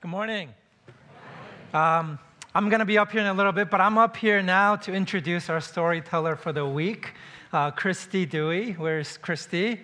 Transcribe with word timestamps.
Good 0.00 0.12
morning. 0.12 0.54
Um, 1.74 2.20
I'm 2.54 2.68
going 2.68 2.78
to 2.78 2.86
be 2.86 2.98
up 2.98 3.10
here 3.10 3.20
in 3.20 3.26
a 3.26 3.34
little 3.34 3.50
bit, 3.50 3.68
but 3.68 3.80
I'm 3.80 3.98
up 3.98 4.16
here 4.16 4.40
now 4.40 4.76
to 4.76 4.94
introduce 4.94 5.50
our 5.50 5.60
storyteller 5.60 6.36
for 6.36 6.52
the 6.52 6.64
week, 6.64 7.14
uh, 7.52 7.72
Cristi 7.72 8.24
Duea. 8.24 8.78
Where's 8.78 9.18
Cristi? 9.18 9.80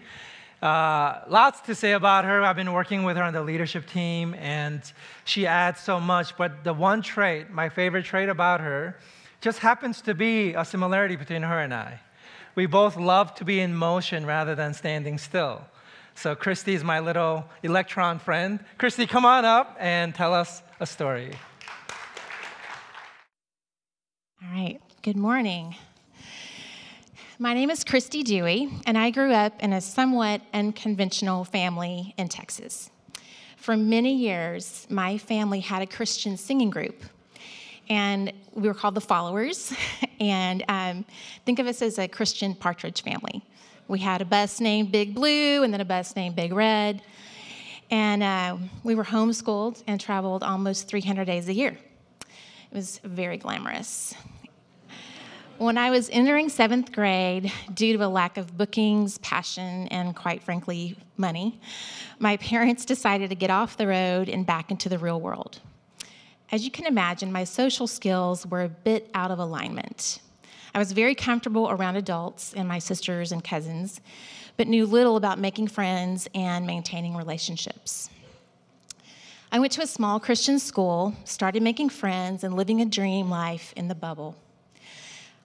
Uh, 0.63 1.23
lots 1.29 1.63
to 1.63 1.75
say 1.75 1.95
about 1.95 2.25
her. 2.27 2.45
I've 2.45 2.55
been 2.55 2.73
working 2.73 3.03
with 3.03 3.17
her 3.17 3.25
on 3.25 3.33
the 3.33 3.43
leadership 3.43 3.89
team, 3.89 4.35
and 4.35 4.81
she 5.25 5.49
adds 5.49 5.81
so 5.81 5.99
much. 5.99 6.37
But 6.37 6.63
the 6.63 6.75
one 6.75 7.03
trait, 7.03 7.51
my 7.51 7.69
favorite 7.69 8.05
trait 8.05 8.29
about 8.29 8.61
her, 8.61 8.97
just 9.41 9.59
happens 9.59 10.01
to 10.03 10.15
be 10.15 10.55
a 10.55 10.65
similarity 10.65 11.17
between 11.17 11.43
her 11.43 11.59
and 11.59 11.75
I. 11.75 11.99
We 12.55 12.67
both 12.67 12.97
love 12.97 13.35
to 13.35 13.45
be 13.45 13.59
in 13.59 13.75
motion 13.75 14.27
rather 14.27 14.55
than 14.55 14.75
standing 14.75 15.19
still. 15.19 15.63
So 16.15 16.35
Cristi 16.35 16.75
is 16.75 16.85
my 16.85 17.01
little 17.01 17.45
electron 17.63 18.19
friend. 18.19 18.61
Cristi, 18.79 19.09
come 19.09 19.25
on 19.25 19.45
up 19.45 19.77
and 19.79 20.15
tell 20.15 20.33
us 20.33 20.63
a 20.81 20.87
story. 20.87 21.33
All 24.43 24.51
right, 24.53 24.81
good 25.03 25.17
morning. 25.17 25.77
My 27.39 27.53
name 27.53 27.69
is 27.69 27.83
Cristi 27.85 28.23
Duea, 28.23 28.71
and 28.87 28.97
I 28.97 29.11
grew 29.11 29.33
up 29.33 29.61
in 29.61 29.73
a 29.73 29.81
somewhat 29.81 30.41
unconventional 30.55 31.45
family 31.45 32.15
in 32.17 32.29
Texas. 32.29 32.91
For 33.57 33.77
many 33.77 34.15
years, 34.15 34.87
my 34.89 35.19
family 35.19 35.61
had 35.61 35.83
a 35.83 35.87
Christian 35.87 36.37
singing 36.37 36.71
group, 36.71 37.03
and 37.89 38.33
we 38.55 38.69
were 38.69 38.75
called 38.75 38.95
the 38.95 39.01
Followers. 39.01 39.75
and 40.21 40.65
um, 40.69 41.05
think 41.45 41.59
of 41.59 41.67
us 41.67 41.83
as 41.83 41.99
a 41.99 42.07
Christian 42.07 42.55
partridge 42.55 43.03
family. 43.03 43.43
We 43.87 43.99
had 43.99 44.23
a 44.23 44.25
bus 44.25 44.61
named 44.61 44.91
Big 44.91 45.15
Blue 45.15 45.63
and 45.63 45.73
then 45.73 45.81
a 45.81 45.85
bus 45.85 46.17
named 46.17 46.37
Big 46.37 46.53
Red. 46.53 47.03
And 47.91 48.23
uh, 48.23 48.57
we 48.83 48.95
were 48.95 49.05
homeschooled 49.05 49.83
and 49.87 50.01
traveled 50.01 50.43
almost 50.43 50.89
300 50.89 51.27
days 51.27 51.49
a 51.49 51.53
year. 51.53 51.77
It 52.21 52.75
was 52.75 52.99
very 53.05 53.37
glamorous. 53.37 54.15
When 55.59 55.79
I 55.79 55.91
was 55.91 56.11
entering 56.11 56.49
seventh 56.49 56.91
grade, 56.91 57.53
due 57.73 57.97
to 57.97 58.05
a 58.05 58.09
lack 58.09 58.39
of 58.39 58.57
bookings, 58.57 59.19
passion, 59.19 59.87
and 59.89 60.17
quite 60.17 60.43
frankly, 60.43 60.97
money, 61.17 61.61
my 62.19 62.39
parents 62.39 62.85
decided 62.85 63.31
to 63.31 63.37
get 63.37 63.51
off 63.51 63.77
the 63.77 63.87
road 63.87 64.29
and 64.29 64.45
back 64.45 64.71
into 64.71 64.89
the 64.89 64.99
real 64.99 65.21
world. 65.21 65.61
As 66.51 66.65
you 66.65 66.71
can 66.71 66.87
imagine, 66.87 67.31
my 67.31 67.45
social 67.45 67.87
skills 67.87 68.47
were 68.47 68.63
a 68.63 68.69
bit 68.69 69.11
out 69.15 69.31
of 69.31 69.39
alignment. 69.39 70.21
I 70.75 70.79
was 70.79 70.91
very 70.91 71.15
comfortable 71.15 71.71
around 71.71 71.95
adults 71.95 72.53
and 72.53 72.67
my 72.67 72.81
sisters 72.81 73.31
and 73.31 73.45
cousins, 73.45 74.01
but 74.57 74.67
knew 74.67 74.87
little 74.87 75.17
about 75.17 75.39
making 75.39 75.69
friends 75.69 76.29
and 76.35 76.67
maintaining 76.67 77.17
relationships. 77.17 78.11
I 79.53 79.61
went 79.61 79.71
to 79.75 79.83
a 79.83 79.87
small 79.87 80.19
Christian 80.19 80.59
school, 80.59 81.15
started 81.25 81.63
making 81.63 81.91
friends, 81.91 82.43
and 82.43 82.57
living 82.57 82.81
a 82.81 82.87
dream 82.87 83.31
life 83.31 83.73
in 83.77 83.87
the 83.87 83.95
bubble. 83.95 84.35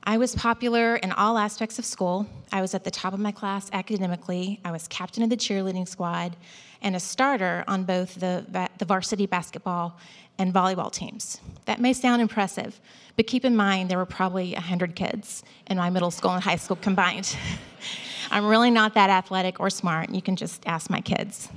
I 0.03 0.17
was 0.17 0.33
popular 0.33 0.95
in 0.95 1.11
all 1.11 1.37
aspects 1.37 1.77
of 1.77 1.85
school. 1.85 2.25
I 2.51 2.61
was 2.61 2.73
at 2.73 2.83
the 2.83 2.89
top 2.89 3.13
of 3.13 3.19
my 3.19 3.31
class 3.31 3.69
academically. 3.71 4.59
I 4.65 4.71
was 4.71 4.87
captain 4.87 5.21
of 5.21 5.29
the 5.29 5.37
cheerleading 5.37 5.87
squad 5.87 6.35
and 6.81 6.95
a 6.95 6.99
starter 6.99 7.63
on 7.67 7.83
both 7.83 8.15
the, 8.15 8.69
the 8.79 8.85
varsity 8.85 9.27
basketball 9.27 9.99
and 10.39 10.53
volleyball 10.53 10.91
teams. 10.91 11.39
That 11.65 11.79
may 11.79 11.93
sound 11.93 12.21
impressive, 12.21 12.79
but 13.15 13.27
keep 13.27 13.45
in 13.45 13.55
mind 13.55 13.89
there 13.89 13.97
were 13.97 14.05
probably 14.05 14.53
100 14.53 14.95
kids 14.95 15.43
in 15.67 15.77
my 15.77 15.89
middle 15.89 16.09
school 16.09 16.31
and 16.31 16.43
high 16.43 16.55
school 16.55 16.77
combined. 16.77 17.37
I'm 18.31 18.45
really 18.45 18.71
not 18.71 18.93
that 18.95 19.09
athletic 19.09 19.59
or 19.59 19.69
smart. 19.69 20.09
You 20.09 20.21
can 20.21 20.35
just 20.35 20.65
ask 20.65 20.89
my 20.89 21.01
kids. 21.01 21.49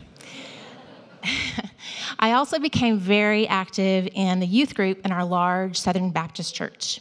I 2.18 2.32
also 2.32 2.58
became 2.58 2.98
very 2.98 3.46
active 3.46 4.08
in 4.12 4.40
the 4.40 4.46
youth 4.46 4.74
group 4.74 5.04
in 5.04 5.12
our 5.12 5.24
large 5.24 5.78
Southern 5.78 6.10
Baptist 6.10 6.54
church. 6.54 7.00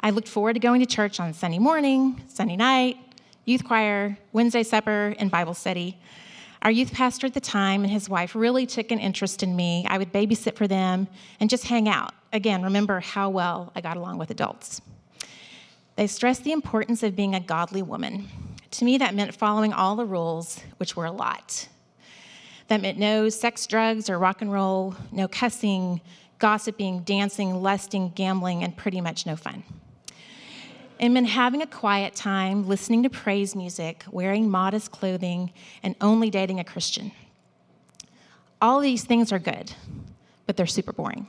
I 0.00 0.10
looked 0.10 0.28
forward 0.28 0.54
to 0.54 0.60
going 0.60 0.80
to 0.80 0.86
church 0.86 1.20
on 1.20 1.32
Sunday 1.34 1.58
morning, 1.58 2.22
Sunday 2.28 2.56
night, 2.56 2.96
youth 3.44 3.64
choir, 3.64 4.18
Wednesday 4.32 4.62
supper, 4.62 5.14
and 5.18 5.30
Bible 5.30 5.54
study. 5.54 5.98
Our 6.64 6.70
youth 6.70 6.94
pastor 6.94 7.26
at 7.26 7.34
the 7.34 7.40
time 7.40 7.82
and 7.82 7.92
his 7.92 8.08
wife 8.08 8.34
really 8.34 8.64
took 8.64 8.90
an 8.90 8.98
interest 8.98 9.42
in 9.42 9.54
me. 9.54 9.84
I 9.86 9.98
would 9.98 10.14
babysit 10.14 10.56
for 10.56 10.66
them 10.66 11.08
and 11.38 11.50
just 11.50 11.66
hang 11.66 11.90
out. 11.90 12.14
Again, 12.32 12.62
remember 12.62 13.00
how 13.00 13.28
well 13.28 13.70
I 13.76 13.82
got 13.82 13.98
along 13.98 14.16
with 14.16 14.30
adults. 14.30 14.80
They 15.96 16.06
stressed 16.06 16.42
the 16.42 16.52
importance 16.52 17.02
of 17.02 17.14
being 17.14 17.34
a 17.34 17.40
godly 17.40 17.82
woman. 17.82 18.28
To 18.72 18.84
me, 18.86 18.96
that 18.96 19.14
meant 19.14 19.34
following 19.34 19.74
all 19.74 19.94
the 19.94 20.06
rules, 20.06 20.58
which 20.78 20.96
were 20.96 21.04
a 21.04 21.12
lot. 21.12 21.68
That 22.68 22.80
meant 22.80 22.98
no 22.98 23.28
sex, 23.28 23.66
drugs, 23.66 24.08
or 24.08 24.18
rock 24.18 24.40
and 24.40 24.50
roll, 24.50 24.96
no 25.12 25.28
cussing, 25.28 26.00
gossiping, 26.38 27.00
dancing, 27.00 27.62
lusting, 27.62 28.12
gambling, 28.14 28.64
and 28.64 28.74
pretty 28.74 29.02
much 29.02 29.26
no 29.26 29.36
fun 29.36 29.64
and 31.00 31.14
been 31.14 31.24
having 31.24 31.62
a 31.62 31.66
quiet 31.66 32.14
time, 32.14 32.66
listening 32.66 33.02
to 33.02 33.10
praise 33.10 33.54
music, 33.54 34.04
wearing 34.10 34.50
modest 34.50 34.90
clothing, 34.90 35.52
and 35.82 35.94
only 36.00 36.30
dating 36.30 36.60
a 36.60 36.64
Christian. 36.64 37.12
All 38.62 38.80
these 38.80 39.04
things 39.04 39.32
are 39.32 39.38
good, 39.38 39.72
but 40.46 40.56
they're 40.56 40.66
super 40.66 40.92
boring. 40.92 41.28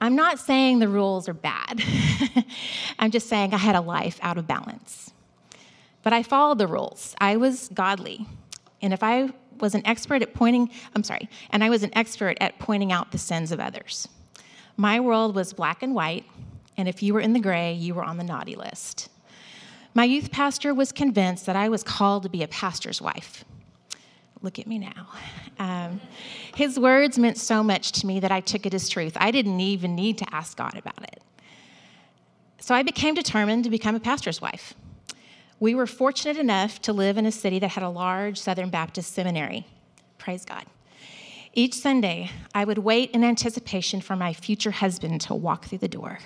I'm 0.00 0.16
not 0.16 0.38
saying 0.38 0.78
the 0.78 0.88
rules 0.88 1.28
are 1.28 1.34
bad. 1.34 1.82
I'm 2.98 3.10
just 3.10 3.28
saying 3.28 3.52
I 3.52 3.58
had 3.58 3.76
a 3.76 3.80
life 3.80 4.18
out 4.22 4.38
of 4.38 4.46
balance. 4.46 5.12
But 6.02 6.14
I 6.14 6.22
followed 6.22 6.58
the 6.58 6.66
rules. 6.66 7.14
I 7.20 7.36
was 7.36 7.68
godly. 7.74 8.26
And 8.80 8.94
if 8.94 9.02
I 9.02 9.30
was 9.60 9.74
an 9.74 9.86
expert 9.86 10.22
at 10.22 10.32
pointing, 10.32 10.70
I'm 10.94 11.04
sorry, 11.04 11.28
and 11.50 11.62
I 11.62 11.68
was 11.68 11.82
an 11.82 11.90
expert 11.92 12.38
at 12.40 12.58
pointing 12.58 12.92
out 12.92 13.12
the 13.12 13.18
sins 13.18 13.52
of 13.52 13.60
others. 13.60 14.08
My 14.76 15.00
world 15.00 15.34
was 15.34 15.52
black 15.52 15.82
and 15.82 15.94
white, 15.94 16.24
and 16.80 16.88
if 16.88 17.02
you 17.02 17.12
were 17.12 17.20
in 17.20 17.34
the 17.34 17.40
gray, 17.40 17.74
you 17.74 17.94
were 17.94 18.02
on 18.02 18.16
the 18.16 18.24
naughty 18.24 18.56
list. 18.56 19.10
My 19.92 20.04
youth 20.04 20.30
pastor 20.30 20.72
was 20.72 20.92
convinced 20.92 21.44
that 21.44 21.56
I 21.56 21.68
was 21.68 21.82
called 21.82 22.22
to 22.22 22.30
be 22.30 22.42
a 22.42 22.48
pastor's 22.48 23.02
wife. 23.02 23.44
Look 24.40 24.58
at 24.58 24.66
me 24.66 24.78
now. 24.78 25.08
Um, 25.58 26.00
his 26.56 26.78
words 26.78 27.18
meant 27.18 27.36
so 27.36 27.62
much 27.62 27.92
to 27.92 28.06
me 28.06 28.18
that 28.20 28.32
I 28.32 28.40
took 28.40 28.64
it 28.64 28.72
as 28.72 28.88
truth. 28.88 29.14
I 29.16 29.30
didn't 29.30 29.60
even 29.60 29.94
need 29.94 30.16
to 30.18 30.34
ask 30.34 30.56
God 30.56 30.74
about 30.74 31.02
it. 31.02 31.22
So 32.60 32.74
I 32.74 32.82
became 32.82 33.14
determined 33.14 33.64
to 33.64 33.70
become 33.70 33.94
a 33.94 34.00
pastor's 34.00 34.40
wife. 34.40 34.72
We 35.58 35.74
were 35.74 35.86
fortunate 35.86 36.38
enough 36.38 36.80
to 36.82 36.94
live 36.94 37.18
in 37.18 37.26
a 37.26 37.32
city 37.32 37.58
that 37.58 37.68
had 37.68 37.82
a 37.82 37.90
large 37.90 38.38
Southern 38.38 38.70
Baptist 38.70 39.12
seminary. 39.12 39.66
Praise 40.16 40.46
God. 40.46 40.64
Each 41.52 41.74
Sunday, 41.74 42.30
I 42.54 42.64
would 42.64 42.78
wait 42.78 43.10
in 43.10 43.22
anticipation 43.22 44.00
for 44.00 44.16
my 44.16 44.32
future 44.32 44.70
husband 44.70 45.20
to 45.22 45.34
walk 45.34 45.66
through 45.66 45.78
the 45.78 45.88
door. 45.88 46.20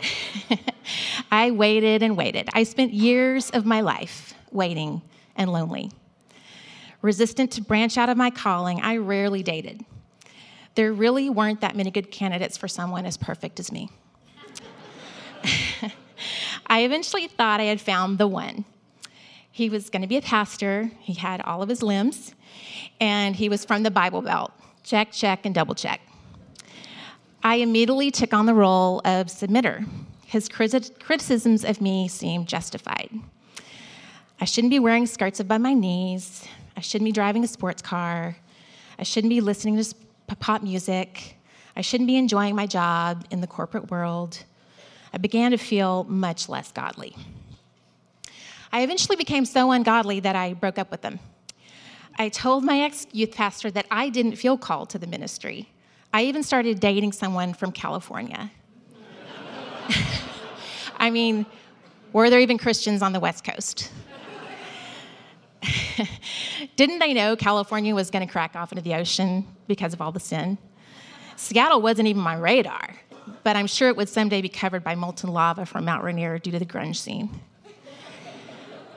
I 1.30 1.50
waited 1.50 2.02
and 2.02 2.16
waited. 2.16 2.48
I 2.52 2.62
spent 2.62 2.92
years 2.92 3.50
of 3.50 3.66
my 3.66 3.80
life 3.80 4.34
waiting 4.50 5.02
and 5.36 5.52
lonely. 5.52 5.90
Resistant 7.02 7.52
to 7.52 7.62
branch 7.62 7.96
out 7.96 8.08
of 8.08 8.16
my 8.16 8.30
calling, 8.30 8.80
I 8.80 8.96
rarely 8.96 9.42
dated. 9.42 9.84
There 10.74 10.92
really 10.92 11.30
weren't 11.30 11.60
that 11.60 11.76
many 11.76 11.90
good 11.90 12.10
candidates 12.10 12.56
for 12.56 12.68
someone 12.68 13.06
as 13.06 13.16
perfect 13.16 13.60
as 13.60 13.70
me. 13.72 13.90
I 16.66 16.82
eventually 16.82 17.28
thought 17.28 17.60
I 17.60 17.64
had 17.64 17.80
found 17.80 18.18
the 18.18 18.26
one. 18.26 18.64
He 19.50 19.68
was 19.70 19.90
going 19.90 20.02
to 20.02 20.08
be 20.08 20.16
a 20.16 20.22
pastor, 20.22 20.90
he 21.00 21.14
had 21.14 21.40
all 21.40 21.62
of 21.62 21.68
his 21.68 21.82
limbs, 21.82 22.34
and 23.00 23.34
he 23.34 23.48
was 23.48 23.64
from 23.64 23.82
the 23.82 23.90
Bible 23.90 24.22
Belt. 24.22 24.52
Check, 24.84 25.12
check, 25.12 25.44
and 25.44 25.54
double 25.54 25.74
check. 25.74 26.00
I 27.42 27.56
immediately 27.56 28.10
took 28.10 28.34
on 28.34 28.46
the 28.46 28.54
role 28.54 29.00
of 29.04 29.28
submitter. 29.28 29.86
His 30.26 30.48
criticisms 30.48 31.64
of 31.64 31.80
me 31.80 32.08
seemed 32.08 32.48
justified. 32.48 33.10
I 34.40 34.44
shouldn't 34.44 34.70
be 34.70 34.78
wearing 34.78 35.06
skirts 35.06 35.40
above 35.40 35.60
my 35.60 35.72
knees. 35.72 36.46
I 36.76 36.80
shouldn't 36.80 37.06
be 37.06 37.12
driving 37.12 37.44
a 37.44 37.48
sports 37.48 37.80
car. 37.80 38.36
I 38.98 39.02
shouldn't 39.04 39.30
be 39.30 39.40
listening 39.40 39.82
to 39.82 39.94
pop 40.36 40.62
music. 40.62 41.36
I 41.76 41.80
shouldn't 41.80 42.08
be 42.08 42.16
enjoying 42.16 42.56
my 42.56 42.66
job 42.66 43.24
in 43.30 43.40
the 43.40 43.46
corporate 43.46 43.90
world. 43.90 44.44
I 45.12 45.18
began 45.18 45.52
to 45.52 45.56
feel 45.56 46.04
much 46.04 46.48
less 46.48 46.72
godly. 46.72 47.16
I 48.72 48.82
eventually 48.82 49.16
became 49.16 49.44
so 49.44 49.70
ungodly 49.70 50.20
that 50.20 50.36
I 50.36 50.52
broke 50.54 50.78
up 50.78 50.90
with 50.90 51.02
him. 51.02 51.20
I 52.16 52.28
told 52.28 52.64
my 52.64 52.80
ex 52.80 53.06
youth 53.12 53.32
pastor 53.32 53.70
that 53.70 53.86
I 53.90 54.08
didn't 54.08 54.36
feel 54.36 54.58
called 54.58 54.90
to 54.90 54.98
the 54.98 55.06
ministry. 55.06 55.68
I 56.12 56.24
even 56.24 56.42
started 56.42 56.80
dating 56.80 57.12
someone 57.12 57.54
from 57.54 57.72
California. 57.72 58.50
I 60.96 61.10
mean, 61.10 61.46
were 62.12 62.30
there 62.30 62.40
even 62.40 62.58
Christians 62.58 63.02
on 63.02 63.12
the 63.12 63.20
West 63.20 63.44
Coast? 63.44 63.92
Didn't 66.76 66.98
they 66.98 67.12
know 67.12 67.36
California 67.36 67.94
was 67.94 68.10
going 68.10 68.26
to 68.26 68.32
crack 68.32 68.56
off 68.56 68.72
into 68.72 68.82
the 68.82 68.94
ocean 68.94 69.46
because 69.66 69.92
of 69.92 70.00
all 70.00 70.12
the 70.12 70.20
sin? 70.20 70.58
Seattle 71.36 71.82
wasn't 71.82 72.08
even 72.08 72.22
my 72.22 72.36
radar, 72.36 72.96
but 73.44 73.56
I'm 73.56 73.66
sure 73.66 73.88
it 73.88 73.96
would 73.96 74.08
someday 74.08 74.40
be 74.40 74.48
covered 74.48 74.82
by 74.82 74.94
molten 74.94 75.30
lava 75.30 75.66
from 75.66 75.84
Mount 75.84 76.02
Rainier 76.02 76.38
due 76.38 76.50
to 76.50 76.58
the 76.58 76.66
grunge 76.66 76.96
scene. 76.96 77.40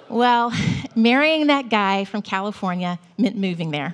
Well, 0.10 0.52
marrying 0.96 1.48
that 1.48 1.70
guy 1.70 2.06
from 2.06 2.22
California 2.22 3.00
meant 3.18 3.38
moving 3.38 3.72
there. 3.72 3.94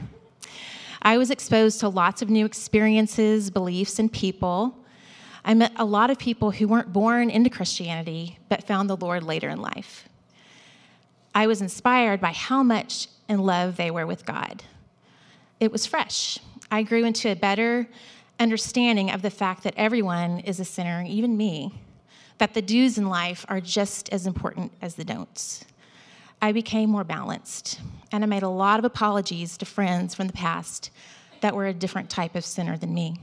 I 1.02 1.18
was 1.18 1.32
exposed 1.32 1.80
to 1.82 1.90
lots 1.90 2.22
of 2.22 2.30
new 2.30 2.46
experiences, 2.46 3.50
beliefs, 3.50 4.00
and 4.00 4.12
people. 4.12 4.78
I 5.46 5.54
met 5.54 5.72
a 5.78 5.86
lot 5.86 6.10
of 6.10 6.20
people 6.20 6.52
who 6.52 6.68
weren't 6.68 6.92
born 6.92 7.30
into 7.30 7.50
Christianity 7.50 8.40
but 8.50 8.66
found 8.66 8.90
the 8.90 8.98
Lord 8.98 9.24
later 9.24 9.50
in 9.50 9.62
life. 9.62 10.10
I 11.34 11.48
was 11.48 11.62
inspired 11.62 12.20
by 12.20 12.32
how 12.32 12.64
much 12.64 13.08
in 13.30 13.40
love 13.40 13.78
they 13.78 13.92
were 13.92 14.08
with 14.08 14.26
God. 14.26 14.64
It 15.60 15.72
was 15.72 15.86
fresh. 15.86 16.40
I 16.72 16.84
grew 16.84 17.06
into 17.06 17.32
a 17.32 17.36
better 17.36 17.88
understanding 18.40 19.12
of 19.12 19.22
the 19.22 19.30
fact 19.30 19.64
that 19.64 19.74
everyone 19.78 20.40
is 20.40 20.60
a 20.60 20.66
sinner, 20.66 21.04
even 21.08 21.38
me, 21.38 21.74
that 22.38 22.54
the 22.54 22.62
do's 22.62 22.98
in 22.98 23.08
life 23.08 23.46
are 23.50 23.62
just 23.62 24.10
as 24.10 24.28
important 24.28 24.72
as 24.82 24.96
the 24.96 25.04
don'ts. 25.04 25.66
I 26.42 26.52
became 26.52 26.90
more 26.90 27.04
balanced, 27.04 27.80
and 28.12 28.24
I 28.24 28.28
made 28.28 28.44
a 28.44 28.50
lot 28.50 28.78
of 28.78 28.86
apologies 28.86 29.58
to 29.58 29.66
friends 29.66 30.14
from 30.14 30.28
the 30.28 30.34
past 30.34 30.92
that 31.42 31.56
were 31.56 31.66
a 31.66 31.74
different 31.74 32.10
type 32.10 32.36
of 32.36 32.46
sinner 32.46 32.78
than 32.78 32.94
me. 32.94 33.18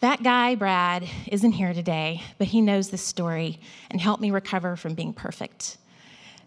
That 0.00 0.22
guy, 0.22 0.54
Brad, 0.54 1.08
isn't 1.28 1.52
here 1.52 1.74
today, 1.74 2.22
but 2.38 2.48
he 2.48 2.60
knows 2.60 2.90
this 2.90 3.02
story 3.02 3.60
and 3.90 4.00
helped 4.00 4.20
me 4.20 4.30
recover 4.30 4.76
from 4.76 4.94
being 4.94 5.12
perfect. 5.12 5.78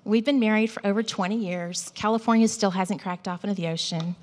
We've 0.06 0.26
been 0.26 0.40
married 0.40 0.68
for 0.68 0.86
over 0.86 1.04
20 1.04 1.36
years. 1.36 1.92
California 1.96 2.48
still 2.48 2.72
hasn't 2.72 3.02
cracked 3.02 3.28
off 3.28 3.44
into 3.44 3.56
the 3.56 3.68
ocean. 3.68 4.16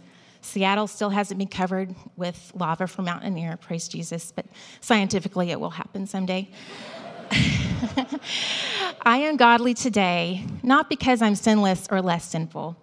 Seattle 0.43 0.87
still 0.87 1.11
hasn't 1.11 1.38
been 1.38 1.49
covered 1.49 1.94
with 2.17 2.53
lava 2.55 2.87
from 2.87 3.05
Mount 3.05 3.23
Rainier, 3.23 3.56
praise 3.56 3.87
Jesus, 3.87 4.32
but 4.32 4.47
scientifically 4.81 5.50
it 5.50 5.61
will 5.61 5.70
happen 5.70 6.06
someday. 6.06 6.50
I 9.05 9.19
am 9.19 9.37
godly 9.37 9.75
today, 9.75 10.44
not 10.62 10.88
because 10.88 11.23
I'm 11.23 11.34
sinless 11.34 11.88
or 11.90 12.00
less 12.00 12.25
sinful, 12.25 12.76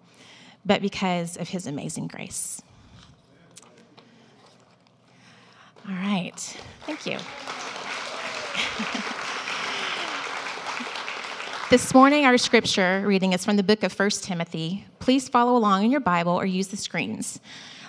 but 0.64 0.82
because 0.82 1.36
of 1.36 1.48
his 1.48 1.66
amazing 1.66 2.08
grace. 2.08 2.62
All 5.88 5.94
right, 5.94 6.38
thank 6.86 7.06
you. 7.06 7.16
this 11.70 11.94
morning, 11.94 12.26
our 12.26 12.36
scripture 12.36 13.02
reading 13.06 13.32
is 13.32 13.44
from 13.44 13.56
the 13.56 13.62
book 13.62 13.82
of 13.82 13.98
1 13.98 14.10
Timothy. 14.10 14.84
Please 14.98 15.28
follow 15.28 15.56
along 15.56 15.84
in 15.84 15.90
your 15.90 16.00
Bible 16.00 16.32
or 16.32 16.44
use 16.44 16.68
the 16.68 16.76
screens. 16.76 17.40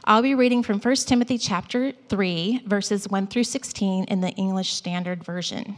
I'll 0.06 0.24
be 0.24 0.34
reading 0.34 0.64
from 0.64 0.80
1 0.80 0.96
Timothy 0.96 1.38
chapter 1.38 1.92
3, 2.10 2.64
verses 2.66 3.08
1 3.08 3.28
through 3.28 3.44
16 3.44 4.06
in 4.06 4.22
the 4.22 4.32
English 4.32 4.74
Standard 4.74 5.24
Version. 5.24 5.78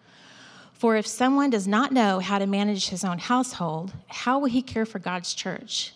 For 0.81 0.95
if 0.95 1.05
someone 1.05 1.51
does 1.51 1.67
not 1.67 1.91
know 1.91 2.17
how 2.17 2.39
to 2.39 2.47
manage 2.47 2.89
his 2.89 3.03
own 3.03 3.19
household, 3.19 3.93
how 4.07 4.39
will 4.39 4.47
he 4.47 4.63
care 4.63 4.87
for 4.87 4.97
God's 4.97 5.35
church? 5.35 5.93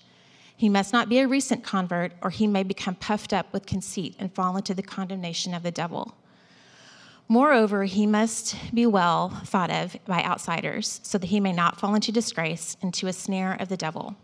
He 0.56 0.70
must 0.70 0.94
not 0.94 1.10
be 1.10 1.18
a 1.18 1.28
recent 1.28 1.64
convert, 1.64 2.12
or 2.22 2.30
he 2.30 2.46
may 2.46 2.62
become 2.62 2.94
puffed 2.94 3.34
up 3.34 3.52
with 3.52 3.66
conceit 3.66 4.16
and 4.20 4.32
fall 4.32 4.56
into 4.56 4.76
the 4.76 4.84
condemnation 4.84 5.56
of 5.56 5.64
the 5.64 5.72
devil. 5.72 6.16
Moreover, 7.28 7.86
he 7.86 8.06
must 8.06 8.58
be 8.76 8.86
well 8.86 9.30
thought 9.44 9.72
of 9.72 9.98
by 10.06 10.22
outsiders, 10.22 11.00
so 11.02 11.18
that 11.18 11.32
he 11.32 11.40
may 11.40 11.52
not 11.52 11.80
fall 11.80 11.96
into 11.96 12.12
disgrace, 12.12 12.78
into 12.80 13.08
a 13.08 13.14
snare 13.14 13.54
of 13.60 13.70
the 13.70 13.78
devil. 13.78 14.16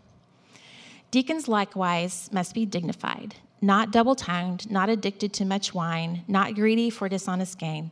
Deacons 1.10 1.48
likewise 1.48 2.30
must 2.32 2.54
be 2.54 2.64
dignified, 2.64 3.34
not 3.60 3.90
double 3.90 4.14
tongued, 4.14 4.70
not 4.70 4.88
addicted 4.88 5.32
to 5.32 5.44
much 5.44 5.74
wine, 5.74 6.22
not 6.28 6.54
greedy 6.54 6.88
for 6.88 7.08
dishonest 7.08 7.58
gain. 7.58 7.90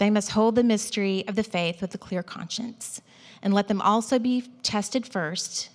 They 0.00 0.10
must 0.10 0.32
hold 0.32 0.56
the 0.56 0.64
mystery 0.64 1.24
of 1.28 1.36
the 1.36 1.44
faith 1.44 1.80
with 1.80 1.94
a 1.94 1.98
clear 1.98 2.24
conscience, 2.24 3.00
and 3.40 3.54
let 3.54 3.68
them 3.68 3.80
also 3.80 4.18
be 4.18 4.50
tested 4.64 5.06
first 5.06 5.70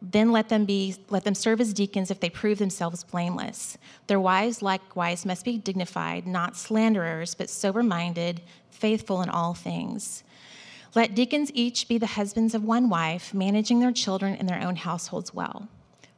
then 0.00 0.32
let 0.32 0.48
them 0.48 0.64
be 0.64 0.96
let 1.08 1.24
them 1.24 1.34
serve 1.34 1.60
as 1.60 1.72
deacons 1.72 2.10
if 2.10 2.20
they 2.20 2.30
prove 2.30 2.58
themselves 2.58 3.04
blameless. 3.04 3.78
Their 4.06 4.20
wives 4.20 4.60
likewise 4.60 5.24
must 5.24 5.44
be 5.44 5.56
dignified, 5.56 6.26
not 6.26 6.56
slanderers, 6.56 7.34
but 7.34 7.48
sober-minded, 7.48 8.42
faithful 8.70 9.22
in 9.22 9.30
all 9.30 9.54
things. 9.54 10.22
Let 10.94 11.14
deacons 11.14 11.50
each 11.54 11.88
be 11.88 11.98
the 11.98 12.06
husbands 12.06 12.54
of 12.54 12.64
one 12.64 12.88
wife, 12.88 13.34
managing 13.34 13.80
their 13.80 13.92
children 13.92 14.36
and 14.36 14.48
their 14.48 14.60
own 14.60 14.76
households 14.76 15.34
well. 15.34 15.68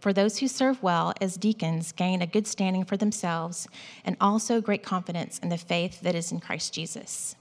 For 0.07 0.13
those 0.13 0.39
who 0.39 0.47
serve 0.47 0.85
well 0.85 1.13
as 1.21 1.37
deacons 1.37 1.91
gain 1.91 2.23
a 2.23 2.29
good 2.29 2.47
standing 2.47 2.85
for 2.85 2.97
themselves 2.97 3.67
and 4.05 4.17
also 4.21 4.61
great 4.61 4.85
confidence 4.85 5.41
in 5.41 5.49
the 5.49 5.59
faith 5.59 6.01
that 6.03 6.15
is 6.15 6.31
in 6.31 6.39
Christ 6.39 6.73
Jesus. 6.73 7.35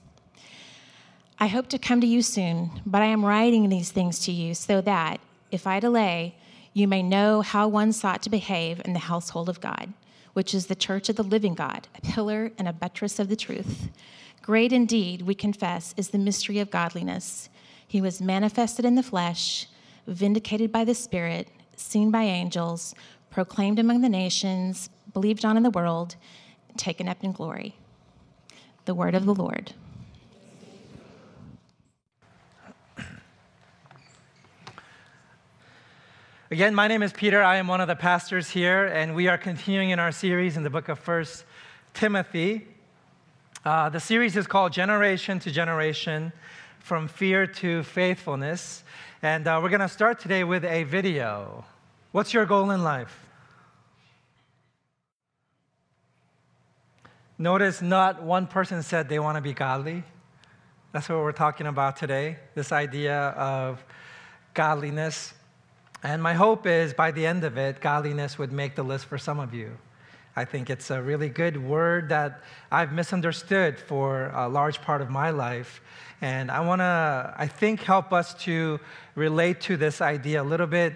I 1.38 1.46
hope 1.46 1.68
to 1.68 1.78
come 1.78 2.00
to 2.00 2.08
you 2.08 2.22
soon, 2.22 2.72
but 2.84 3.02
I 3.02 3.06
am 3.06 3.24
writing 3.24 3.68
these 3.68 3.92
things 3.92 4.18
to 4.24 4.32
you 4.32 4.52
so 4.52 4.80
that 4.80 5.20
if 5.52 5.64
I 5.64 5.78
delay, 5.78 6.34
you 6.72 6.88
may 6.88 7.04
know 7.04 7.40
how 7.40 7.68
one 7.68 7.92
sought 7.92 8.20
to 8.22 8.30
behave 8.30 8.82
in 8.84 8.94
the 8.94 8.98
household 8.98 9.48
of 9.48 9.60
God, 9.60 9.92
which 10.32 10.52
is 10.52 10.66
the 10.66 10.74
church 10.74 11.08
of 11.08 11.14
the 11.14 11.22
living 11.22 11.54
God, 11.54 11.86
a 11.94 12.00
pillar 12.00 12.50
and 12.58 12.66
a 12.66 12.72
buttress 12.72 13.20
of 13.20 13.28
the 13.28 13.36
truth. 13.36 13.90
Great 14.42 14.72
indeed, 14.72 15.22
we 15.22 15.36
confess, 15.36 15.94
is 15.96 16.08
the 16.08 16.18
mystery 16.18 16.58
of 16.58 16.72
godliness. 16.72 17.48
He 17.86 18.00
was 18.00 18.20
manifested 18.20 18.84
in 18.84 18.96
the 18.96 19.04
flesh, 19.04 19.68
vindicated 20.08 20.72
by 20.72 20.82
the 20.82 20.96
Spirit, 20.96 21.46
seen 21.76 22.10
by 22.10 22.22
angels, 22.22 22.94
proclaimed 23.30 23.78
among 23.78 24.00
the 24.00 24.08
nations, 24.08 24.88
believed 25.12 25.44
on 25.44 25.56
in 25.56 25.62
the 25.62 25.70
world, 25.70 26.16
taken 26.76 27.08
up 27.08 27.22
in 27.22 27.32
glory. 27.32 27.76
The 28.84 28.94
word 28.94 29.14
of 29.14 29.26
the 29.26 29.34
Lord. 29.34 29.72
Again, 36.48 36.76
my 36.76 36.86
name 36.86 37.02
is 37.02 37.12
Peter. 37.12 37.42
I 37.42 37.56
am 37.56 37.66
one 37.66 37.80
of 37.80 37.88
the 37.88 37.96
pastors 37.96 38.48
here, 38.48 38.86
and 38.86 39.16
we 39.16 39.26
are 39.26 39.36
continuing 39.36 39.90
in 39.90 39.98
our 39.98 40.12
series 40.12 40.56
in 40.56 40.62
the 40.62 40.70
book 40.70 40.88
of 40.88 40.98
First 40.98 41.44
Timothy. 41.92 42.68
Uh, 43.64 43.88
the 43.88 43.98
series 43.98 44.36
is 44.36 44.46
called 44.46 44.72
Generation 44.72 45.40
to 45.40 45.50
Generation 45.50 46.32
From 46.86 47.08
Fear 47.08 47.48
to 47.48 47.82
Faithfulness. 47.82 48.84
And 49.20 49.48
uh, 49.48 49.58
we're 49.60 49.70
going 49.70 49.80
to 49.80 49.88
start 49.88 50.20
today 50.20 50.44
with 50.44 50.64
a 50.64 50.84
video. 50.84 51.64
What's 52.12 52.32
your 52.32 52.46
goal 52.46 52.70
in 52.70 52.84
life? 52.84 53.26
Notice 57.38 57.82
not 57.82 58.22
one 58.22 58.46
person 58.46 58.84
said 58.84 59.08
they 59.08 59.18
want 59.18 59.34
to 59.34 59.42
be 59.42 59.52
godly. 59.52 60.04
That's 60.92 61.08
what 61.08 61.18
we're 61.18 61.32
talking 61.32 61.66
about 61.66 61.96
today 61.96 62.36
this 62.54 62.70
idea 62.70 63.30
of 63.30 63.84
godliness. 64.54 65.34
And 66.04 66.22
my 66.22 66.34
hope 66.34 66.68
is 66.68 66.94
by 66.94 67.10
the 67.10 67.26
end 67.26 67.42
of 67.42 67.58
it, 67.58 67.80
godliness 67.80 68.38
would 68.38 68.52
make 68.52 68.76
the 68.76 68.84
list 68.84 69.06
for 69.06 69.18
some 69.18 69.40
of 69.40 69.52
you. 69.52 69.76
I 70.38 70.44
think 70.44 70.68
it's 70.68 70.90
a 70.90 71.02
really 71.02 71.30
good 71.30 71.56
word 71.56 72.10
that 72.10 72.42
I've 72.70 72.92
misunderstood 72.92 73.78
for 73.78 74.30
a 74.34 74.46
large 74.46 74.82
part 74.82 75.00
of 75.00 75.08
my 75.08 75.30
life. 75.30 75.80
And 76.20 76.50
I 76.50 76.60
want 76.60 76.80
to, 76.80 77.34
I 77.36 77.46
think, 77.46 77.82
help 77.82 78.12
us 78.12 78.34
to 78.44 78.80
relate 79.14 79.60
to 79.62 79.76
this 79.76 80.00
idea 80.00 80.42
a 80.42 80.44
little 80.44 80.66
bit 80.66 80.94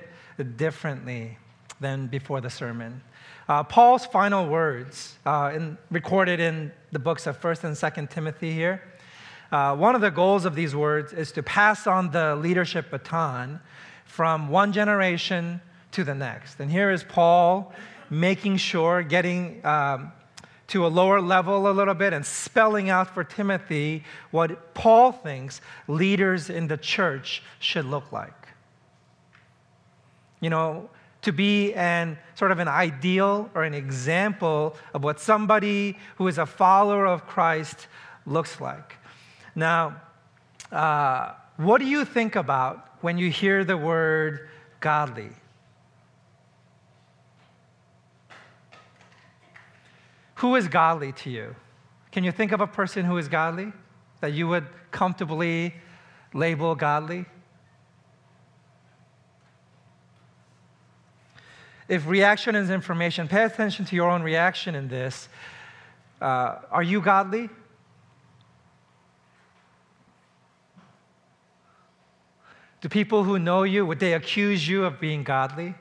differently 0.56 1.36
than 1.80 2.06
before 2.06 2.40
the 2.40 2.50
sermon. 2.50 3.02
Uh, 3.48 3.62
Paul's 3.64 4.06
final 4.06 4.48
words, 4.48 5.16
uh, 5.26 5.50
in, 5.54 5.76
recorded 5.90 6.40
in 6.40 6.72
the 6.92 6.98
books 6.98 7.26
of 7.26 7.40
1st 7.40 7.64
and 7.64 7.76
2nd 7.76 8.10
Timothy 8.10 8.52
here, 8.52 8.82
uh, 9.50 9.74
one 9.74 9.94
of 9.94 10.00
the 10.00 10.10
goals 10.10 10.44
of 10.44 10.54
these 10.54 10.76
words 10.76 11.12
is 11.12 11.32
to 11.32 11.42
pass 11.42 11.86
on 11.86 12.10
the 12.12 12.36
leadership 12.36 12.90
baton 12.90 13.60
from 14.04 14.48
one 14.48 14.72
generation 14.72 15.60
to 15.92 16.04
the 16.04 16.14
next. 16.14 16.60
And 16.60 16.70
here 16.70 16.90
is 16.90 17.02
Paul 17.02 17.72
making 18.08 18.58
sure, 18.58 19.02
getting 19.02 19.64
um, 19.66 20.12
to 20.70 20.86
a 20.86 20.88
lower 20.88 21.20
level 21.20 21.68
a 21.68 21.72
little 21.72 21.94
bit 21.94 22.12
and 22.12 22.24
spelling 22.24 22.90
out 22.90 23.12
for 23.12 23.24
Timothy 23.24 24.04
what 24.30 24.72
Paul 24.72 25.10
thinks 25.10 25.60
leaders 25.88 26.48
in 26.48 26.68
the 26.68 26.76
church 26.76 27.42
should 27.58 27.84
look 27.84 28.12
like. 28.12 28.32
You 30.40 30.48
know, 30.48 30.88
to 31.22 31.32
be 31.32 31.74
an 31.74 32.16
sort 32.34 32.52
of 32.52 32.60
an 32.60 32.68
ideal 32.68 33.50
or 33.54 33.64
an 33.64 33.74
example 33.74 34.76
of 34.94 35.02
what 35.02 35.20
somebody 35.20 35.98
who 36.16 36.28
is 36.28 36.38
a 36.38 36.46
follower 36.46 37.04
of 37.04 37.26
Christ 37.26 37.88
looks 38.24 38.60
like. 38.60 38.96
Now, 39.54 40.00
uh, 40.70 41.32
what 41.56 41.78
do 41.78 41.86
you 41.86 42.04
think 42.04 42.36
about 42.36 42.88
when 43.00 43.18
you 43.18 43.28
hear 43.28 43.64
the 43.64 43.76
word 43.76 44.48
godly? 44.78 45.30
Who 50.40 50.56
is 50.56 50.68
godly 50.68 51.12
to 51.12 51.28
you? 51.28 51.54
Can 52.12 52.24
you 52.24 52.32
think 52.32 52.52
of 52.52 52.62
a 52.62 52.66
person 52.66 53.04
who 53.04 53.18
is 53.18 53.28
godly 53.28 53.74
that 54.22 54.32
you 54.32 54.48
would 54.48 54.66
comfortably 54.90 55.74
label 56.32 56.74
godly? 56.74 57.26
If 61.88 62.06
reaction 62.06 62.54
is 62.54 62.70
information, 62.70 63.28
pay 63.28 63.44
attention 63.44 63.84
to 63.84 63.94
your 63.94 64.08
own 64.08 64.22
reaction 64.22 64.74
in 64.74 64.88
this. 64.88 65.28
Uh, 66.22 66.56
are 66.70 66.82
you 66.82 67.02
godly? 67.02 67.50
Do 72.80 72.88
people 72.88 73.24
who 73.24 73.38
know 73.38 73.64
you, 73.64 73.84
would 73.84 73.98
they 73.98 74.14
accuse 74.14 74.66
you 74.66 74.86
of 74.86 74.98
being 74.98 75.22
godly? 75.22 75.74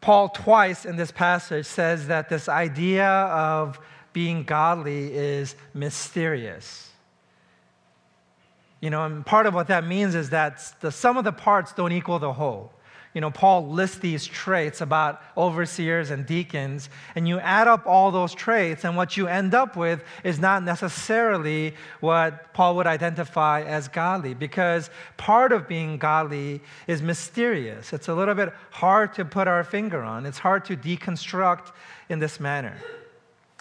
Paul, 0.00 0.28
twice 0.28 0.84
in 0.84 0.96
this 0.96 1.10
passage, 1.10 1.66
says 1.66 2.06
that 2.06 2.28
this 2.28 2.48
idea 2.48 3.08
of 3.08 3.78
being 4.12 4.44
godly 4.44 5.12
is 5.14 5.56
mysterious. 5.74 6.90
You 8.80 8.90
know, 8.90 9.04
and 9.04 9.26
part 9.26 9.46
of 9.46 9.54
what 9.54 9.66
that 9.68 9.84
means 9.84 10.14
is 10.14 10.30
that 10.30 10.74
the 10.80 10.92
sum 10.92 11.16
of 11.16 11.24
the 11.24 11.32
parts 11.32 11.72
don't 11.72 11.92
equal 11.92 12.18
the 12.18 12.32
whole 12.32 12.72
you 13.14 13.20
know, 13.20 13.30
Paul 13.30 13.68
lists 13.68 13.98
these 13.98 14.26
traits 14.26 14.80
about 14.80 15.22
overseers 15.36 16.10
and 16.10 16.26
deacons, 16.26 16.90
and 17.14 17.26
you 17.26 17.38
add 17.40 17.66
up 17.66 17.86
all 17.86 18.10
those 18.10 18.34
traits, 18.34 18.84
and 18.84 18.96
what 18.96 19.16
you 19.16 19.26
end 19.26 19.54
up 19.54 19.76
with 19.76 20.04
is 20.24 20.38
not 20.38 20.62
necessarily 20.62 21.74
what 22.00 22.52
Paul 22.52 22.76
would 22.76 22.86
identify 22.86 23.62
as 23.62 23.88
godly, 23.88 24.34
because 24.34 24.90
part 25.16 25.52
of 25.52 25.66
being 25.66 25.98
godly 25.98 26.60
is 26.86 27.02
mysterious. 27.02 27.92
It's 27.92 28.08
a 28.08 28.14
little 28.14 28.34
bit 28.34 28.52
hard 28.70 29.14
to 29.14 29.24
put 29.24 29.48
our 29.48 29.64
finger 29.64 30.02
on, 30.02 30.26
it's 30.26 30.38
hard 30.38 30.64
to 30.66 30.76
deconstruct 30.76 31.72
in 32.08 32.18
this 32.18 32.38
manner. 32.38 32.76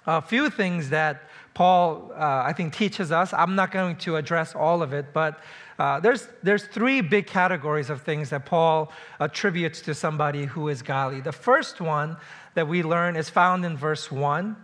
A 0.05 0.21
few 0.21 0.49
things 0.49 0.89
that 0.89 1.23
Paul, 1.53 2.11
uh, 2.13 2.43
I 2.45 2.53
think, 2.53 2.73
teaches 2.73 3.11
us. 3.11 3.33
I'm 3.33 3.55
not 3.55 3.71
going 3.71 3.95
to 3.97 4.15
address 4.15 4.55
all 4.55 4.81
of 4.81 4.93
it, 4.93 5.07
but 5.11 5.39
uh, 5.79 5.99
there's, 5.99 6.27
there's 6.41 6.65
three 6.65 7.01
big 7.01 7.27
categories 7.27 7.89
of 7.89 8.01
things 8.01 8.31
that 8.31 8.45
Paul 8.45 8.91
attributes 9.19 9.81
to 9.81 9.93
somebody 9.93 10.45
who 10.45 10.69
is 10.69 10.81
godly. 10.81 11.21
The 11.21 11.31
first 11.31 11.79
one 11.79 12.17
that 12.55 12.67
we 12.67 12.81
learn 12.81 13.15
is 13.15 13.29
found 13.29 13.63
in 13.63 13.77
verse 13.77 14.11
1. 14.11 14.55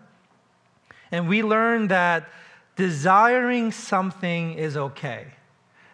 And 1.11 1.29
we 1.29 1.43
learn 1.43 1.89
that 1.89 2.29
desiring 2.75 3.71
something 3.71 4.55
is 4.55 4.75
okay. 4.75 5.27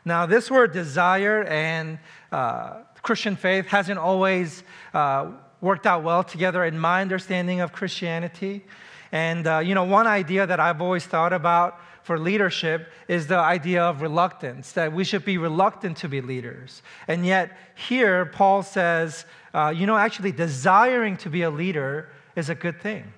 Now, 0.05 0.25
this 0.25 0.49
word 0.49 0.71
desire 0.71 1.43
and 1.43 1.99
uh, 2.31 2.83
Christian 3.01 3.35
faith 3.35 3.67
hasn't 3.67 3.99
always 3.99 4.63
uh, 4.93 5.31
worked 5.59 5.85
out 5.85 6.03
well 6.03 6.23
together 6.23 6.63
in 6.63 6.79
my 6.79 7.01
understanding 7.01 7.59
of 7.59 7.73
Christianity. 7.73 8.63
And, 9.11 9.45
uh, 9.45 9.59
you 9.59 9.75
know, 9.75 9.83
one 9.83 10.07
idea 10.07 10.47
that 10.47 10.61
I've 10.61 10.81
always 10.81 11.05
thought 11.05 11.33
about 11.33 11.79
for 12.09 12.17
leadership 12.17 12.91
is 13.07 13.27
the 13.27 13.37
idea 13.37 13.83
of 13.83 14.01
reluctance, 14.01 14.71
that 14.71 14.91
we 14.91 15.03
should 15.03 15.23
be 15.23 15.37
reluctant 15.37 15.95
to 15.95 16.09
be 16.09 16.21
leaders. 16.21 16.81
And 17.07 17.23
yet, 17.23 17.55
here, 17.75 18.25
Paul 18.25 18.63
says, 18.63 19.25
uh, 19.53 19.71
you 19.77 19.85
know, 19.85 19.95
actually, 19.95 20.31
desiring 20.31 21.17
to 21.17 21.29
be 21.29 21.43
a 21.43 21.51
leader 21.51 22.09
is 22.35 22.49
a 22.49 22.55
good 22.55 22.81
thing. 22.81 23.13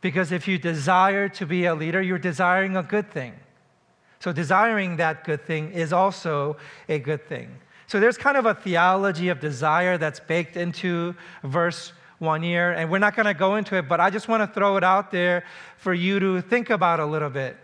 Because 0.00 0.32
if 0.32 0.48
you 0.48 0.56
desire 0.56 1.28
to 1.28 1.44
be 1.44 1.66
a 1.66 1.74
leader, 1.74 2.00
you're 2.00 2.16
desiring 2.16 2.74
a 2.74 2.82
good 2.82 3.10
thing. 3.10 3.34
So, 4.20 4.32
desiring 4.32 4.96
that 4.96 5.24
good 5.24 5.44
thing 5.44 5.72
is 5.72 5.92
also 5.92 6.56
a 6.88 6.98
good 6.98 7.28
thing. 7.28 7.54
So, 7.86 8.00
there's 8.00 8.16
kind 8.16 8.38
of 8.38 8.46
a 8.46 8.54
theology 8.54 9.28
of 9.28 9.40
desire 9.40 9.98
that's 9.98 10.20
baked 10.20 10.56
into 10.56 11.14
verse 11.42 11.92
one 12.18 12.42
year, 12.42 12.72
and 12.72 12.90
we're 12.90 12.98
not 13.06 13.14
going 13.14 13.26
to 13.26 13.34
go 13.34 13.56
into 13.56 13.76
it, 13.76 13.90
but 13.90 14.00
I 14.00 14.08
just 14.08 14.26
want 14.26 14.40
to 14.40 14.46
throw 14.46 14.78
it 14.78 14.84
out 14.84 15.10
there 15.10 15.44
for 15.76 15.92
you 15.92 16.18
to 16.18 16.40
think 16.40 16.70
about 16.70 16.98
a 16.98 17.04
little 17.04 17.28
bit 17.28 17.58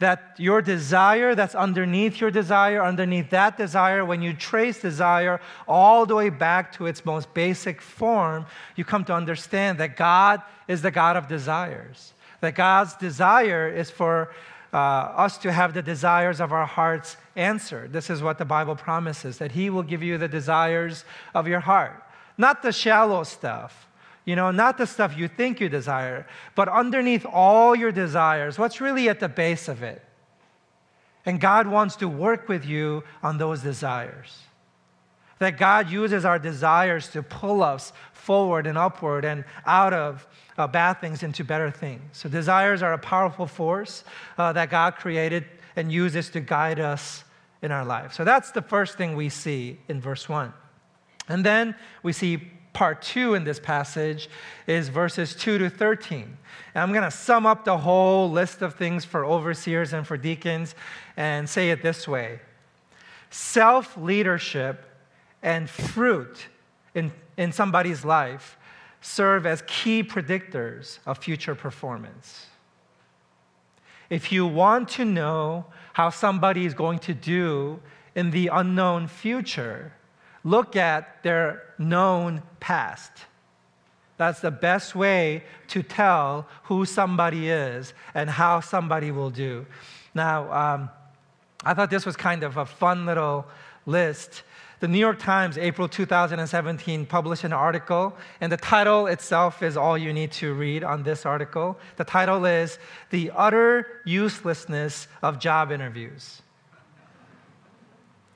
that 0.00 0.34
your 0.38 0.62
desire 0.62 1.34
that's 1.34 1.54
underneath 1.54 2.20
your 2.20 2.30
desire, 2.30 2.82
underneath 2.82 3.30
that 3.30 3.56
desire, 3.56 4.04
when 4.04 4.22
you 4.22 4.32
trace 4.32 4.80
desire 4.80 5.40
all 5.68 6.06
the 6.06 6.14
way 6.14 6.30
back 6.30 6.72
to 6.72 6.86
its 6.86 7.04
most 7.04 7.32
basic 7.34 7.80
form, 7.80 8.46
you 8.76 8.84
come 8.84 9.04
to 9.04 9.14
understand 9.14 9.78
that 9.78 9.96
God 9.96 10.42
is 10.66 10.82
the 10.82 10.90
God 10.90 11.16
of 11.16 11.28
desires. 11.28 12.14
That 12.40 12.54
God's 12.54 12.94
desire 12.94 13.68
is 13.68 13.90
for 13.90 14.32
uh, 14.72 14.76
us 14.76 15.36
to 15.38 15.52
have 15.52 15.74
the 15.74 15.82
desires 15.82 16.40
of 16.40 16.50
our 16.50 16.66
hearts 16.66 17.18
answered. 17.36 17.92
This 17.92 18.08
is 18.08 18.22
what 18.22 18.38
the 18.38 18.46
Bible 18.46 18.76
promises 18.76 19.36
that 19.36 19.52
He 19.52 19.68
will 19.68 19.82
give 19.82 20.02
you 20.02 20.16
the 20.16 20.28
desires 20.28 21.04
of 21.34 21.46
your 21.46 21.60
heart, 21.60 22.02
not 22.38 22.62
the 22.62 22.72
shallow 22.72 23.22
stuff 23.22 23.86
you 24.30 24.36
know, 24.36 24.52
not 24.52 24.78
the 24.78 24.86
stuff 24.86 25.18
you 25.18 25.26
think 25.26 25.58
you 25.58 25.68
desire, 25.68 26.24
but 26.54 26.68
underneath 26.68 27.26
all 27.26 27.74
your 27.74 27.90
desires, 27.90 28.60
what's 28.60 28.80
really 28.80 29.08
at 29.08 29.18
the 29.18 29.28
base 29.28 29.66
of 29.66 29.82
it? 29.82 30.00
And 31.26 31.40
God 31.40 31.66
wants 31.66 31.96
to 31.96 32.06
work 32.06 32.48
with 32.48 32.64
you 32.64 33.02
on 33.24 33.38
those 33.38 33.60
desires. 33.60 34.38
That 35.40 35.58
God 35.58 35.90
uses 35.90 36.24
our 36.24 36.38
desires 36.38 37.08
to 37.08 37.24
pull 37.24 37.64
us 37.64 37.92
forward 38.12 38.68
and 38.68 38.78
upward 38.78 39.24
and 39.24 39.44
out 39.66 39.92
of 39.92 40.28
uh, 40.56 40.68
bad 40.68 41.00
things 41.00 41.24
into 41.24 41.42
better 41.42 41.72
things. 41.72 42.02
So, 42.12 42.28
desires 42.28 42.84
are 42.84 42.92
a 42.92 42.98
powerful 42.98 43.48
force 43.48 44.04
uh, 44.38 44.52
that 44.52 44.70
God 44.70 44.94
created 44.94 45.44
and 45.74 45.90
uses 45.90 46.30
to 46.30 46.40
guide 46.40 46.78
us 46.78 47.24
in 47.62 47.72
our 47.72 47.84
life. 47.84 48.12
So, 48.12 48.22
that's 48.22 48.52
the 48.52 48.62
first 48.62 48.96
thing 48.96 49.16
we 49.16 49.28
see 49.28 49.80
in 49.88 50.00
verse 50.00 50.28
1. 50.28 50.52
And 51.28 51.44
then 51.44 51.74
we 52.04 52.12
see 52.12 52.59
part 52.72 53.02
two 53.02 53.34
in 53.34 53.44
this 53.44 53.58
passage 53.58 54.28
is 54.66 54.88
verses 54.88 55.34
2 55.34 55.58
to 55.58 55.70
13. 55.70 56.36
And 56.74 56.82
I'm 56.82 56.92
going 56.92 57.04
to 57.04 57.10
sum 57.10 57.46
up 57.46 57.64
the 57.64 57.78
whole 57.78 58.30
list 58.30 58.62
of 58.62 58.74
things 58.74 59.04
for 59.04 59.24
overseers 59.24 59.92
and 59.92 60.06
for 60.06 60.16
deacons 60.16 60.74
and 61.16 61.48
say 61.48 61.70
it 61.70 61.82
this 61.82 62.06
way 62.06 62.40
Self 63.30 63.96
leadership 63.96 64.86
and 65.42 65.68
fruit 65.68 66.46
in, 66.94 67.12
in 67.36 67.52
somebody's 67.52 68.04
life 68.04 68.58
serve 69.00 69.46
as 69.46 69.62
key 69.66 70.02
predictors 70.02 70.98
of 71.06 71.18
future 71.18 71.54
performance. 71.54 72.46
If 74.10 74.32
you 74.32 74.46
want 74.46 74.88
to 74.90 75.04
know 75.04 75.66
how 75.92 76.10
somebody 76.10 76.66
is 76.66 76.74
going 76.74 76.98
to 77.00 77.14
do 77.14 77.80
in 78.14 78.30
the 78.32 78.48
unknown 78.48 79.06
future, 79.06 79.92
look 80.44 80.76
at 80.76 81.22
their 81.22 81.62
known 81.78 82.42
past. 82.60 83.12
That's 84.16 84.40
the 84.40 84.50
best 84.50 84.94
way 84.94 85.44
to 85.68 85.82
tell 85.82 86.46
who 86.64 86.84
somebody 86.84 87.48
is 87.48 87.94
and 88.14 88.28
how 88.28 88.60
somebody 88.60 89.10
will 89.10 89.30
do. 89.30 89.64
Now, 90.14 90.52
um, 90.52 90.90
I 91.64 91.74
thought 91.74 91.90
this 91.90 92.04
was 92.04 92.16
kind 92.16 92.42
of 92.42 92.56
a 92.56 92.66
fun 92.66 93.06
little 93.06 93.46
list. 93.86 94.42
The 94.80 94.88
New 94.88 94.98
York 94.98 95.18
Times, 95.18 95.58
April 95.58 95.88
2017, 95.88 97.04
published 97.06 97.44
an 97.44 97.52
article, 97.52 98.16
and 98.40 98.50
the 98.50 98.56
title 98.56 99.06
itself 99.06 99.62
is 99.62 99.76
all 99.76 99.96
you 99.96 100.12
need 100.12 100.32
to 100.32 100.54
read 100.54 100.84
on 100.84 101.02
this 101.02 101.26
article. 101.26 101.78
The 101.96 102.04
title 102.04 102.44
is 102.46 102.78
The 103.10 103.30
Utter 103.36 104.02
Uselessness 104.06 105.06
of 105.22 105.38
Job 105.38 105.70
Interviews. 105.70 106.40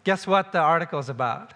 Guess 0.04 0.26
what 0.26 0.52
the 0.52 0.60
article 0.60 0.98
is 0.98 1.08
about? 1.08 1.54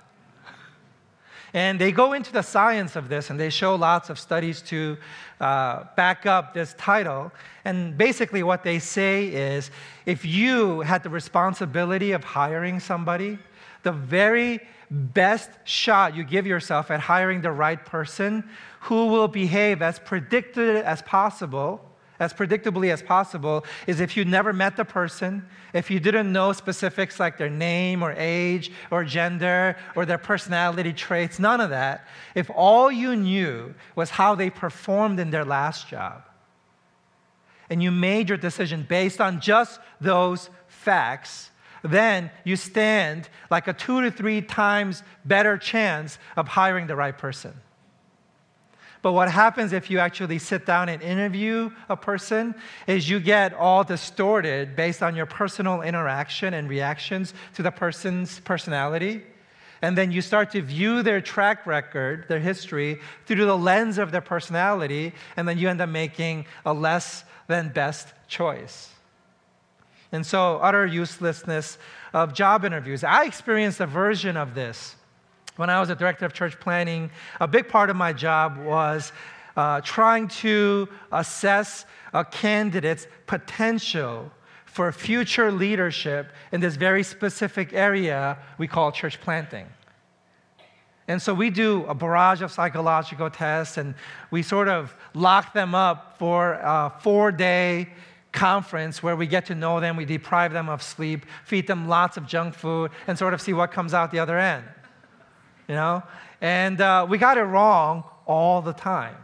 And 1.55 1.81
they 1.81 1.93
go 1.93 2.13
into 2.13 2.33
the 2.33 2.43
science 2.43 2.95
of 2.97 3.09
this 3.09 3.31
and 3.31 3.41
they 3.41 3.51
show 3.51 3.75
lots 3.75 4.11
of 4.11 4.19
studies 4.19 4.61
to 4.63 4.99
uh, 5.41 5.85
back 5.97 6.27
up 6.27 6.53
this 6.53 6.75
title. 6.79 7.33
And 7.65 7.97
basically, 7.97 8.43
what 8.43 8.65
they 8.65 8.79
say 8.79 9.29
is 9.29 9.71
if 10.05 10.25
you 10.25 10.81
had 10.81 11.03
the 11.03 11.11
responsibility 11.11 12.13
of 12.13 12.23
hiring 12.23 12.81
somebody, 12.81 13.39
the 13.83 13.93
very 13.93 14.61
best 14.91 15.51
shot 15.65 16.15
you 16.15 16.25
give 16.25 16.47
yourself 16.47 16.91
at 16.91 17.01
hiring 17.01 17.41
the 17.41 17.53
right 17.53 17.85
person 17.85 18.49
who 18.83 19.07
will 19.07 19.29
behave 19.29 19.83
as 19.83 19.99
predicted 19.99 20.77
as 20.77 21.03
possible 21.03 21.88
as 22.21 22.33
predictably 22.33 22.93
as 22.93 23.03
possible 23.03 23.65
is 23.87 24.01
if 24.01 24.17
you 24.17 24.25
never 24.25 24.53
met 24.53 24.77
the 24.77 24.85
person, 24.85 25.45
if 25.73 25.91
you 25.91 26.01
didn't 26.01 26.33
know 26.33 26.53
specifics 26.53 27.21
like 27.21 27.39
their 27.39 27.51
name 27.51 28.03
or 28.03 28.13
age 28.17 28.73
or 28.91 29.05
gender 29.05 29.77
or 29.95 30.05
their 30.05 30.19
personality 30.19 30.93
traits, 30.93 31.39
none 31.39 31.61
of 31.61 31.71
that. 31.71 32.07
If 32.35 32.51
all 32.55 32.91
you 32.91 33.15
knew 33.15 33.75
was 33.95 34.11
how 34.11 34.35
they 34.35 34.51
performed 34.51 35.21
in 35.21 35.31
their 35.31 35.45
last 35.45 35.89
job, 35.89 36.25
and 37.71 37.83
you 37.83 37.91
made 37.91 38.29
your 38.29 38.39
decision 38.39 38.85
based 38.89 39.21
on 39.21 39.41
just 39.41 39.79
those 40.01 40.49
facts, 40.69 41.51
then 41.83 42.31
you 42.45 42.57
stand 42.57 43.29
like 43.51 43.69
a 43.69 43.73
two 43.73 44.01
to 44.03 44.11
three 44.11 44.41
times 44.41 45.03
better 45.25 45.57
chance 45.59 46.19
of 46.37 46.49
hiring 46.49 46.87
the 46.87 46.97
right 46.97 47.17
person. 47.17 47.55
But 49.01 49.13
what 49.13 49.31
happens 49.31 49.73
if 49.73 49.91
you 49.91 50.01
actually 50.01 50.39
sit 50.39 50.67
down 50.67 50.89
and 50.89 51.01
interview 51.01 51.71
a 51.89 51.97
person 51.97 52.55
is 52.87 53.09
you 53.09 53.21
get 53.21 53.55
all 53.55 53.85
distorted 53.85 54.75
based 54.75 55.03
on 55.03 55.15
your 55.15 55.27
personal 55.27 55.83
interaction 55.83 56.55
and 56.55 56.69
reactions 56.69 57.33
to 57.55 57.63
the 57.63 57.71
person's 57.71 58.41
personality. 58.41 59.23
And 59.81 59.97
then 59.97 60.11
you 60.11 60.21
start 60.21 60.51
to 60.53 60.63
view 60.63 61.03
their 61.03 61.21
track 61.21 61.65
record, 61.65 62.27
their 62.29 62.41
history, 62.41 63.01
through 63.27 63.47
the 63.47 63.57
lens 63.57 63.99
of 63.99 64.11
their 64.11 64.21
personality, 64.21 65.13
and 65.37 65.49
then 65.49 65.59
you 65.59 65.69
end 65.69 65.81
up 65.81 65.89
making 65.89 66.47
a 66.67 66.73
less 66.73 67.25
than 67.47 67.69
best 67.69 68.13
choice. 68.27 68.91
And 70.11 70.27
so, 70.27 70.59
utter 70.59 70.87
uselessness 70.87 71.79
of 72.13 72.33
job 72.33 72.65
interviews. 72.65 73.05
I 73.05 73.25
experienced 73.25 73.79
a 73.79 73.87
version 73.87 74.37
of 74.37 74.55
this 74.55 74.97
when 75.59 75.69
I 75.69 75.81
was 75.81 75.91
a 75.91 75.97
director 75.97 76.25
of 76.25 76.33
church 76.33 76.59
planting. 76.61 77.11
A 77.41 77.49
big 77.49 77.69
part 77.69 77.91
of 77.91 77.97
my 77.97 78.13
job 78.13 78.59
was 78.59 79.13
uh, 79.57 79.81
trying 79.81 80.29
to 80.29 80.89
assess 81.11 81.85
a 82.15 82.25
candidate's 82.25 83.09
potential 83.27 84.31
for 84.65 84.93
future 84.93 85.51
leadership 85.51 86.31
in 86.53 86.61
this 86.61 86.77
very 86.77 87.03
specific 87.03 87.73
area 87.73 88.39
we 88.57 88.69
call 88.69 88.93
church 88.93 89.21
planting. 89.21 89.67
And 91.09 91.21
so 91.21 91.35
we 91.35 91.51
do 91.51 91.85
a 91.87 91.95
barrage 91.95 92.41
of 92.41 92.53
psychological 92.53 93.29
tests 93.29 93.79
and 93.79 93.97
we 94.31 94.43
sort 94.43 94.69
of 94.69 94.95
lock 95.13 95.55
them 95.55 95.75
up 95.75 96.19
for 96.21 96.53
a 96.53 96.93
four 97.01 97.33
day 97.33 97.89
conference 98.31 99.03
where 99.03 99.17
we 99.17 99.27
get 99.27 99.47
to 99.47 99.57
know 99.57 99.81
them, 99.81 99.97
we 99.97 100.05
deprive 100.05 100.53
them 100.53 100.69
of 100.69 100.83
sleep, 100.83 101.27
feed 101.45 101.67
them 101.67 101.89
lots 101.89 102.17
of 102.17 102.27
junk 102.29 102.55
food, 102.55 102.93
and 103.09 103.19
sort 103.19 103.35
of 103.35 103.41
see 103.41 103.53
what 103.53 103.73
comes 103.73 103.93
out 103.93 104.13
the 104.13 104.21
other 104.21 104.39
end. 104.39 104.65
You 105.69 105.75
know? 105.75 106.03
And 106.41 106.81
uh, 106.81 107.07
we 107.09 107.19
got 107.19 107.39
it 107.39 107.43
wrong 107.43 108.05
all 108.27 108.63
the 108.63 108.73
time. 108.73 109.17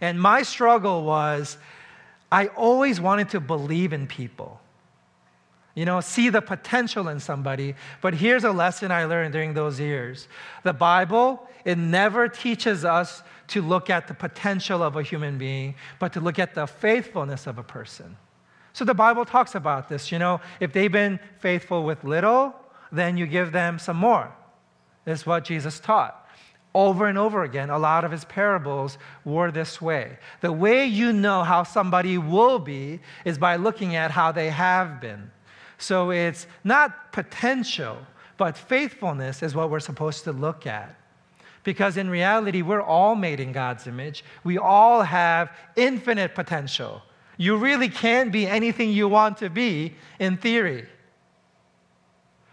And 0.00 0.20
my 0.20 0.42
struggle 0.42 1.04
was 1.04 1.58
I 2.32 2.46
always 2.48 3.00
wanted 3.00 3.30
to 3.30 3.40
believe 3.40 3.92
in 3.92 4.06
people 4.06 4.60
you 5.76 5.84
know, 5.84 6.00
see 6.00 6.30
the 6.30 6.40
potential 6.40 7.06
in 7.08 7.20
somebody. 7.20 7.74
But 8.00 8.14
here's 8.14 8.44
a 8.44 8.50
lesson 8.50 8.90
I 8.90 9.04
learned 9.04 9.34
during 9.34 9.54
those 9.54 9.78
years 9.78 10.26
the 10.64 10.72
Bible, 10.72 11.46
it 11.64 11.78
never 11.78 12.28
teaches 12.28 12.84
us 12.84 13.22
to 13.48 13.62
look 13.62 13.90
at 13.90 14.08
the 14.08 14.14
potential 14.14 14.82
of 14.82 14.96
a 14.96 15.02
human 15.02 15.38
being, 15.38 15.76
but 16.00 16.12
to 16.14 16.20
look 16.20 16.40
at 16.40 16.54
the 16.54 16.66
faithfulness 16.66 17.46
of 17.46 17.58
a 17.58 17.62
person. 17.62 18.16
So 18.72 18.84
the 18.84 18.94
Bible 18.94 19.24
talks 19.24 19.54
about 19.54 19.88
this. 19.88 20.10
You 20.10 20.18
know, 20.18 20.40
if 20.60 20.72
they've 20.72 20.90
been 20.90 21.20
faithful 21.38 21.84
with 21.84 22.02
little, 22.02 22.54
then 22.90 23.16
you 23.16 23.26
give 23.26 23.52
them 23.52 23.78
some 23.78 23.98
more. 23.98 24.32
Is 25.06 25.24
what 25.24 25.44
Jesus 25.44 25.78
taught. 25.78 26.28
Over 26.74 27.06
and 27.06 27.16
over 27.16 27.42
again, 27.44 27.70
a 27.70 27.78
lot 27.78 28.04
of 28.04 28.10
his 28.10 28.26
parables 28.26 28.98
were 29.24 29.50
this 29.50 29.80
way. 29.80 30.18
The 30.42 30.52
way 30.52 30.84
you 30.84 31.12
know 31.12 31.42
how 31.42 31.62
somebody 31.62 32.18
will 32.18 32.58
be 32.58 33.00
is 33.24 33.38
by 33.38 33.56
looking 33.56 33.96
at 33.96 34.10
how 34.10 34.32
they 34.32 34.50
have 34.50 35.00
been. 35.00 35.30
So 35.78 36.10
it's 36.10 36.46
not 36.64 37.12
potential, 37.12 37.98
but 38.36 38.58
faithfulness 38.58 39.42
is 39.42 39.54
what 39.54 39.70
we're 39.70 39.80
supposed 39.80 40.24
to 40.24 40.32
look 40.32 40.66
at. 40.66 40.98
Because 41.64 41.96
in 41.96 42.10
reality, 42.10 42.62
we're 42.62 42.82
all 42.82 43.14
made 43.14 43.40
in 43.40 43.52
God's 43.52 43.86
image. 43.86 44.24
We 44.44 44.58
all 44.58 45.02
have 45.02 45.50
infinite 45.76 46.34
potential. 46.34 47.02
You 47.38 47.56
really 47.56 47.88
can 47.88 48.30
be 48.30 48.46
anything 48.46 48.90
you 48.90 49.08
want 49.08 49.38
to 49.38 49.50
be 49.50 49.94
in 50.18 50.36
theory. 50.36 50.86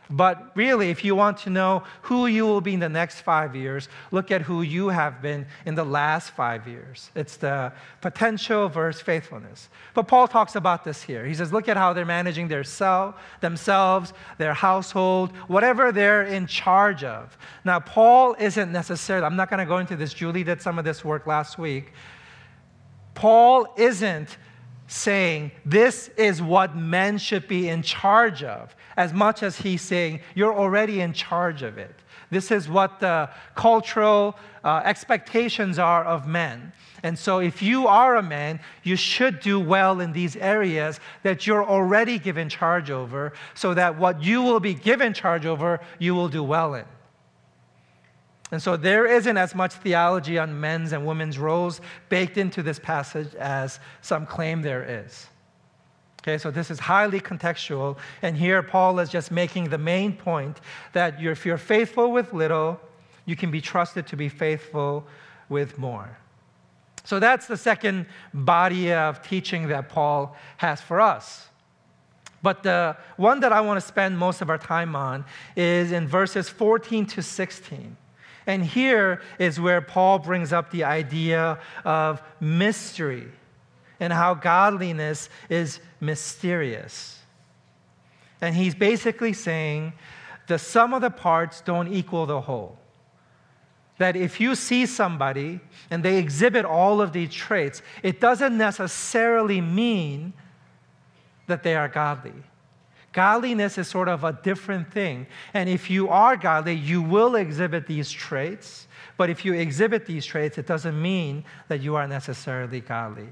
But 0.10 0.52
really, 0.56 0.90
if 0.90 1.04
you 1.04 1.16
want 1.16 1.38
to 1.40 1.50
know 1.50 1.84
who 2.04 2.28
you 2.28 2.46
will 2.46 2.62
be 2.62 2.74
in 2.74 2.80
the 2.80 2.90
next 2.90 3.22
five 3.22 3.56
years, 3.56 3.88
look 4.12 4.32
at 4.32 4.42
who 4.42 4.62
you 4.62 4.90
have 4.90 5.22
been 5.22 5.46
in 5.66 5.76
the 5.76 5.84
last 5.84 6.32
five 6.32 6.68
years. 6.68 7.10
It's 7.16 7.38
the 7.38 7.72
potential 8.02 8.68
versus 8.68 9.02
faithfulness. 9.02 9.70
But 9.94 10.08
Paul 10.08 10.28
talks 10.28 10.56
about 10.56 10.84
this 10.84 11.02
here. 11.02 11.26
He 11.26 11.34
says, 11.34 11.54
look 11.54 11.70
at 11.70 11.78
how 11.78 11.94
they're 11.94 12.06
managing 12.06 12.50
their 12.50 12.64
self, 12.64 13.16
themselves, 13.40 14.14
their 14.38 14.54
household, 14.54 15.32
whatever 15.48 15.92
they're 15.92 16.24
in 16.24 16.48
charge 16.48 17.04
of. 17.04 17.38
Now, 17.64 17.80
Paul 17.80 18.36
isn't 18.40 18.72
necessarily, 18.72 19.26
I'm 19.26 19.38
not 19.38 19.50
going 19.50 19.60
to 19.60 19.66
go 19.66 19.78
into 19.78 19.96
this. 19.96 20.14
Julie 20.14 20.44
did 20.44 20.62
some 20.62 20.78
of 20.78 20.86
this 20.86 21.04
work 21.06 21.28
last 21.28 21.58
week. 21.58 21.94
Paul 23.16 23.74
isn't 23.78 24.38
saying 24.88 25.52
this 25.66 26.10
is 26.18 26.42
what 26.42 26.76
men 26.76 27.18
should 27.18 27.48
be 27.48 27.70
in 27.70 27.82
charge 27.82 28.44
of, 28.44 28.76
as 28.98 29.14
much 29.14 29.44
as 29.44 29.58
he's 29.58 29.82
saying 29.82 30.20
you're 30.36 30.56
already 30.56 31.02
in 31.02 31.14
charge 31.14 31.62
of 31.62 31.78
it. 31.78 31.96
This 32.30 32.52
is 32.52 32.68
what 32.68 33.00
the 33.00 33.30
cultural 33.56 34.36
uh, 34.64 34.82
expectations 34.84 35.78
are 35.78 36.04
of 36.04 36.28
men. 36.28 36.74
And 37.04 37.20
so, 37.20 37.40
if 37.40 37.62
you 37.62 37.86
are 37.86 38.16
a 38.16 38.24
man, 38.24 38.62
you 38.84 38.96
should 38.96 39.42
do 39.42 39.60
well 39.60 40.00
in 40.00 40.14
these 40.14 40.38
areas 40.38 41.02
that 41.24 41.46
you're 41.46 41.66
already 41.66 42.18
given 42.18 42.48
charge 42.48 42.90
over, 42.90 43.34
so 43.56 43.74
that 43.74 43.98
what 43.98 44.24
you 44.24 44.42
will 44.42 44.62
be 44.62 44.74
given 44.74 45.14
charge 45.14 45.46
over, 45.46 45.82
you 46.00 46.16
will 46.16 46.30
do 46.30 46.42
well 46.42 46.76
in. 46.76 46.86
And 48.54 48.62
so 48.62 48.78
there 48.78 49.08
isn't 49.08 49.36
as 49.36 49.56
much 49.56 49.74
theology 49.74 50.38
on 50.38 50.62
men's 50.62 50.92
and 50.92 51.08
women's 51.08 51.40
roles 51.40 51.82
baked 52.10 52.38
into 52.38 52.62
this 52.62 52.78
passage 52.78 53.34
as 53.34 53.80
some 54.04 54.28
claim 54.28 54.62
there 54.62 54.84
is. 55.04 55.26
Okay, 56.22 56.38
so 56.38 56.52
this 56.52 56.70
is 56.70 56.78
highly 56.80 57.20
contextual. 57.20 57.98
And 58.22 58.38
here 58.38 58.62
Paul 58.62 59.00
is 59.00 59.10
just 59.10 59.32
making 59.32 59.70
the 59.70 59.80
main 59.80 60.16
point 60.16 60.62
that 60.92 61.20
if 61.20 61.48
you're 61.48 61.58
faithful 61.58 62.12
with 62.12 62.32
little, 62.32 62.80
you 63.26 63.36
can 63.36 63.50
be 63.50 63.60
trusted 63.60 64.06
to 64.06 64.16
be 64.16 64.30
faithful 64.30 65.04
with 65.50 65.80
more. 65.80 66.16
So 67.06 67.20
that's 67.20 67.48
the 67.48 67.58
second 67.58 68.06
body 68.36 68.94
of 68.94 69.28
teaching 69.28 69.70
that 69.70 69.90
Paul 69.90 70.38
has 70.58 70.80
for 70.80 71.02
us. 71.02 71.48
But 72.44 72.62
the 72.62 72.98
one 73.18 73.40
that 73.40 73.52
I 73.52 73.62
want 73.62 73.82
to 73.82 73.88
spend 73.88 74.16
most 74.16 74.42
of 74.42 74.52
our 74.52 74.60
time 74.60 74.96
on 74.96 75.26
is 75.56 75.92
in 75.92 76.08
verses 76.08 76.50
14 76.50 77.08
to 77.08 77.24
16. 77.24 77.98
And 78.46 78.64
here 78.64 79.22
is 79.40 79.60
where 79.60 79.82
Paul 79.82 80.20
brings 80.20 80.52
up 80.52 80.72
the 80.72 80.84
idea 80.84 81.60
of 81.86 82.22
mystery 82.40 83.28
and 84.00 84.12
how 84.12 84.34
godliness 84.34 85.30
is 85.50 85.80
mysterious. 86.00 87.20
And 88.42 88.56
he's 88.56 88.76
basically 88.76 89.32
saying 89.34 89.94
the 90.48 90.60
sum 90.60 90.94
of 90.94 91.02
the 91.02 91.10
parts 91.10 91.62
don't 91.62 91.88
equal 91.88 92.26
the 92.26 92.42
whole. 92.42 92.78
That 94.00 94.16
if 94.16 94.42
you 94.42 94.56
see 94.56 94.86
somebody 94.86 95.62
and 95.90 96.04
they 96.04 96.18
exhibit 96.18 96.66
all 96.66 97.00
of 97.00 97.14
these 97.14 97.34
traits, 97.34 97.82
it 98.02 98.20
doesn't 98.20 98.58
necessarily 98.58 99.62
mean 99.62 100.34
that 101.48 101.64
they 101.64 101.76
are 101.76 101.88
godly. 101.88 102.34
Godliness 103.14 103.78
is 103.78 103.88
sort 103.88 104.10
of 104.10 104.24
a 104.24 104.34
different 104.44 104.92
thing. 104.92 105.28
And 105.54 105.70
if 105.70 105.90
you 105.90 106.10
are 106.10 106.36
godly, 106.36 106.74
you 106.74 107.02
will 107.02 107.36
exhibit 107.36 107.88
these 107.88 108.12
traits. 108.12 108.88
But 109.18 109.30
if 109.30 109.46
you 109.46 109.54
exhibit 109.54 110.06
these 110.06 110.26
traits, 110.26 110.58
it 110.58 110.66
doesn't 110.66 111.00
mean 111.00 111.46
that 111.68 111.82
you 111.82 111.96
are 111.96 112.08
necessarily 112.08 112.82
godly. 112.82 113.28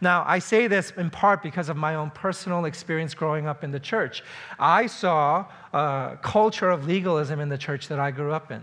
Now, 0.00 0.24
I 0.26 0.38
say 0.38 0.68
this 0.68 0.92
in 0.96 1.10
part 1.10 1.42
because 1.42 1.68
of 1.68 1.76
my 1.76 1.96
own 1.96 2.10
personal 2.10 2.66
experience 2.66 3.14
growing 3.14 3.48
up 3.48 3.64
in 3.64 3.72
the 3.72 3.80
church. 3.80 4.22
I 4.58 4.86
saw 4.86 5.46
a 5.72 6.18
culture 6.22 6.70
of 6.70 6.86
legalism 6.86 7.40
in 7.40 7.48
the 7.48 7.58
church 7.58 7.88
that 7.88 7.98
I 7.98 8.10
grew 8.10 8.32
up 8.32 8.52
in. 8.52 8.62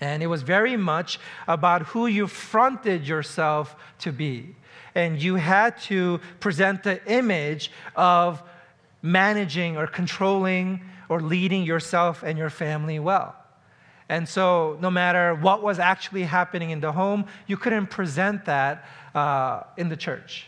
And 0.00 0.22
it 0.22 0.26
was 0.26 0.42
very 0.42 0.76
much 0.76 1.20
about 1.46 1.82
who 1.82 2.06
you 2.06 2.26
fronted 2.26 3.06
yourself 3.06 3.76
to 4.00 4.10
be. 4.10 4.56
And 4.94 5.22
you 5.22 5.36
had 5.36 5.78
to 5.82 6.20
present 6.40 6.82
the 6.82 7.04
image 7.10 7.70
of 7.94 8.42
managing 9.04 9.76
or 9.76 9.86
controlling 9.86 10.80
or 11.10 11.20
leading 11.20 11.62
yourself 11.62 12.22
and 12.22 12.38
your 12.38 12.48
family 12.48 12.98
well. 12.98 13.36
And 14.08 14.26
so, 14.26 14.78
no 14.80 14.90
matter 14.90 15.34
what 15.34 15.62
was 15.62 15.78
actually 15.78 16.22
happening 16.22 16.70
in 16.70 16.80
the 16.80 16.90
home, 16.90 17.26
you 17.46 17.58
couldn't 17.58 17.88
present 17.88 18.46
that 18.46 18.86
uh, 19.14 19.64
in 19.76 19.90
the 19.90 19.96
church. 19.96 20.46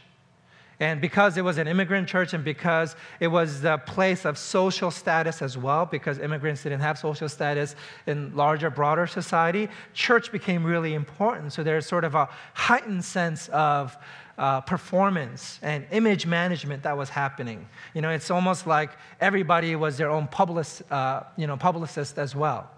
And 0.81 1.01
because 1.01 1.37
it 1.37 1.43
was 1.43 1.57
an 1.57 1.69
immigrant 1.69 2.07
church 2.09 2.35
and 2.35 2.45
because 2.45 2.97
it 3.21 3.29
was 3.29 3.63
the 3.63 3.79
place 3.79 4.27
of 4.27 4.37
social 4.37 4.91
status 4.91 5.41
as 5.41 5.57
well, 5.57 5.87
because 5.87 6.19
immigrants 6.19 6.63
didn't 6.63 6.81
have 6.81 6.99
social 6.99 7.31
status 7.31 7.75
in 8.07 8.35
larger, 8.37 8.69
broader 8.69 9.07
society, 9.07 9.69
church 9.95 10.31
became 10.33 10.65
really 10.65 10.93
important. 10.93 11.55
So 11.55 11.63
there's 11.63 11.87
sort 11.87 12.05
of 12.05 12.15
a 12.15 12.29
heightened 12.53 13.05
sense 13.05 13.49
of 13.49 13.97
uh, 14.39 14.61
performance 14.61 15.59
and 15.63 15.87
image 15.91 16.27
management 16.27 16.83
that 16.83 16.97
was 16.97 17.09
happening. 17.09 17.67
You 17.95 18.03
know, 18.03 18.11
it's 18.11 18.31
almost 18.31 18.67
like 18.67 18.91
everybody 19.21 19.77
was 19.77 19.97
their 19.97 20.11
own 20.11 20.29
public, 20.29 20.67
uh, 20.91 21.23
you 21.37 21.47
know, 21.47 21.57
publicist 21.57 22.19
as 22.19 22.35
well. 22.35 22.71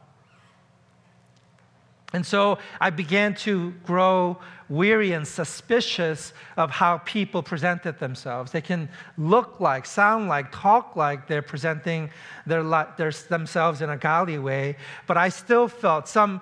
And 2.15 2.25
so 2.25 2.59
I 2.81 2.89
began 2.91 3.35
to 3.37 3.73
grow 3.85 4.39
weary 4.71 5.13
and 5.13 5.27
suspicious 5.27 6.33
of 6.57 6.71
how 6.71 6.99
people 6.99 7.43
presented 7.43 7.99
themselves. 7.99 8.51
They 8.51 8.63
can 8.63 8.89
look 9.19 9.61
like, 9.61 9.85
sound 9.85 10.29
like, 10.29 10.51
talk 10.51 10.97
like 10.97 11.27
they're 11.27 11.43
presenting 11.43 12.11
their, 12.47 12.63
their 12.97 13.11
themselves 13.11 13.83
in 13.83 13.91
a 13.91 13.97
godly 13.97 14.39
way, 14.39 14.77
but 15.07 15.17
I 15.17 15.29
still 15.29 15.69
felt 15.69 16.09
some 16.09 16.41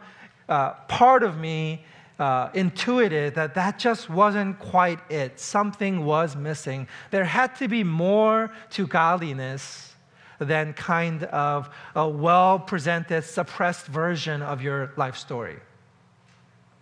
uh, 0.48 0.72
part 0.88 1.24
of 1.24 1.36
me 1.36 1.84
uh, 2.18 2.48
intuited 2.54 3.34
that 3.34 3.54
that 3.54 3.78
just 3.78 4.08
wasn't 4.08 4.58
quite 4.58 4.98
it. 5.10 5.38
Something 5.38 6.04
was 6.04 6.34
missing. 6.36 6.88
There 7.10 7.24
had 7.24 7.54
to 7.56 7.68
be 7.68 7.84
more 7.84 8.50
to 8.70 8.86
godliness 8.86 9.94
than 10.38 10.72
kind 10.74 11.24
of 11.24 11.70
a 11.94 12.08
well 12.08 12.58
presented, 12.58 13.22
suppressed 13.22 13.86
version 13.86 14.42
of 14.42 14.62
your 14.62 14.92
life 14.96 15.16
story. 15.16 15.58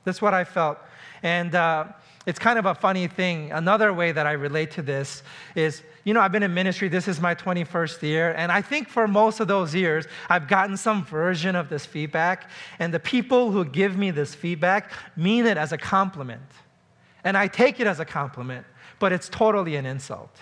That's 0.04 0.20
what 0.20 0.34
I 0.34 0.44
felt. 0.44 0.78
And 1.22 1.54
uh, 1.54 1.86
it's 2.26 2.38
kind 2.38 2.58
of 2.58 2.66
a 2.66 2.74
funny 2.74 3.06
thing. 3.06 3.52
Another 3.52 3.92
way 3.92 4.12
that 4.12 4.26
I 4.26 4.32
relate 4.32 4.70
to 4.72 4.82
this 4.82 5.22
is 5.54 5.82
you 6.04 6.12
know, 6.12 6.20
I've 6.20 6.32
been 6.32 6.42
in 6.42 6.52
ministry, 6.52 6.88
this 6.88 7.08
is 7.08 7.18
my 7.18 7.34
21st 7.34 8.02
year, 8.02 8.32
and 8.32 8.52
I 8.52 8.60
think 8.60 8.88
for 8.88 9.08
most 9.08 9.40
of 9.40 9.48
those 9.48 9.74
years, 9.74 10.06
I've 10.28 10.48
gotten 10.48 10.76
some 10.76 11.02
version 11.02 11.56
of 11.56 11.70
this 11.70 11.86
feedback, 11.86 12.50
and 12.78 12.92
the 12.92 13.00
people 13.00 13.50
who 13.50 13.64
give 13.64 13.96
me 13.96 14.10
this 14.10 14.34
feedback 14.34 14.92
mean 15.16 15.46
it 15.46 15.56
as 15.56 15.72
a 15.72 15.78
compliment. 15.78 16.42
And 17.24 17.38
I 17.38 17.48
take 17.48 17.80
it 17.80 17.86
as 17.86 18.00
a 18.00 18.04
compliment, 18.04 18.66
but 18.98 19.12
it's 19.12 19.30
totally 19.30 19.76
an 19.76 19.86
insult. 19.86 20.36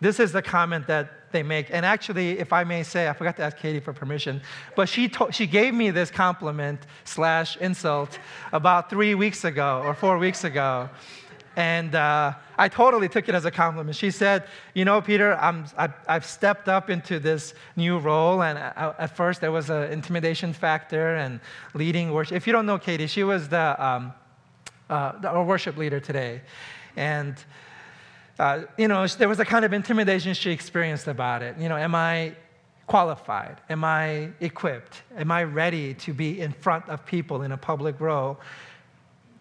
This 0.00 0.18
is 0.18 0.32
the 0.32 0.42
comment 0.42 0.88
that 0.88 1.08
they 1.32 1.42
make. 1.42 1.68
And 1.70 1.84
actually, 1.84 2.38
if 2.38 2.52
I 2.52 2.64
may 2.64 2.82
say, 2.82 3.08
I 3.08 3.12
forgot 3.12 3.36
to 3.36 3.42
ask 3.42 3.56
Katie 3.56 3.80
for 3.80 3.92
permission, 3.92 4.40
but 4.74 4.88
she, 4.88 5.08
to- 5.08 5.32
she 5.32 5.46
gave 5.46 5.74
me 5.74 5.90
this 5.90 6.10
compliment 6.10 6.80
slash 7.04 7.56
insult 7.58 8.18
about 8.52 8.90
three 8.90 9.14
weeks 9.14 9.44
ago 9.44 9.82
or 9.84 9.94
four 9.94 10.18
weeks 10.18 10.44
ago. 10.44 10.88
And 11.56 11.94
uh, 11.94 12.34
I 12.58 12.68
totally 12.68 13.08
took 13.08 13.30
it 13.30 13.34
as 13.34 13.46
a 13.46 13.50
compliment. 13.50 13.96
She 13.96 14.10
said, 14.10 14.44
You 14.74 14.84
know, 14.84 15.00
Peter, 15.00 15.36
I'm, 15.36 15.64
I, 15.78 15.88
have 16.06 16.26
stepped 16.26 16.68
up 16.68 16.90
into 16.90 17.18
this 17.18 17.54
new 17.76 17.98
role. 17.98 18.42
And 18.42 18.58
I, 18.58 18.94
at 18.98 19.16
first, 19.16 19.40
there 19.40 19.52
was 19.52 19.70
an 19.70 19.90
intimidation 19.90 20.52
factor 20.52 21.16
and 21.16 21.40
leading 21.72 22.12
worship. 22.12 22.36
If 22.36 22.46
you 22.46 22.52
don't 22.52 22.66
know 22.66 22.78
Katie, 22.78 23.06
she 23.06 23.24
was 23.24 23.48
the, 23.48 23.84
um, 23.84 24.12
uh, 24.90 25.18
the 25.18 25.30
our 25.30 25.44
worship 25.44 25.78
leader 25.78 25.98
today. 25.98 26.42
And, 26.94 27.42
uh, 28.38 28.62
you 28.76 28.88
know, 28.88 29.06
there 29.06 29.28
was 29.28 29.40
a 29.40 29.44
kind 29.44 29.64
of 29.64 29.72
intimidation 29.72 30.34
she 30.34 30.50
experienced 30.50 31.06
about 31.06 31.42
it. 31.42 31.56
You 31.58 31.68
know, 31.68 31.76
am 31.76 31.94
I 31.94 32.34
qualified? 32.86 33.56
Am 33.70 33.82
I 33.82 34.30
equipped? 34.40 35.02
Am 35.16 35.30
I 35.30 35.44
ready 35.44 35.94
to 35.94 36.12
be 36.12 36.40
in 36.40 36.52
front 36.52 36.88
of 36.88 37.04
people 37.06 37.42
in 37.42 37.52
a 37.52 37.56
public 37.56 37.98
role? 38.00 38.38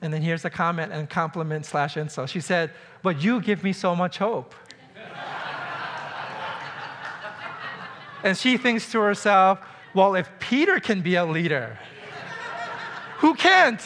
And 0.02 0.14
then 0.14 0.22
here's 0.22 0.46
a 0.46 0.50
comment 0.50 0.92
and 0.92 1.10
compliment 1.10 1.66
slash 1.66 1.98
insult. 1.98 2.30
She 2.30 2.40
said, 2.40 2.72
But 3.02 3.22
you 3.22 3.42
give 3.42 3.64
me 3.64 3.74
so 3.74 3.96
much 3.96 4.18
hope. 4.18 4.56
and 8.24 8.38
she 8.38 8.58
thinks 8.58 8.92
to 8.92 9.02
herself, 9.02 9.60
Well, 9.94 10.16
if 10.16 10.30
Peter 10.40 10.80
can 10.80 11.02
be 11.02 11.16
a 11.16 11.26
leader, 11.26 11.78
who 13.18 13.36
can't? 13.36 13.82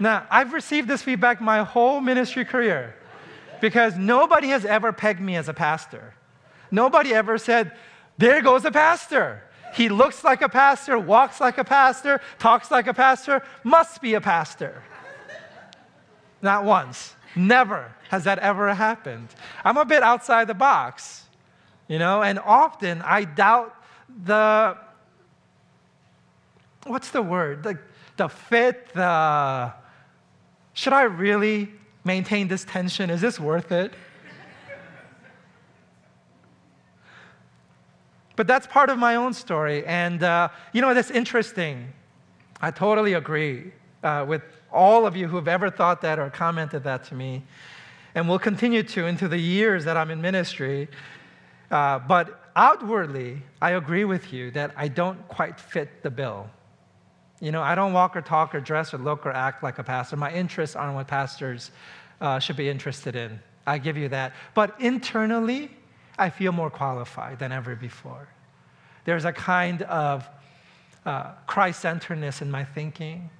Now, 0.00 0.26
I've 0.30 0.54
received 0.54 0.88
this 0.88 1.02
feedback 1.02 1.42
my 1.42 1.62
whole 1.62 2.00
ministry 2.00 2.46
career 2.46 2.96
because 3.60 3.96
nobody 3.96 4.48
has 4.48 4.64
ever 4.64 4.94
pegged 4.94 5.20
me 5.20 5.36
as 5.36 5.46
a 5.46 5.52
pastor. 5.52 6.14
Nobody 6.70 7.12
ever 7.12 7.36
said, 7.36 7.72
There 8.16 8.40
goes 8.40 8.64
a 8.64 8.70
pastor. 8.70 9.42
He 9.74 9.90
looks 9.90 10.24
like 10.24 10.40
a 10.40 10.48
pastor, 10.48 10.98
walks 10.98 11.38
like 11.38 11.58
a 11.58 11.64
pastor, 11.64 12.20
talks 12.38 12.70
like 12.70 12.86
a 12.86 12.94
pastor, 12.94 13.42
must 13.62 14.00
be 14.00 14.14
a 14.14 14.20
pastor. 14.20 14.82
Not 16.40 16.64
once. 16.64 17.14
Never 17.36 17.92
has 18.08 18.24
that 18.24 18.38
ever 18.40 18.74
happened. 18.74 19.28
I'm 19.64 19.76
a 19.76 19.84
bit 19.84 20.02
outside 20.02 20.48
the 20.48 20.54
box, 20.54 21.24
you 21.86 21.98
know, 21.98 22.22
and 22.22 22.38
often 22.40 23.02
I 23.02 23.24
doubt 23.24 23.76
the, 24.24 24.76
what's 26.86 27.10
the 27.10 27.22
word? 27.22 27.62
The, 27.62 27.78
the 28.16 28.28
fit, 28.28 28.92
the, 28.94 29.04
uh, 29.04 29.72
should 30.74 30.92
I 30.92 31.02
really 31.02 31.70
maintain 32.04 32.48
this 32.48 32.64
tension? 32.64 33.10
Is 33.10 33.20
this 33.20 33.38
worth 33.38 33.72
it? 33.72 33.92
But 38.36 38.46
that's 38.46 38.66
part 38.66 38.88
of 38.88 38.98
my 38.98 39.16
own 39.16 39.34
story. 39.34 39.84
And, 39.84 40.22
uh, 40.22 40.48
you 40.72 40.80
know, 40.80 40.94
that's 40.94 41.10
interesting. 41.10 41.92
I 42.62 42.70
totally 42.70 43.12
agree 43.12 43.72
uh, 44.02 44.24
with 44.26 44.40
all 44.72 45.06
of 45.06 45.14
you 45.14 45.28
who 45.28 45.36
have 45.36 45.48
ever 45.48 45.68
thought 45.68 46.00
that 46.00 46.18
or 46.18 46.30
commented 46.30 46.84
that 46.84 47.04
to 47.04 47.14
me. 47.14 47.42
And 48.14 48.26
will 48.28 48.38
continue 48.38 48.82
to 48.82 49.06
into 49.06 49.28
the 49.28 49.36
years 49.36 49.84
that 49.84 49.98
I'm 49.98 50.10
in 50.10 50.22
ministry. 50.22 50.88
Uh, 51.70 51.98
but 51.98 52.50
outwardly, 52.56 53.42
I 53.60 53.72
agree 53.72 54.04
with 54.04 54.32
you 54.32 54.50
that 54.52 54.72
I 54.74 54.88
don't 54.88 55.28
quite 55.28 55.60
fit 55.60 56.02
the 56.02 56.10
bill. 56.10 56.48
You 57.40 57.52
know, 57.52 57.62
I 57.62 57.74
don't 57.74 57.92
walk 57.92 58.16
or 58.16 58.20
talk 58.20 58.54
or 58.54 58.60
dress 58.60 58.92
or 58.92 58.98
look 58.98 59.24
or 59.24 59.32
act 59.32 59.62
like 59.62 59.78
a 59.78 59.82
pastor. 59.82 60.16
My 60.16 60.32
interests 60.32 60.76
aren't 60.76 60.94
what 60.94 61.08
pastors 61.08 61.70
uh, 62.20 62.38
should 62.38 62.56
be 62.56 62.68
interested 62.68 63.16
in. 63.16 63.40
I 63.66 63.78
give 63.78 63.96
you 63.96 64.08
that. 64.10 64.34
But 64.54 64.78
internally, 64.78 65.70
I 66.18 66.28
feel 66.28 66.52
more 66.52 66.70
qualified 66.70 67.38
than 67.38 67.50
ever 67.50 67.74
before. 67.74 68.28
There's 69.06 69.24
a 69.24 69.32
kind 69.32 69.82
of 69.82 70.28
uh, 71.06 71.32
Christ 71.46 71.80
centeredness 71.80 72.42
in 72.42 72.50
my 72.50 72.64
thinking. 72.64 73.30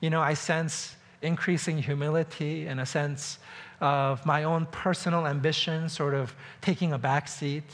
You 0.00 0.08
know, 0.08 0.20
I 0.22 0.32
sense 0.32 0.96
increasing 1.20 1.76
humility 1.76 2.66
and 2.66 2.80
a 2.80 2.86
sense 2.86 3.38
of 3.80 4.24
my 4.24 4.44
own 4.44 4.66
personal 4.66 5.26
ambition 5.26 5.88
sort 5.88 6.14
of 6.14 6.34
taking 6.62 6.92
a 6.92 6.98
back 6.98 7.28
seat. 7.28 7.64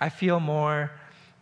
I 0.00 0.08
feel 0.08 0.38
more 0.38 0.92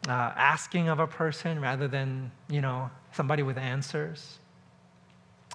uh, 0.08 0.12
asking 0.12 0.88
of 0.88 0.98
a 0.98 1.06
person 1.06 1.60
rather 1.60 1.88
than, 1.88 2.30
you 2.48 2.60
know, 2.60 2.90
somebody 3.12 3.42
with 3.42 3.58
answers. 3.58 4.38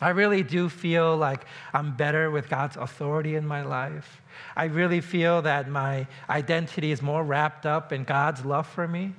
I 0.01 0.10
really 0.10 0.43
do 0.43 0.67
feel 0.67 1.15
like 1.15 1.45
I'm 1.73 1.95
better 1.95 2.29
with 2.29 2.49
God's 2.49 2.75
authority 2.75 3.36
in 3.36 3.47
my 3.47 3.63
life. 3.63 4.21
I 4.55 4.65
really 4.65 4.99
feel 4.99 5.41
that 5.43 5.69
my 5.69 6.05
identity 6.29 6.91
is 6.91 7.01
more 7.01 7.23
wrapped 7.23 7.65
up 7.65 7.93
in 7.93 8.03
God's 8.03 8.43
love 8.43 8.67
for 8.67 8.88
me 8.88 9.13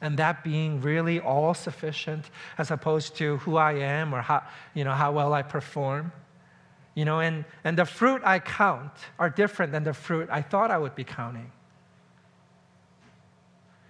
and 0.00 0.18
that 0.18 0.42
being 0.42 0.80
really 0.80 1.20
all 1.20 1.54
sufficient 1.54 2.30
as 2.58 2.70
opposed 2.70 3.14
to 3.16 3.36
who 3.38 3.56
I 3.56 3.74
am 3.74 4.14
or 4.14 4.20
how, 4.20 4.42
you 4.74 4.84
know, 4.84 4.92
how 4.92 5.12
well 5.12 5.32
I 5.32 5.42
perform. 5.42 6.12
You 6.94 7.04
know, 7.04 7.20
and, 7.20 7.44
and 7.64 7.78
the 7.78 7.86
fruit 7.86 8.20
I 8.24 8.38
count 8.38 8.92
are 9.18 9.30
different 9.30 9.72
than 9.72 9.84
the 9.84 9.94
fruit 9.94 10.28
I 10.30 10.42
thought 10.42 10.70
I 10.70 10.78
would 10.78 10.94
be 10.94 11.04
counting. 11.04 11.50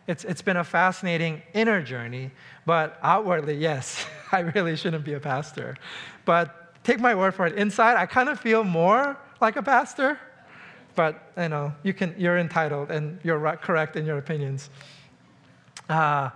It's, 0.07 0.25
it's 0.25 0.43
been 0.43 0.57
a 0.57 0.65
fascinating 0.65 1.43
inner 1.55 1.81
journey, 1.83 2.31
but 2.67 2.99
outwardly, 3.03 3.55
yes, 3.55 4.05
I 4.33 4.41
really 4.41 4.77
shouldn't 4.77 5.05
be 5.05 5.15
a 5.15 5.21
pastor. 5.21 5.77
But 6.25 6.83
take 6.85 7.01
my 7.01 7.15
word 7.15 7.35
for 7.35 7.47
it, 7.47 7.55
inside, 7.55 7.97
I 7.97 8.07
kind 8.07 8.29
of 8.29 8.41
feel 8.41 8.65
more 8.65 9.17
like 9.41 9.57
a 9.57 9.63
pastor. 9.63 10.19
But 10.95 11.33
you 11.37 11.49
know, 11.49 11.73
you 11.83 11.95
can, 11.95 12.15
you're 12.19 12.39
entitled 12.39 12.91
and 12.91 13.19
you're 13.23 13.39
right, 13.39 13.61
correct 13.61 13.97
in 13.97 14.05
your 14.05 14.19
opinions. 14.19 14.71
Uh, 15.89 16.31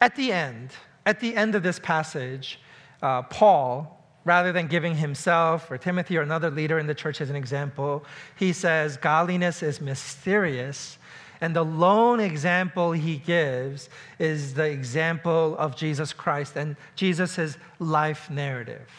at 0.00 0.16
the 0.16 0.32
end, 0.32 0.70
at 1.04 1.20
the 1.20 1.36
end 1.36 1.54
of 1.54 1.62
this 1.62 1.78
passage, 1.78 2.60
uh, 3.02 3.22
Paul 3.22 3.95
rather 4.26 4.52
than 4.52 4.66
giving 4.66 4.96
himself 4.96 5.70
or 5.70 5.78
Timothy 5.78 6.18
or 6.18 6.22
another 6.22 6.50
leader 6.50 6.80
in 6.80 6.88
the 6.88 6.94
church 6.94 7.20
as 7.20 7.30
an 7.30 7.36
example, 7.36 8.04
he 8.36 8.52
says 8.52 8.96
godliness 8.96 9.62
is 9.62 9.80
mysterious. 9.80 10.98
And 11.40 11.54
the 11.54 11.64
lone 11.64 12.18
example 12.18 12.90
he 12.90 13.18
gives 13.18 13.88
is 14.18 14.52
the 14.52 14.64
example 14.64 15.56
of 15.58 15.76
Jesus 15.76 16.12
Christ 16.12 16.56
and 16.56 16.76
Jesus' 16.96 17.56
life 17.78 18.28
narrative. 18.28 18.90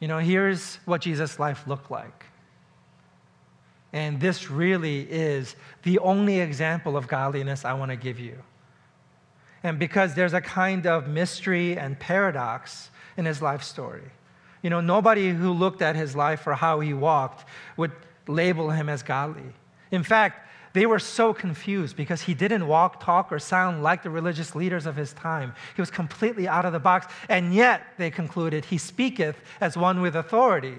You 0.00 0.08
know, 0.08 0.18
here's 0.18 0.76
what 0.84 1.00
Jesus' 1.00 1.38
life 1.38 1.66
looked 1.68 1.90
like. 1.90 2.26
And 3.92 4.20
this 4.20 4.50
really 4.50 5.02
is 5.02 5.54
the 5.84 6.00
only 6.00 6.40
example 6.40 6.96
of 6.96 7.06
godliness 7.06 7.64
I 7.64 7.74
want 7.74 7.92
to 7.92 7.96
give 7.96 8.18
you. 8.18 8.36
And 9.62 9.78
because 9.78 10.14
there's 10.14 10.34
a 10.34 10.40
kind 10.40 10.86
of 10.86 11.08
mystery 11.08 11.76
and 11.76 11.98
paradox 11.98 12.90
in 13.16 13.24
his 13.24 13.42
life 13.42 13.62
story. 13.62 14.10
You 14.62 14.70
know, 14.70 14.80
nobody 14.80 15.30
who 15.30 15.52
looked 15.52 15.82
at 15.82 15.96
his 15.96 16.16
life 16.16 16.46
or 16.46 16.54
how 16.54 16.80
he 16.80 16.92
walked 16.92 17.48
would 17.76 17.92
label 18.26 18.70
him 18.70 18.88
as 18.88 19.02
godly. 19.02 19.52
In 19.90 20.02
fact, 20.02 20.46
they 20.72 20.84
were 20.84 20.98
so 20.98 21.32
confused 21.32 21.96
because 21.96 22.20
he 22.20 22.34
didn't 22.34 22.66
walk, 22.66 23.02
talk, 23.02 23.32
or 23.32 23.38
sound 23.38 23.82
like 23.82 24.02
the 24.02 24.10
religious 24.10 24.54
leaders 24.54 24.84
of 24.84 24.94
his 24.94 25.14
time. 25.14 25.54
He 25.74 25.80
was 25.80 25.90
completely 25.90 26.46
out 26.46 26.66
of 26.66 26.74
the 26.74 26.78
box, 26.78 27.06
and 27.30 27.54
yet 27.54 27.82
they 27.96 28.10
concluded 28.10 28.66
he 28.66 28.76
speaketh 28.76 29.36
as 29.58 29.74
one 29.74 30.02
with 30.02 30.14
authority. 30.14 30.76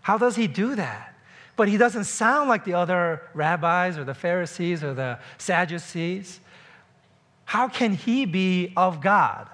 How 0.00 0.18
does 0.18 0.34
he 0.34 0.48
do 0.48 0.74
that? 0.74 1.14
But 1.54 1.68
he 1.68 1.76
doesn't 1.76 2.04
sound 2.04 2.48
like 2.48 2.64
the 2.64 2.74
other 2.74 3.22
rabbis 3.32 3.96
or 3.96 4.02
the 4.02 4.14
Pharisees 4.14 4.82
or 4.82 4.92
the 4.92 5.20
Sadducees. 5.38 6.40
How 7.44 7.68
can 7.68 7.94
he 7.94 8.24
be 8.24 8.72
of 8.76 9.00
God? 9.00 9.48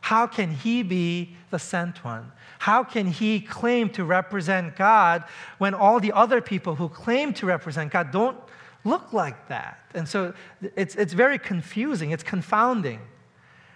How 0.00 0.26
can 0.26 0.50
he 0.50 0.82
be 0.82 1.36
the 1.50 1.58
sent 1.58 2.04
one? 2.04 2.32
How 2.58 2.84
can 2.84 3.06
he 3.06 3.40
claim 3.40 3.88
to 3.90 4.04
represent 4.04 4.76
God 4.76 5.24
when 5.58 5.74
all 5.74 6.00
the 6.00 6.12
other 6.12 6.40
people 6.40 6.74
who 6.74 6.88
claim 6.88 7.32
to 7.34 7.46
represent 7.46 7.92
God 7.92 8.10
don't 8.10 8.36
look 8.84 9.12
like 9.12 9.48
that? 9.48 9.78
And 9.94 10.08
so 10.08 10.34
it's, 10.76 10.96
it's 10.96 11.12
very 11.12 11.38
confusing, 11.38 12.10
it's 12.10 12.22
confounding. 12.22 13.00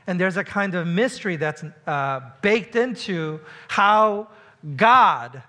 And 0.06 0.20
there's 0.20 0.36
a 0.36 0.44
kind 0.44 0.74
of 0.74 0.86
mystery 0.86 1.36
that's 1.36 1.64
uh, 1.86 2.20
baked 2.42 2.76
into 2.76 3.40
how 3.68 4.28
God 4.76 5.42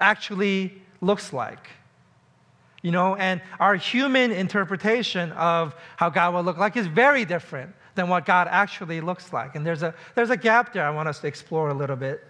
actually 0.00 0.82
looks 1.00 1.32
like. 1.32 1.70
You 2.84 2.90
know, 2.90 3.16
and 3.16 3.40
our 3.58 3.76
human 3.76 4.30
interpretation 4.30 5.32
of 5.32 5.74
how 5.96 6.10
God 6.10 6.34
will 6.34 6.42
look 6.42 6.58
like 6.58 6.76
is 6.76 6.86
very 6.86 7.24
different 7.24 7.74
than 7.94 8.10
what 8.10 8.26
God 8.26 8.46
actually 8.50 9.00
looks 9.00 9.32
like. 9.32 9.54
And 9.54 9.64
there's 9.64 9.82
a, 9.82 9.94
there's 10.14 10.28
a 10.28 10.36
gap 10.36 10.74
there 10.74 10.86
I 10.86 10.90
want 10.90 11.08
us 11.08 11.18
to 11.20 11.26
explore 11.26 11.70
a 11.70 11.74
little 11.74 11.96
bit 11.96 12.22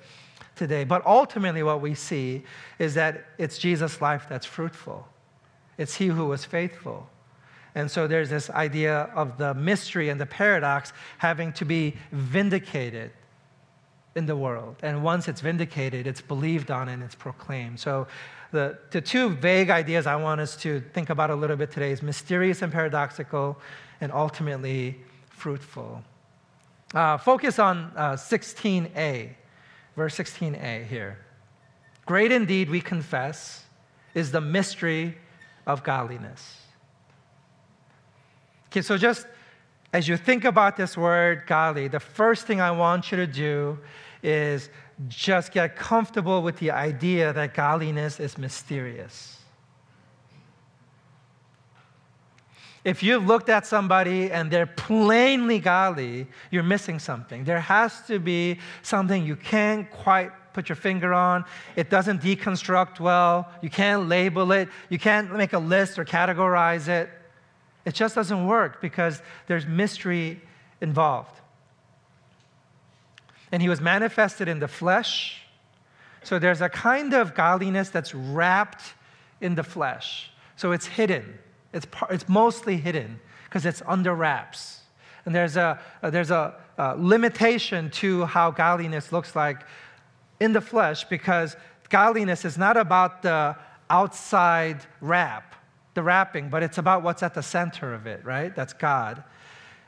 today. 0.55 0.85
But 0.85 1.05
ultimately, 1.07 1.65
what 1.65 1.81
we 1.81 1.97
see 1.97 2.45
is 2.79 2.95
that 2.95 3.27
it's 3.37 3.59
Jesus' 3.59 4.01
life 4.01 4.27
that's 4.29 4.47
fruitful, 4.47 5.09
it's 5.77 5.97
He 5.97 6.07
who 6.07 6.27
was 6.27 6.45
faithful. 6.45 7.11
And 7.75 7.91
so 7.91 8.07
there's 8.07 8.31
this 8.31 8.49
idea 8.49 9.11
of 9.13 9.37
the 9.39 9.55
mystery 9.55 10.09
and 10.09 10.21
the 10.21 10.27
paradox 10.27 10.93
having 11.19 11.53
to 11.55 11.65
be 11.65 11.97
vindicated 12.13 13.11
in 14.15 14.27
the 14.27 14.37
world. 14.37 14.77
And 14.83 15.03
once 15.03 15.29
it's 15.29 15.41
vindicated, 15.41 16.07
it's 16.07 16.21
believed 16.21 16.71
on 16.71 16.89
and 16.89 17.03
it's 17.03 17.15
proclaimed. 17.15 17.81
So 17.81 18.07
the, 18.53 18.79
the 18.91 19.01
two 19.01 19.31
vague 19.31 19.71
ideas 19.71 20.07
I 20.07 20.17
want 20.17 20.41
us 20.41 20.57
to 20.59 20.81
think 20.93 21.11
about 21.11 21.31
a 21.31 21.35
little 21.35 21.57
bit 21.57 21.71
today 21.73 21.91
is 21.91 22.03
mysterious 22.03 22.63
and 22.63 22.73
paradoxical, 22.73 23.59
and 24.01 24.13
ultimately 24.13 25.01
fruitful. 25.29 26.03
Uh, 26.95 27.19
focus 27.19 27.59
on 27.59 27.91
uh, 27.97 28.13
16a, 28.13 29.31
verse 29.97 30.17
16a 30.17 30.87
here. 30.87 31.19
Great 32.07 32.31
indeed, 32.31 32.71
we 32.71 32.81
confess, 32.81 33.65
is 34.15 34.31
the 34.31 34.41
mystery 34.41 35.17
of 35.67 35.83
godliness. 35.83 36.61
Okay, 38.69 38.83
so 38.83 38.97
just 38.97 39.27
as 39.95 40.09
you 40.09 40.17
think 40.17 40.45
about 40.45 40.77
this 40.77 40.97
word 40.97 41.45
godly, 41.47 41.87
the 41.87 42.01
first 42.01 42.49
thing 42.49 42.61
I 42.61 42.73
want 42.73 43.13
you 43.13 43.17
to 43.17 43.29
do 43.29 43.79
is 44.25 44.69
just 45.07 45.53
get 45.53 45.77
comfortable 45.77 46.43
with 46.43 46.59
the 46.59 46.73
idea 46.73 47.33
that 47.33 47.55
godliness 47.55 48.19
is 48.19 48.37
mysterious. 48.37 49.39
If 52.83 53.05
you've 53.05 53.25
looked 53.25 53.49
at 53.49 53.67
somebody 53.69 54.33
and 54.33 54.51
they're 54.51 54.67
plainly 54.67 55.61
godly, 55.61 56.27
you're 56.51 56.65
missing 56.65 56.99
something. 56.99 57.45
There 57.45 57.61
has 57.61 58.01
to 58.09 58.19
be 58.19 58.59
something 58.83 59.25
you 59.25 59.37
can't 59.37 59.89
quite 59.93 60.33
put 60.55 60.69
your 60.69 60.77
finger 60.77 61.15
on. 61.15 61.45
It 61.77 61.89
doesn't 61.89 62.21
deconstruct 62.21 62.99
well. 62.99 63.49
You 63.63 63.71
can't 63.71 64.09
label 64.09 64.51
it. 64.51 64.69
You 64.89 64.99
can't 64.99 65.33
make 65.33 65.53
a 65.53 65.59
list 65.59 66.01
or 66.01 66.05
categorize 66.05 66.89
it. 66.89 67.11
It 67.85 67.95
just 67.95 68.15
doesn't 68.15 68.47
work 68.47 68.81
because 68.81 69.21
there's 69.47 69.67
mystery 69.67 70.41
involved. 70.81 71.41
And 73.53 73.63
he 73.63 73.69
was 73.69 73.81
manifested 73.81 74.49
in 74.49 74.59
the 74.59 74.69
flesh. 74.69 75.43
So 76.23 76.39
there's 76.39 76.61
a 76.61 76.69
kind 76.69 77.13
of 77.13 77.35
godliness 77.35 77.91
that's 77.91 78.15
wrapped 78.15 78.95
in 79.41 79.55
the 79.55 79.63
flesh. 79.63 80.31
So 80.57 80.73
it's 80.73 80.87
hidden. 80.87 81.39
It's, 81.73 81.87
par- 81.87 82.09
it's 82.11 82.29
mostly 82.29 82.77
hidden 82.77 83.21
because 83.45 83.67
it's 83.67 83.83
under 83.87 84.15
wraps. 84.15 84.81
And 85.27 85.35
there's 85.35 85.57
a, 85.57 85.81
uh, 86.03 86.11
there's 86.11 86.31
a, 86.31 86.55
a 86.79 86.97
limitation 86.97 87.91
to 87.91 88.25
how 88.27 88.51
godliness 88.51 89.13
looks 89.13 89.37
like 89.37 89.65
in 90.41 90.53
the 90.53 90.61
flesh 90.61 91.05
because 91.05 91.57
godliness 91.89 92.45
is 92.45 92.59
not 92.59 92.77
about 92.77 93.23
the 93.23 93.57
outside 93.91 94.81
wrap, 95.01 95.54
the 95.95 96.03
wrapping, 96.03 96.49
but 96.49 96.63
it's 96.63 96.79
about 96.79 97.03
what's 97.03 97.23
at 97.23 97.35
the 97.35 97.43
center 97.43 97.95
of 97.95 98.07
it, 98.07 98.25
right? 98.25 98.55
That's 98.55 98.73
God. 98.73 99.23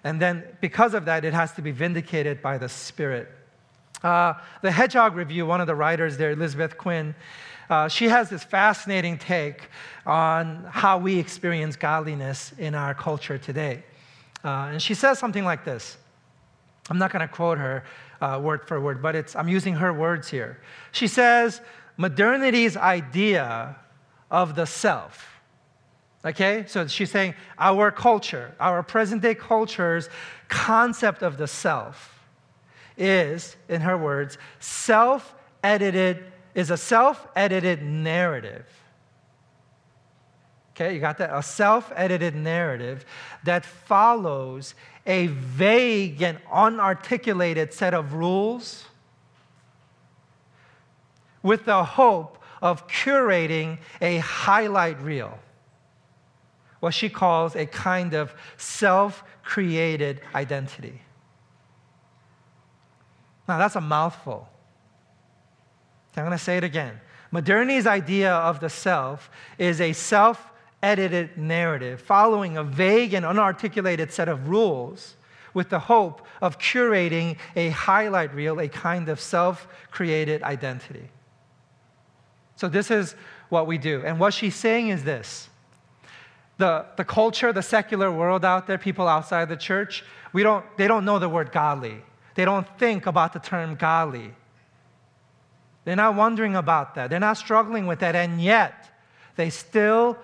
And 0.05 0.21
then 0.21 0.45
because 0.61 0.95
of 0.95 1.05
that, 1.07 1.25
it 1.25 1.35
has 1.35 1.53
to 1.53 1.63
be 1.63 1.73
vindicated 1.73 2.41
by 2.41 2.59
the 2.59 2.69
Spirit. 2.69 3.29
Uh, 4.03 4.35
the 4.63 4.71
Hedgehog 4.71 5.17
Review, 5.17 5.47
one 5.47 5.61
of 5.61 5.67
the 5.67 5.75
writers 5.75 6.17
there, 6.17 6.31
Elizabeth 6.31 6.79
Quinn, 6.79 7.15
uh, 7.69 7.89
she 7.89 8.07
has 8.09 8.31
this 8.31 8.45
fascinating 8.45 9.19
take 9.19 9.69
on 10.05 10.65
how 10.71 10.99
we 10.99 11.19
experience 11.19 11.75
godliness 11.75 12.53
in 12.59 12.75
our 12.75 12.95
culture 12.95 13.39
today. 13.39 13.83
Uh, 14.45 14.69
and 14.71 14.83
she 14.83 14.95
says 14.95 15.19
something 15.19 15.45
like 15.45 15.65
this. 15.65 15.97
I'm 16.89 16.99
not 16.99 17.11
going 17.11 17.27
to 17.27 17.35
quote 17.35 17.59
her 17.59 17.83
uh, 18.21 18.41
word 18.41 18.69
for 18.69 18.81
word, 18.81 19.03
but 19.03 19.17
it's, 19.17 19.35
I'm 19.35 19.49
using 19.49 19.75
her 19.75 19.93
words 19.93 20.29
here. 20.29 20.61
She 20.93 21.09
says, 21.09 21.61
modernity's 21.97 22.77
idea 22.77 23.77
of 24.31 24.55
the 24.55 24.67
self. 24.67 25.36
Okay, 26.25 26.65
so 26.67 26.87
she's 26.87 27.11
saying 27.11 27.35
our 27.59 27.91
culture, 27.91 28.55
our 28.59 28.83
present 28.83 29.23
day 29.23 29.35
culture's 29.35 30.09
concept 30.49 31.23
of 31.23 31.37
the 31.37 31.47
self 31.47 32.13
is, 32.97 33.57
in 33.69 33.81
her 33.83 33.97
words, 33.97 34.39
self 34.59 35.35
edited 35.63 36.25
is 36.55 36.71
a 36.71 36.77
self 36.77 37.27
edited 37.37 37.83
narrative. 37.83 38.67
Okay, 40.73 40.95
you 40.95 41.01
got 41.01 41.19
that? 41.19 41.31
A 41.33 41.43
self 41.43 41.93
edited 41.95 42.35
narrative 42.35 43.05
that 43.45 43.65
follows 43.65 44.75
a 45.07 45.29
vague 45.29 46.23
and 46.23 46.39
unarticulated 46.47 47.73
set 47.73 47.95
of 47.95 48.15
rules 48.15 48.85
with 51.43 51.65
the 51.65 51.85
hope 51.85 52.43
of 52.61 52.89
curating 52.89 53.79
a 54.01 54.19
highlight 54.19 55.01
reel, 55.01 55.39
what 56.81 56.95
she 56.95 57.09
calls 57.09 57.57
a 57.57 57.67
kind 57.67 58.15
of 58.15 58.35
self 58.57 59.25
created 59.43 60.21
identity. 60.35 61.03
Now, 63.49 63.59
that's 63.59 63.77
a 63.77 63.81
mouthful. 63.81 64.49
I'm 66.17 66.25
going 66.25 66.37
to 66.37 66.43
say 66.43 66.57
it 66.57 66.65
again. 66.65 67.01
Modernity's 67.31 67.87
idea 67.87 68.33
of 68.33 68.61
the 68.61 68.71
self 68.71 69.31
is 69.59 69.81
a 69.81 69.93
self 69.93 70.51
edited 70.83 71.37
narrative 71.37 72.01
following 72.01 72.57
a 72.57 72.65
vague 72.65 73.13
and 73.13 73.25
unarticulated 73.25 74.11
set 74.11 74.29
of 74.29 74.49
rules 74.49 75.17
with 75.53 75.69
the 75.69 75.79
hope 75.79 76.27
of 76.41 76.59
curating 76.59 77.37
a 77.55 77.71
highlight 77.71 78.35
reel, 78.35 78.61
a 78.61 78.69
kind 78.69 79.09
of 79.09 79.21
self 79.21 79.69
created 79.91 80.43
identity. 80.43 81.11
So, 82.57 82.69
this 82.69 82.91
is 82.91 83.15
what 83.49 83.67
we 83.67 83.79
do. 83.79 84.03
And 84.05 84.19
what 84.19 84.33
she's 84.33 84.55
saying 84.55 84.89
is 84.89 85.05
this 85.05 85.51
the, 86.59 86.87
the 86.97 87.05
culture, 87.05 87.53
the 87.53 87.63
secular 87.63 88.11
world 88.11 88.45
out 88.45 88.67
there, 88.67 88.79
people 88.79 89.09
outside 89.09 89.49
the 89.49 89.57
church, 89.57 90.05
we 90.33 90.43
don't, 90.43 90.65
they 90.77 90.89
don't 90.89 91.05
know 91.05 91.19
the 91.19 91.29
word 91.29 91.53
godly. 91.53 92.03
They 92.35 92.45
don't 92.45 92.67
think 92.79 93.07
about 93.07 93.33
the 93.33 93.39
term 93.39 93.77
godly. 93.77 94.33
They're 95.85 95.97
not 95.97 96.15
wondering 96.15 96.57
about 96.57 96.95
that. 96.97 97.11
They're 97.11 97.21
not 97.21 97.37
struggling 97.37 97.87
with 97.87 98.01
that. 98.01 98.17
And 98.17 98.41
yet, 98.41 98.91
they 99.37 99.51
still 99.51 100.19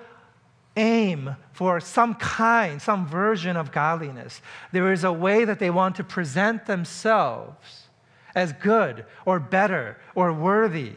aim 0.77 1.37
for 1.53 1.81
some 1.81 2.14
kind, 2.14 2.81
some 2.81 3.07
version 3.07 3.57
of 3.57 3.73
godliness. 3.73 4.40
There 4.73 4.92
is 4.92 5.05
a 5.05 5.12
way 5.12 5.45
that 5.45 5.59
they 5.59 5.71
want 5.71 5.97
to 5.97 6.05
present 6.05 6.66
themselves 6.66 7.88
as 8.35 8.53
good 8.55 9.05
or 9.27 9.38
better 9.38 9.99
or 10.14 10.33
worthy. 10.33 10.95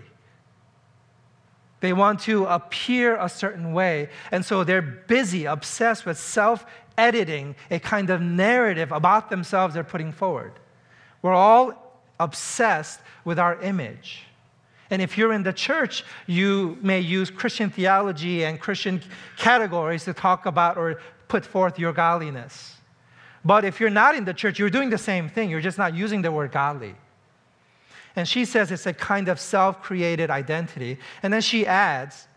They 1.85 1.93
want 1.93 2.21
to 2.21 2.45
appear 2.45 3.15
a 3.15 3.29
certain 3.29 3.71
way. 3.71 4.09
And 4.31 4.43
so 4.43 4.63
they're 4.63 4.81
busy, 4.81 5.45
obsessed 5.45 6.03
with 6.03 6.17
self 6.17 6.65
editing 6.97 7.55
a 7.69 7.77
kind 7.77 8.09
of 8.09 8.21
narrative 8.21 8.91
about 8.91 9.29
themselves 9.29 9.75
they're 9.75 9.83
putting 9.83 10.11
forward. 10.11 10.53
We're 11.21 11.35
all 11.35 12.01
obsessed 12.19 13.01
with 13.23 13.37
our 13.37 13.61
image. 13.61 14.23
And 14.89 14.99
if 14.99 15.15
you're 15.15 15.31
in 15.31 15.43
the 15.43 15.53
church, 15.53 16.03
you 16.25 16.79
may 16.81 17.01
use 17.01 17.29
Christian 17.29 17.69
theology 17.69 18.45
and 18.45 18.59
Christian 18.59 18.99
categories 19.37 20.05
to 20.05 20.13
talk 20.13 20.47
about 20.47 20.77
or 20.77 20.99
put 21.27 21.45
forth 21.45 21.77
your 21.77 21.93
godliness. 21.93 22.77
But 23.43 23.63
if 23.63 23.79
you're 23.79 23.91
not 23.91 24.15
in 24.15 24.25
the 24.25 24.33
church, 24.33 24.57
you're 24.57 24.71
doing 24.71 24.89
the 24.89 24.97
same 24.97 25.29
thing. 25.29 25.51
You're 25.51 25.61
just 25.61 25.77
not 25.77 25.93
using 25.93 26.23
the 26.23 26.31
word 26.31 26.51
godly. 26.51 26.95
And 28.15 28.27
she 28.27 28.45
says 28.45 28.71
it's 28.71 28.85
a 28.85 28.93
kind 28.93 29.27
of 29.27 29.39
self 29.39 29.81
created 29.81 30.29
identity. 30.29 30.97
And 31.21 31.33
then 31.33 31.41
she 31.41 31.65
adds, 31.65 32.27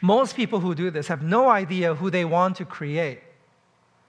most 0.00 0.34
people 0.34 0.60
who 0.60 0.74
do 0.74 0.90
this 0.90 1.08
have 1.08 1.22
no 1.22 1.48
idea 1.48 1.94
who 1.94 2.10
they 2.10 2.24
want 2.24 2.56
to 2.56 2.64
create. 2.64 3.20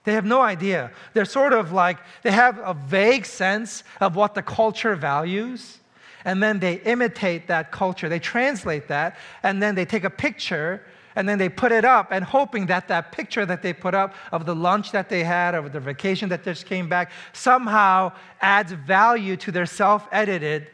They 0.04 0.14
have 0.14 0.24
no 0.24 0.40
idea. 0.40 0.90
They're 1.14 1.24
sort 1.24 1.52
of 1.52 1.72
like, 1.72 1.98
they 2.22 2.32
have 2.32 2.58
a 2.58 2.74
vague 2.74 3.24
sense 3.24 3.84
of 4.00 4.16
what 4.16 4.34
the 4.34 4.42
culture 4.42 4.96
values 4.96 5.78
and 6.24 6.42
then 6.42 6.58
they 6.58 6.74
imitate 6.74 7.48
that 7.48 7.72
culture. 7.72 8.08
They 8.08 8.18
translate 8.18 8.88
that, 8.88 9.16
and 9.42 9.62
then 9.62 9.74
they 9.74 9.84
take 9.84 10.04
a 10.04 10.10
picture 10.10 10.82
and 11.14 11.28
then 11.28 11.38
they 11.38 11.48
put 11.48 11.72
it 11.72 11.84
up 11.84 12.08
and 12.10 12.24
hoping 12.24 12.66
that 12.66 12.88
that 12.88 13.12
picture 13.12 13.44
that 13.46 13.62
they 13.62 13.72
put 13.72 13.94
up 13.94 14.14
of 14.30 14.46
the 14.46 14.54
lunch 14.54 14.92
that 14.92 15.08
they 15.08 15.24
had 15.24 15.54
or 15.54 15.68
the 15.68 15.80
vacation 15.80 16.28
that 16.30 16.44
just 16.44 16.66
came 16.66 16.88
back 16.88 17.12
somehow 17.32 18.12
adds 18.40 18.72
value 18.72 19.36
to 19.36 19.52
their 19.52 19.66
self-edited 19.66 20.68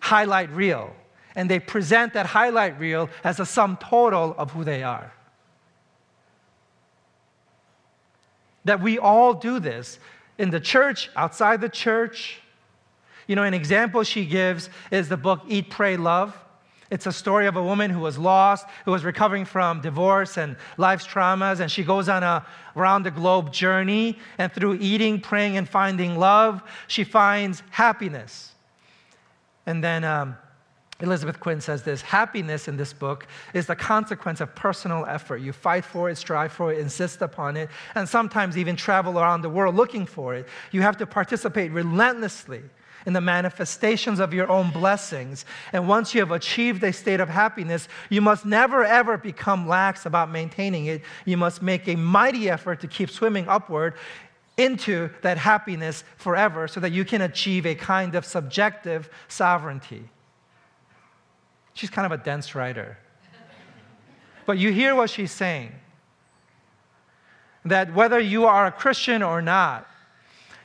highlight 0.00 0.50
reel. 0.52 0.94
And 1.34 1.50
they 1.50 1.60
present 1.60 2.14
that 2.14 2.26
highlight 2.26 2.78
reel 2.78 3.08
as 3.22 3.40
a 3.40 3.46
sum 3.46 3.76
total 3.76 4.34
of 4.36 4.50
who 4.50 4.64
they 4.64 4.82
are. 4.82 5.12
That 8.64 8.80
we 8.82 8.98
all 8.98 9.34
do 9.34 9.58
this 9.60 9.98
in 10.38 10.50
the 10.50 10.60
church 10.60 11.10
outside 11.16 11.60
the 11.60 11.68
church. 11.68 12.40
You 13.26 13.36
know, 13.36 13.44
an 13.44 13.54
example 13.54 14.02
she 14.02 14.26
gives 14.26 14.70
is 14.90 15.08
the 15.08 15.16
book 15.16 15.42
Eat, 15.48 15.70
Pray, 15.70 15.96
Love. 15.96 16.36
It's 16.90 17.06
a 17.06 17.12
story 17.12 17.46
of 17.46 17.56
a 17.56 17.62
woman 17.62 17.90
who 17.90 18.00
was 18.00 18.18
lost, 18.18 18.66
who 18.84 18.90
was 18.90 19.04
recovering 19.04 19.44
from 19.44 19.80
divorce 19.80 20.36
and 20.36 20.56
life's 20.76 21.06
traumas, 21.06 21.60
and 21.60 21.70
she 21.70 21.84
goes 21.84 22.08
on 22.08 22.24
a 22.24 22.44
round 22.74 23.06
the 23.06 23.12
globe 23.12 23.52
journey. 23.52 24.18
And 24.38 24.52
through 24.52 24.78
eating, 24.80 25.20
praying, 25.20 25.56
and 25.56 25.68
finding 25.68 26.18
love, 26.18 26.62
she 26.88 27.04
finds 27.04 27.62
happiness. 27.70 28.52
And 29.66 29.84
then 29.84 30.02
um, 30.02 30.36
Elizabeth 30.98 31.38
Quinn 31.38 31.60
says 31.60 31.84
this 31.84 32.02
happiness 32.02 32.66
in 32.66 32.76
this 32.76 32.92
book 32.92 33.28
is 33.54 33.66
the 33.66 33.76
consequence 33.76 34.40
of 34.40 34.52
personal 34.56 35.06
effort. 35.06 35.38
You 35.38 35.52
fight 35.52 35.84
for 35.84 36.10
it, 36.10 36.16
strive 36.16 36.52
for 36.52 36.72
it, 36.72 36.78
insist 36.78 37.22
upon 37.22 37.56
it, 37.56 37.70
and 37.94 38.08
sometimes 38.08 38.58
even 38.58 38.74
travel 38.74 39.18
around 39.18 39.42
the 39.42 39.48
world 39.48 39.76
looking 39.76 40.06
for 40.06 40.34
it. 40.34 40.48
You 40.72 40.82
have 40.82 40.96
to 40.96 41.06
participate 41.06 41.70
relentlessly 41.70 42.62
in 43.06 43.12
the 43.12 43.20
manifestations 43.20 44.18
of 44.20 44.34
your 44.34 44.48
own 44.50 44.70
blessings. 44.70 45.44
And 45.72 45.88
once 45.88 46.14
you 46.14 46.20
have 46.20 46.30
achieved 46.30 46.82
a 46.84 46.92
state 46.92 47.20
of 47.20 47.28
happiness, 47.28 47.88
you 48.08 48.20
must 48.20 48.44
never 48.44 48.84
ever 48.84 49.16
become 49.16 49.68
lax 49.68 50.06
about 50.06 50.30
maintaining 50.30 50.86
it. 50.86 51.02
You 51.24 51.36
must 51.36 51.62
make 51.62 51.88
a 51.88 51.96
mighty 51.96 52.50
effort 52.50 52.80
to 52.80 52.88
keep 52.88 53.10
swimming 53.10 53.48
upward 53.48 53.94
into 54.56 55.10
that 55.22 55.38
happiness 55.38 56.04
forever 56.16 56.68
so 56.68 56.80
that 56.80 56.92
you 56.92 57.04
can 57.04 57.22
achieve 57.22 57.66
a 57.66 57.74
kind 57.74 58.14
of 58.14 58.24
subjective 58.24 59.08
sovereignty. 59.28 60.04
She's 61.72 61.90
kind 61.90 62.04
of 62.04 62.12
a 62.12 62.22
dense 62.22 62.54
writer. 62.54 62.98
But 64.44 64.58
you 64.58 64.72
hear 64.72 64.94
what 64.94 65.10
she's 65.10 65.32
saying 65.32 65.72
that 67.64 67.94
whether 67.94 68.18
you 68.18 68.46
are 68.46 68.66
a 68.66 68.72
Christian 68.72 69.22
or 69.22 69.42
not, 69.42 69.86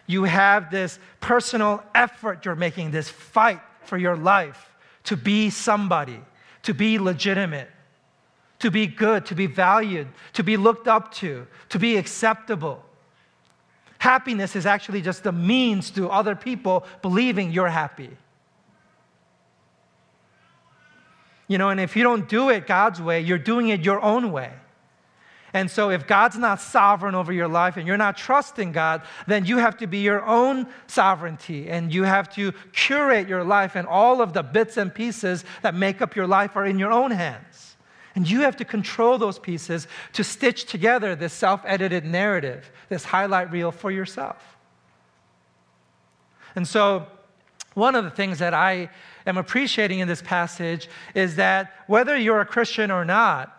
you 0.07 0.23
have 0.25 0.69
this 0.71 0.99
personal 1.19 1.83
effort 1.93 2.45
you're 2.45 2.55
making, 2.55 2.91
this 2.91 3.09
fight 3.09 3.61
for 3.83 3.97
your 3.97 4.15
life 4.15 4.69
to 5.05 5.17
be 5.17 5.49
somebody, 5.49 6.19
to 6.63 6.73
be 6.73 6.99
legitimate, 6.99 7.69
to 8.59 8.71
be 8.71 8.87
good, 8.87 9.25
to 9.27 9.35
be 9.35 9.47
valued, 9.47 10.07
to 10.33 10.43
be 10.43 10.57
looked 10.57 10.87
up 10.87 11.13
to, 11.13 11.47
to 11.69 11.79
be 11.79 11.97
acceptable. 11.97 12.83
Happiness 13.97 14.55
is 14.55 14.65
actually 14.65 15.01
just 15.01 15.23
the 15.23 15.31
means 15.31 15.91
to 15.91 16.09
other 16.09 16.35
people 16.35 16.85
believing 17.01 17.51
you're 17.51 17.67
happy. 17.67 18.09
You 21.47 21.57
know, 21.57 21.69
and 21.69 21.79
if 21.79 21.95
you 21.95 22.03
don't 22.03 22.27
do 22.27 22.49
it 22.49 22.65
God's 22.65 23.01
way, 23.01 23.21
you're 23.21 23.37
doing 23.37 23.69
it 23.69 23.81
your 23.81 24.01
own 24.01 24.31
way. 24.31 24.51
And 25.55 25.71
so, 25.71 25.89
if 25.89 26.05
God's 26.05 26.37
not 26.37 26.59
sovereign 26.59 27.15
over 27.15 27.31
your 27.31 27.47
life 27.47 27.77
and 27.77 27.87
you're 27.87 27.95
not 27.95 28.17
trusting 28.17 28.73
God, 28.73 29.03
then 29.25 29.45
you 29.45 29.57
have 29.57 29.77
to 29.77 29.87
be 29.87 29.99
your 29.99 30.21
own 30.25 30.67
sovereignty 30.85 31.69
and 31.69 31.93
you 31.93 32.03
have 32.03 32.29
to 32.35 32.51
curate 32.73 33.29
your 33.29 33.41
life, 33.41 33.77
and 33.77 33.87
all 33.87 34.21
of 34.21 34.33
the 34.33 34.43
bits 34.43 34.75
and 34.75 34.93
pieces 34.93 35.45
that 35.61 35.73
make 35.73 36.01
up 36.01 36.13
your 36.13 36.27
life 36.27 36.57
are 36.57 36.65
in 36.65 36.77
your 36.77 36.91
own 36.91 37.09
hands. 37.09 37.77
And 38.15 38.29
you 38.29 38.41
have 38.41 38.57
to 38.57 38.65
control 38.65 39.17
those 39.17 39.39
pieces 39.39 39.87
to 40.11 40.25
stitch 40.25 40.65
together 40.65 41.15
this 41.15 41.31
self 41.31 41.61
edited 41.63 42.03
narrative, 42.03 42.69
this 42.89 43.05
highlight 43.05 43.49
reel 43.49 43.71
for 43.71 43.91
yourself. 43.91 44.57
And 46.53 46.67
so, 46.67 47.07
one 47.75 47.95
of 47.95 48.03
the 48.03 48.11
things 48.11 48.39
that 48.39 48.53
I 48.53 48.89
am 49.25 49.37
appreciating 49.37 49.99
in 49.99 50.09
this 50.09 50.21
passage 50.21 50.89
is 51.13 51.37
that 51.37 51.71
whether 51.87 52.17
you're 52.17 52.41
a 52.41 52.45
Christian 52.45 52.91
or 52.91 53.05
not, 53.05 53.53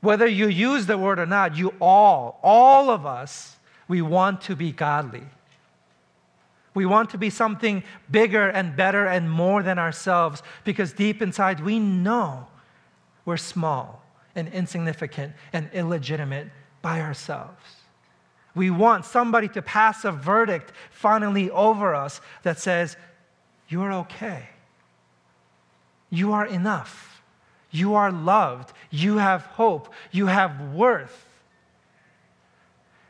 whether 0.00 0.26
you 0.26 0.48
use 0.48 0.86
the 0.86 0.98
word 0.98 1.18
or 1.18 1.26
not, 1.26 1.56
you 1.56 1.74
all, 1.80 2.38
all 2.42 2.90
of 2.90 3.06
us, 3.06 3.56
we 3.88 4.02
want 4.02 4.42
to 4.42 4.56
be 4.56 4.72
godly. 4.72 5.24
We 6.74 6.84
want 6.84 7.10
to 7.10 7.18
be 7.18 7.30
something 7.30 7.82
bigger 8.10 8.48
and 8.48 8.76
better 8.76 9.06
and 9.06 9.30
more 9.30 9.62
than 9.62 9.78
ourselves 9.78 10.42
because 10.64 10.92
deep 10.92 11.22
inside 11.22 11.60
we 11.60 11.78
know 11.78 12.48
we're 13.24 13.38
small 13.38 14.02
and 14.34 14.48
insignificant 14.48 15.32
and 15.52 15.70
illegitimate 15.72 16.48
by 16.82 17.00
ourselves. 17.00 17.64
We 18.54 18.70
want 18.70 19.04
somebody 19.04 19.48
to 19.48 19.62
pass 19.62 20.04
a 20.04 20.12
verdict 20.12 20.72
finally 20.90 21.50
over 21.50 21.94
us 21.94 22.20
that 22.42 22.58
says, 22.58 22.96
You're 23.68 23.92
okay. 23.92 24.50
You 26.10 26.32
are 26.32 26.46
enough. 26.46 27.15
You 27.76 27.94
are 27.94 28.10
loved. 28.10 28.72
You 28.90 29.18
have 29.18 29.42
hope. 29.42 29.92
You 30.10 30.26
have 30.26 30.72
worth. 30.72 31.26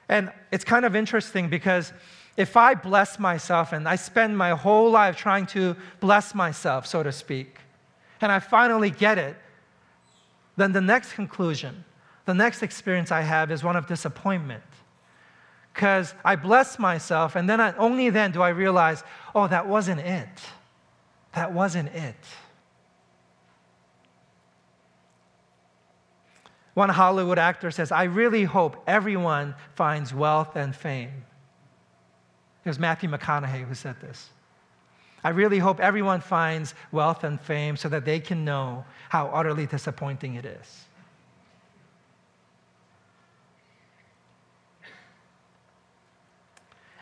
And 0.08 0.32
it's 0.50 0.64
kind 0.64 0.84
of 0.84 0.96
interesting 0.96 1.48
because 1.48 1.92
if 2.36 2.56
I 2.56 2.74
bless 2.74 3.18
myself 3.18 3.72
and 3.72 3.88
I 3.88 3.96
spend 3.96 4.36
my 4.36 4.50
whole 4.50 4.90
life 4.90 5.16
trying 5.16 5.46
to 5.46 5.76
bless 6.00 6.34
myself, 6.34 6.86
so 6.86 7.02
to 7.02 7.12
speak, 7.12 7.58
and 8.20 8.32
I 8.32 8.40
finally 8.40 8.90
get 8.90 9.18
it, 9.18 9.36
then 10.56 10.72
the 10.72 10.80
next 10.80 11.12
conclusion, 11.12 11.84
the 12.24 12.34
next 12.34 12.62
experience 12.62 13.12
I 13.12 13.20
have 13.20 13.50
is 13.52 13.62
one 13.62 13.76
of 13.76 13.86
disappointment. 13.86 14.64
Because 15.72 16.14
I 16.24 16.36
bless 16.36 16.78
myself, 16.78 17.36
and 17.36 17.48
then 17.48 17.60
I, 17.60 17.76
only 17.76 18.10
then 18.10 18.32
do 18.32 18.42
I 18.42 18.48
realize, 18.48 19.04
oh, 19.34 19.46
that 19.48 19.68
wasn't 19.68 20.00
it. 20.00 20.40
That 21.34 21.52
wasn't 21.52 21.90
it. 21.94 22.16
One 26.76 26.90
Hollywood 26.90 27.38
actor 27.38 27.70
says, 27.70 27.90
I 27.90 28.04
really 28.04 28.44
hope 28.44 28.82
everyone 28.86 29.54
finds 29.76 30.12
wealth 30.12 30.56
and 30.56 30.76
fame. 30.76 31.24
It 32.66 32.68
was 32.68 32.78
Matthew 32.78 33.08
McConaughey 33.08 33.66
who 33.66 33.74
said 33.74 33.98
this. 34.02 34.28
I 35.24 35.30
really 35.30 35.58
hope 35.58 35.80
everyone 35.80 36.20
finds 36.20 36.74
wealth 36.92 37.24
and 37.24 37.40
fame 37.40 37.78
so 37.78 37.88
that 37.88 38.04
they 38.04 38.20
can 38.20 38.44
know 38.44 38.84
how 39.08 39.28
utterly 39.28 39.64
disappointing 39.64 40.34
it 40.34 40.44
is. 40.44 40.84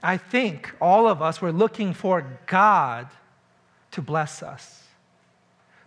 I 0.01 0.19
think 0.19 0.73
all 0.81 1.09
of 1.09 1.21
us 1.21 1.43
were 1.43 1.51
looking 1.51 1.95
for 1.95 2.25
God 2.47 3.09
to 3.91 4.01
bless 4.01 4.41
us, 4.41 4.85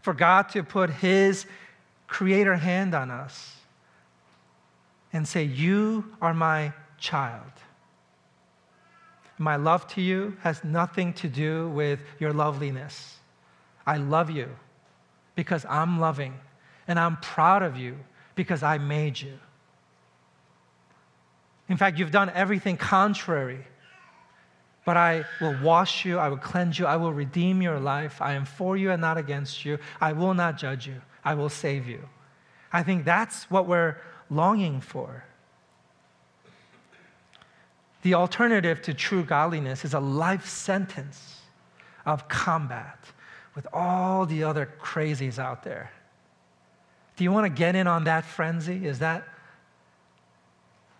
for 0.01 0.13
God 0.13 0.49
to 0.49 0.61
put 0.61 0.89
His 0.89 1.45
creator 2.07 2.57
hand 2.57 2.93
on 2.93 3.09
us 3.09 3.53
and 5.13 5.27
say, 5.27 5.43
You 5.43 6.05
are 6.21 6.33
my 6.33 6.73
child. 6.97 7.51
My 9.37 9.55
love 9.55 9.87
to 9.89 10.01
you 10.01 10.35
has 10.41 10.63
nothing 10.63 11.13
to 11.13 11.27
do 11.27 11.69
with 11.69 11.99
your 12.19 12.33
loveliness. 12.33 13.17
I 13.85 13.97
love 13.97 14.31
you 14.31 14.49
because 15.35 15.65
I'm 15.69 15.99
loving, 15.99 16.33
and 16.87 16.99
I'm 16.99 17.17
proud 17.17 17.61
of 17.61 17.77
you 17.77 17.97
because 18.35 18.63
I 18.63 18.79
made 18.79 19.21
you. 19.21 19.33
In 21.69 21.77
fact, 21.77 21.99
you've 21.99 22.11
done 22.11 22.31
everything 22.33 22.77
contrary. 22.77 23.65
But 24.85 24.95
I 24.95 25.25
will 25.41 25.57
wash 25.61 26.05
you, 26.05 26.17
I 26.17 26.29
will 26.29 26.37
cleanse 26.37 26.79
you, 26.79 26.85
I 26.85 26.95
will 26.95 27.11
redeem 27.11 27.61
your 27.61 27.77
life. 27.77 28.21
I 28.21 28.35
am 28.35 28.45
for 28.45 28.77
you 28.77 28.91
and 28.91 29.01
not 29.01 29.17
against 29.17 29.65
you. 29.65 29.79
I 29.99 30.13
will 30.13 30.33
not 30.33 30.57
judge 30.57 30.87
you, 30.87 31.01
I 31.25 31.35
will 31.35 31.49
save 31.49 31.89
you. 31.89 32.07
I 32.71 32.83
think 32.83 33.03
that's 33.03 33.51
what 33.51 33.67
we're 33.67 33.97
longing 34.29 34.81
for. 34.81 35.23
The 38.01 38.13
alternative 38.13 38.81
to 38.83 38.93
true 38.93 39.23
godliness 39.23 39.83
is 39.83 39.93
a 39.93 39.99
life 39.99 40.47
sentence 40.47 41.41
of 42.05 42.27
combat 42.27 42.99
with 43.55 43.67
all 43.73 44.25
the 44.25 44.43
other 44.43 44.69
crazies 44.79 45.39
out 45.39 45.63
there. 45.63 45.91
Do 47.15 47.23
you 47.23 47.31
want 47.31 47.45
to 47.45 47.49
get 47.49 47.75
in 47.75 47.87
on 47.87 48.03
that 48.03 48.23
frenzy? 48.23 48.85
Is 48.85 48.99
that 48.99 49.27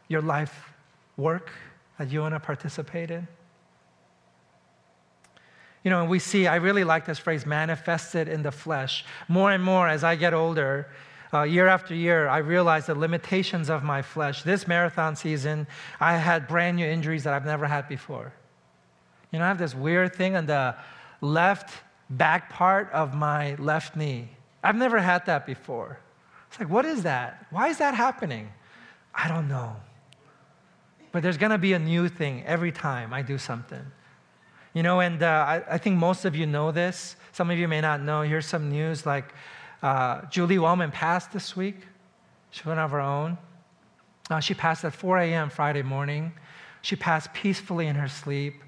your 0.07 0.21
life 0.21 0.73
work 1.15 1.51
that 1.97 2.09
you 2.09 2.21
want 2.21 2.33
to 2.33 2.39
participate 2.39 3.11
in? 3.11 3.27
You 5.83 5.91
know, 5.91 6.01
and 6.01 6.09
we 6.09 6.19
see, 6.19 6.47
I 6.47 6.55
really 6.55 6.83
like 6.83 7.05
this 7.05 7.19
phrase, 7.19 7.45
manifested 7.45 8.27
in 8.27 8.41
the 8.41 8.51
flesh. 8.51 9.05
More 9.27 9.51
and 9.51 9.63
more 9.63 9.87
as 9.87 10.03
I 10.03 10.15
get 10.15 10.33
older, 10.33 10.89
uh, 11.33 11.43
year 11.43 11.67
after 11.67 11.93
year, 11.93 12.27
I 12.27 12.37
realized 12.37 12.87
the 12.87 12.95
limitations 12.95 13.69
of 13.69 13.83
my 13.83 14.01
flesh. 14.01 14.43
This 14.43 14.67
marathon 14.67 15.15
season, 15.15 15.67
I 15.99 16.17
had 16.17 16.47
brand 16.47 16.77
new 16.77 16.85
injuries 16.85 17.23
that 17.23 17.33
I've 17.33 17.45
never 17.45 17.65
had 17.65 17.89
before. 17.89 18.33
You 19.31 19.39
know, 19.39 19.45
I 19.45 19.47
have 19.49 19.57
this 19.57 19.75
weird 19.75 20.15
thing 20.15 20.35
on 20.35 20.45
the 20.45 20.75
left 21.21 21.71
back 22.09 22.49
part 22.49 22.89
of 22.91 23.13
my 23.13 23.55
left 23.55 23.95
knee. 23.95 24.29
I've 24.63 24.75
never 24.75 24.99
had 24.99 25.25
that 25.25 25.45
before. 25.45 25.99
It's 26.49 26.59
like, 26.59 26.69
what 26.69 26.85
is 26.85 27.03
that? 27.03 27.45
Why 27.51 27.67
is 27.67 27.77
that 27.79 27.93
happening? 27.93 28.49
I 29.13 29.27
don't 29.27 29.47
know. 29.47 29.75
But 31.11 31.23
there's 31.23 31.37
going 31.37 31.51
to 31.51 31.57
be 31.57 31.73
a 31.73 31.79
new 31.79 32.07
thing 32.07 32.43
every 32.45 32.71
time 32.71 33.13
I 33.13 33.21
do 33.21 33.37
something. 33.37 33.85
You 34.73 34.83
know, 34.83 34.99
and 34.99 35.23
uh, 35.23 35.27
I, 35.47 35.63
I 35.71 35.77
think 35.77 35.97
most 35.97 36.23
of 36.25 36.35
you 36.35 36.45
know 36.45 36.71
this. 36.71 37.15
Some 37.31 37.49
of 37.49 37.57
you 37.57 37.67
may 37.67 37.81
not 37.81 38.01
know. 38.01 38.21
Here's 38.21 38.45
some 38.45 38.69
news 38.69 39.05
like, 39.05 39.33
uh, 39.83 40.21
Julie 40.29 40.57
Wellman 40.57 40.91
passed 40.91 41.31
this 41.31 41.55
week. 41.55 41.77
She 42.51 42.63
went 42.67 42.79
of 42.79 42.91
her 42.91 42.99
own. 42.99 43.37
Uh, 44.29 44.39
she 44.39 44.53
passed 44.53 44.83
at 44.83 44.93
4 44.93 45.19
a.m. 45.19 45.49
Friday 45.49 45.83
morning. 45.83 46.33
She 46.81 46.95
passed 46.95 47.33
peacefully 47.33 47.87
in 47.87 47.95
her 47.95 48.07
sleep. 48.07 48.63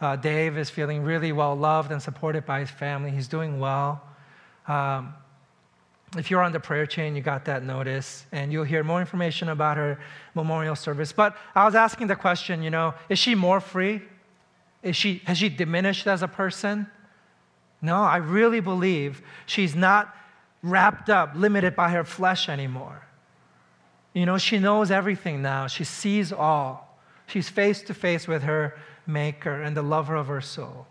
Uh, 0.00 0.16
Dave 0.16 0.58
is 0.58 0.70
feeling 0.70 1.02
really 1.02 1.32
well 1.32 1.54
loved 1.54 1.92
and 1.92 2.02
supported 2.02 2.44
by 2.44 2.60
his 2.60 2.70
family. 2.70 3.10
He's 3.10 3.28
doing 3.28 3.60
well. 3.60 4.02
Um, 4.66 5.14
if 6.16 6.30
you're 6.30 6.42
on 6.42 6.52
the 6.52 6.60
prayer 6.60 6.86
chain, 6.86 7.16
you 7.16 7.22
got 7.22 7.46
that 7.46 7.64
notice, 7.64 8.26
and 8.32 8.52
you'll 8.52 8.64
hear 8.64 8.84
more 8.84 9.00
information 9.00 9.48
about 9.48 9.76
her 9.78 9.98
memorial 10.34 10.76
service. 10.76 11.12
But 11.12 11.36
I 11.54 11.64
was 11.64 11.74
asking 11.74 12.08
the 12.08 12.16
question, 12.16 12.62
you 12.62 12.70
know, 12.70 12.94
is 13.08 13.18
she 13.18 13.34
more 13.34 13.60
free? 13.60 14.02
Is 14.82 14.96
she, 14.96 15.22
has 15.24 15.38
she 15.38 15.48
diminished 15.48 16.06
as 16.06 16.22
a 16.22 16.28
person? 16.28 16.86
No, 17.80 17.96
I 17.96 18.18
really 18.18 18.60
believe 18.60 19.22
she's 19.46 19.74
not 19.74 20.14
wrapped 20.62 21.10
up, 21.10 21.32
limited 21.34 21.74
by 21.74 21.90
her 21.90 22.04
flesh 22.04 22.48
anymore. 22.48 23.02
You 24.14 24.26
know, 24.26 24.38
she 24.38 24.58
knows 24.58 24.90
everything 24.90 25.42
now. 25.42 25.66
She 25.66 25.84
sees 25.84 26.32
all. 26.32 26.98
She's 27.26 27.48
face 27.48 27.82
to 27.82 27.94
face 27.94 28.28
with 28.28 28.42
her 28.42 28.78
Maker 29.06 29.62
and 29.62 29.76
the 29.76 29.82
lover 29.82 30.14
of 30.14 30.28
her 30.28 30.40
soul. 30.40 30.86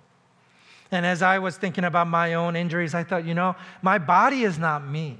And 0.92 1.06
as 1.06 1.22
I 1.22 1.40
was 1.40 1.56
thinking 1.56 1.86
about 1.86 2.08
my 2.08 2.34
own 2.34 2.56
injuries, 2.56 2.94
I 2.94 3.04
thought, 3.04 3.26
you 3.26 3.34
know, 3.34 3.56
my 3.82 3.98
body 3.98 4.44
is 4.44 4.60
not 4.60 4.86
me. 4.86 5.18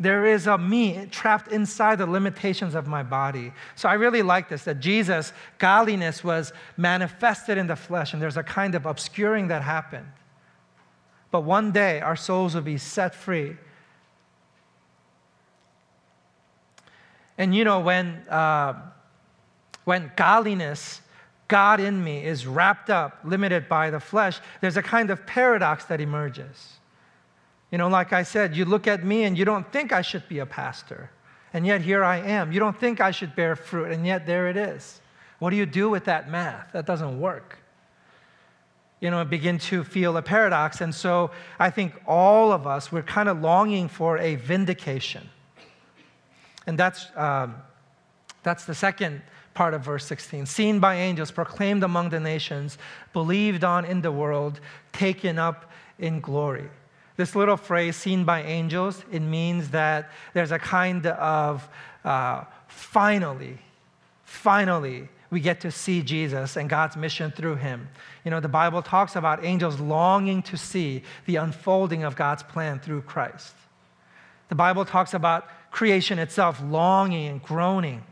There 0.00 0.26
is 0.26 0.46
a 0.46 0.58
me 0.58 1.06
trapped 1.10 1.52
inside 1.52 1.98
the 1.98 2.06
limitations 2.06 2.74
of 2.74 2.86
my 2.86 3.02
body. 3.02 3.52
So 3.76 3.88
I 3.88 3.94
really 3.94 4.22
like 4.22 4.48
this 4.48 4.64
that 4.64 4.80
Jesus' 4.80 5.32
godliness 5.58 6.24
was 6.24 6.52
manifested 6.76 7.58
in 7.58 7.66
the 7.66 7.76
flesh, 7.76 8.12
and 8.12 8.20
there's 8.20 8.36
a 8.36 8.42
kind 8.42 8.74
of 8.74 8.86
obscuring 8.86 9.48
that 9.48 9.62
happened. 9.62 10.06
But 11.34 11.40
one 11.40 11.72
day 11.72 12.00
our 12.00 12.14
souls 12.14 12.54
will 12.54 12.62
be 12.62 12.78
set 12.78 13.12
free. 13.12 13.56
And 17.36 17.52
you 17.52 17.64
know, 17.64 17.80
when, 17.80 18.18
uh, 18.28 18.80
when 19.82 20.12
godliness 20.14 21.00
God 21.48 21.80
in 21.80 22.04
me 22.04 22.24
is 22.24 22.46
wrapped 22.46 22.88
up, 22.88 23.18
limited 23.24 23.68
by 23.68 23.90
the 23.90 23.98
flesh, 23.98 24.38
there's 24.60 24.76
a 24.76 24.82
kind 24.82 25.10
of 25.10 25.26
paradox 25.26 25.86
that 25.86 26.00
emerges. 26.00 26.74
You 27.72 27.78
know, 27.78 27.88
like 27.88 28.12
I 28.12 28.22
said, 28.22 28.54
you 28.54 28.64
look 28.64 28.86
at 28.86 29.02
me 29.02 29.24
and 29.24 29.36
you 29.36 29.44
don't 29.44 29.66
think 29.72 29.92
I 29.92 30.02
should 30.02 30.28
be 30.28 30.38
a 30.38 30.46
pastor, 30.46 31.10
and 31.52 31.66
yet 31.66 31.80
here 31.80 32.04
I 32.04 32.18
am. 32.18 32.52
You 32.52 32.60
don't 32.60 32.78
think 32.78 33.00
I 33.00 33.10
should 33.10 33.34
bear 33.34 33.56
fruit, 33.56 33.90
and 33.90 34.06
yet 34.06 34.24
there 34.24 34.46
it 34.46 34.56
is. 34.56 35.00
What 35.40 35.50
do 35.50 35.56
you 35.56 35.66
do 35.66 35.90
with 35.90 36.04
that 36.04 36.30
math? 36.30 36.70
That 36.70 36.86
doesn't 36.86 37.20
work. 37.20 37.58
You 39.04 39.10
know, 39.10 39.22
begin 39.22 39.58
to 39.58 39.84
feel 39.84 40.16
a 40.16 40.22
paradox. 40.22 40.80
And 40.80 40.94
so 40.94 41.30
I 41.58 41.68
think 41.68 41.92
all 42.06 42.52
of 42.52 42.66
us, 42.66 42.90
we're 42.90 43.02
kind 43.02 43.28
of 43.28 43.42
longing 43.42 43.86
for 43.86 44.16
a 44.16 44.36
vindication. 44.36 45.28
And 46.66 46.78
that's, 46.78 47.08
um, 47.14 47.56
that's 48.42 48.64
the 48.64 48.74
second 48.74 49.20
part 49.52 49.74
of 49.74 49.82
verse 49.82 50.06
16. 50.06 50.46
Seen 50.46 50.80
by 50.80 50.94
angels, 50.94 51.30
proclaimed 51.30 51.82
among 51.82 52.08
the 52.08 52.18
nations, 52.18 52.78
believed 53.12 53.62
on 53.62 53.84
in 53.84 54.00
the 54.00 54.10
world, 54.10 54.58
taken 54.94 55.38
up 55.38 55.70
in 55.98 56.20
glory. 56.20 56.70
This 57.18 57.36
little 57.36 57.58
phrase, 57.58 57.96
seen 57.96 58.24
by 58.24 58.42
angels, 58.42 59.04
it 59.12 59.20
means 59.20 59.68
that 59.72 60.10
there's 60.32 60.50
a 60.50 60.58
kind 60.58 61.04
of 61.08 61.68
uh, 62.06 62.44
finally, 62.68 63.58
finally, 64.24 65.10
we 65.34 65.40
get 65.40 65.62
to 65.62 65.70
see 65.72 66.00
Jesus 66.00 66.54
and 66.56 66.70
God's 66.70 66.96
mission 66.96 67.32
through 67.32 67.56
him. 67.56 67.88
You 68.24 68.30
know, 68.30 68.38
the 68.38 68.46
Bible 68.46 68.82
talks 68.82 69.16
about 69.16 69.44
angels 69.44 69.80
longing 69.80 70.42
to 70.42 70.56
see 70.56 71.02
the 71.26 71.36
unfolding 71.36 72.04
of 72.04 72.14
God's 72.14 72.44
plan 72.44 72.78
through 72.78 73.02
Christ. 73.02 73.52
The 74.48 74.54
Bible 74.54 74.84
talks 74.84 75.12
about 75.12 75.48
creation 75.72 76.20
itself 76.20 76.62
longing 76.64 77.26
and 77.26 77.42
groaning 77.42 78.04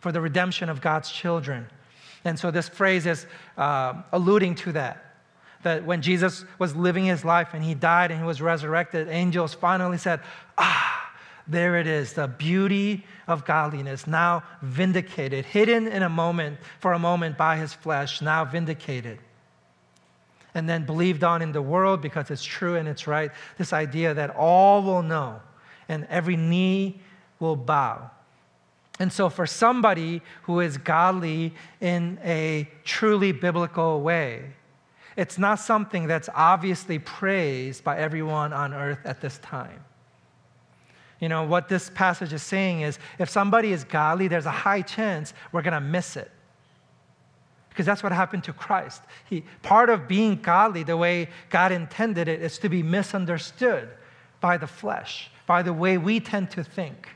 for 0.00 0.10
the 0.10 0.20
redemption 0.20 0.68
of 0.68 0.80
God's 0.80 1.12
children. 1.12 1.68
And 2.24 2.36
so 2.36 2.50
this 2.50 2.68
phrase 2.68 3.06
is 3.06 3.24
uh, 3.56 4.02
alluding 4.10 4.56
to 4.56 4.72
that. 4.72 5.04
That 5.62 5.84
when 5.84 6.02
Jesus 6.02 6.44
was 6.58 6.74
living 6.74 7.04
his 7.04 7.24
life 7.24 7.50
and 7.52 7.62
he 7.62 7.74
died 7.74 8.10
and 8.10 8.18
he 8.18 8.26
was 8.26 8.42
resurrected, 8.42 9.08
angels 9.08 9.54
finally 9.54 9.98
said, 9.98 10.18
Ah, 10.58 10.95
there 11.48 11.76
it 11.76 11.86
is, 11.86 12.12
the 12.12 12.26
beauty 12.26 13.04
of 13.26 13.44
godliness, 13.44 14.06
now 14.06 14.42
vindicated, 14.62 15.44
hidden 15.44 15.86
in 15.86 16.02
a 16.02 16.08
moment, 16.08 16.58
for 16.80 16.92
a 16.92 16.98
moment 16.98 17.36
by 17.36 17.56
his 17.56 17.72
flesh, 17.72 18.20
now 18.20 18.44
vindicated. 18.44 19.18
And 20.54 20.68
then 20.68 20.84
believed 20.84 21.22
on 21.22 21.42
in 21.42 21.52
the 21.52 21.62
world 21.62 22.00
because 22.00 22.30
it's 22.30 22.44
true 22.44 22.76
and 22.76 22.88
it's 22.88 23.06
right. 23.06 23.30
This 23.58 23.72
idea 23.72 24.14
that 24.14 24.30
all 24.30 24.82
will 24.82 25.02
know 25.02 25.40
and 25.88 26.06
every 26.08 26.36
knee 26.36 27.00
will 27.38 27.56
bow 27.56 28.10
and 28.98 29.12
so, 29.12 29.28
for 29.28 29.46
somebody 29.46 30.22
who 30.42 30.60
is 30.60 30.78
godly 30.78 31.52
in 31.80 32.18
a 32.24 32.68
truly 32.84 33.32
biblical 33.32 34.00
way, 34.00 34.52
it's 35.16 35.38
not 35.38 35.58
something 35.58 36.06
that's 36.06 36.28
obviously 36.34 36.98
praised 36.98 37.84
by 37.84 37.98
everyone 37.98 38.52
on 38.52 38.72
earth 38.72 39.00
at 39.04 39.20
this 39.20 39.38
time. 39.38 39.84
You 41.20 41.28
know, 41.28 41.44
what 41.44 41.68
this 41.68 41.90
passage 41.90 42.32
is 42.32 42.42
saying 42.42 42.82
is 42.82 42.98
if 43.18 43.30
somebody 43.30 43.72
is 43.72 43.84
godly, 43.84 44.28
there's 44.28 44.46
a 44.46 44.50
high 44.50 44.82
chance 44.82 45.32
we're 45.50 45.62
going 45.62 45.74
to 45.74 45.80
miss 45.80 46.16
it. 46.16 46.30
Because 47.70 47.86
that's 47.86 48.02
what 48.02 48.12
happened 48.12 48.44
to 48.44 48.52
Christ. 48.52 49.02
He, 49.28 49.44
part 49.62 49.90
of 49.90 50.08
being 50.08 50.36
godly, 50.36 50.82
the 50.82 50.96
way 50.96 51.28
God 51.50 51.72
intended 51.72 52.28
it, 52.28 52.40
is 52.42 52.58
to 52.58 52.68
be 52.68 52.82
misunderstood 52.82 53.88
by 54.40 54.56
the 54.56 54.66
flesh, 54.66 55.30
by 55.46 55.62
the 55.62 55.72
way 55.72 55.98
we 55.98 56.20
tend 56.20 56.50
to 56.52 56.64
think. 56.64 57.08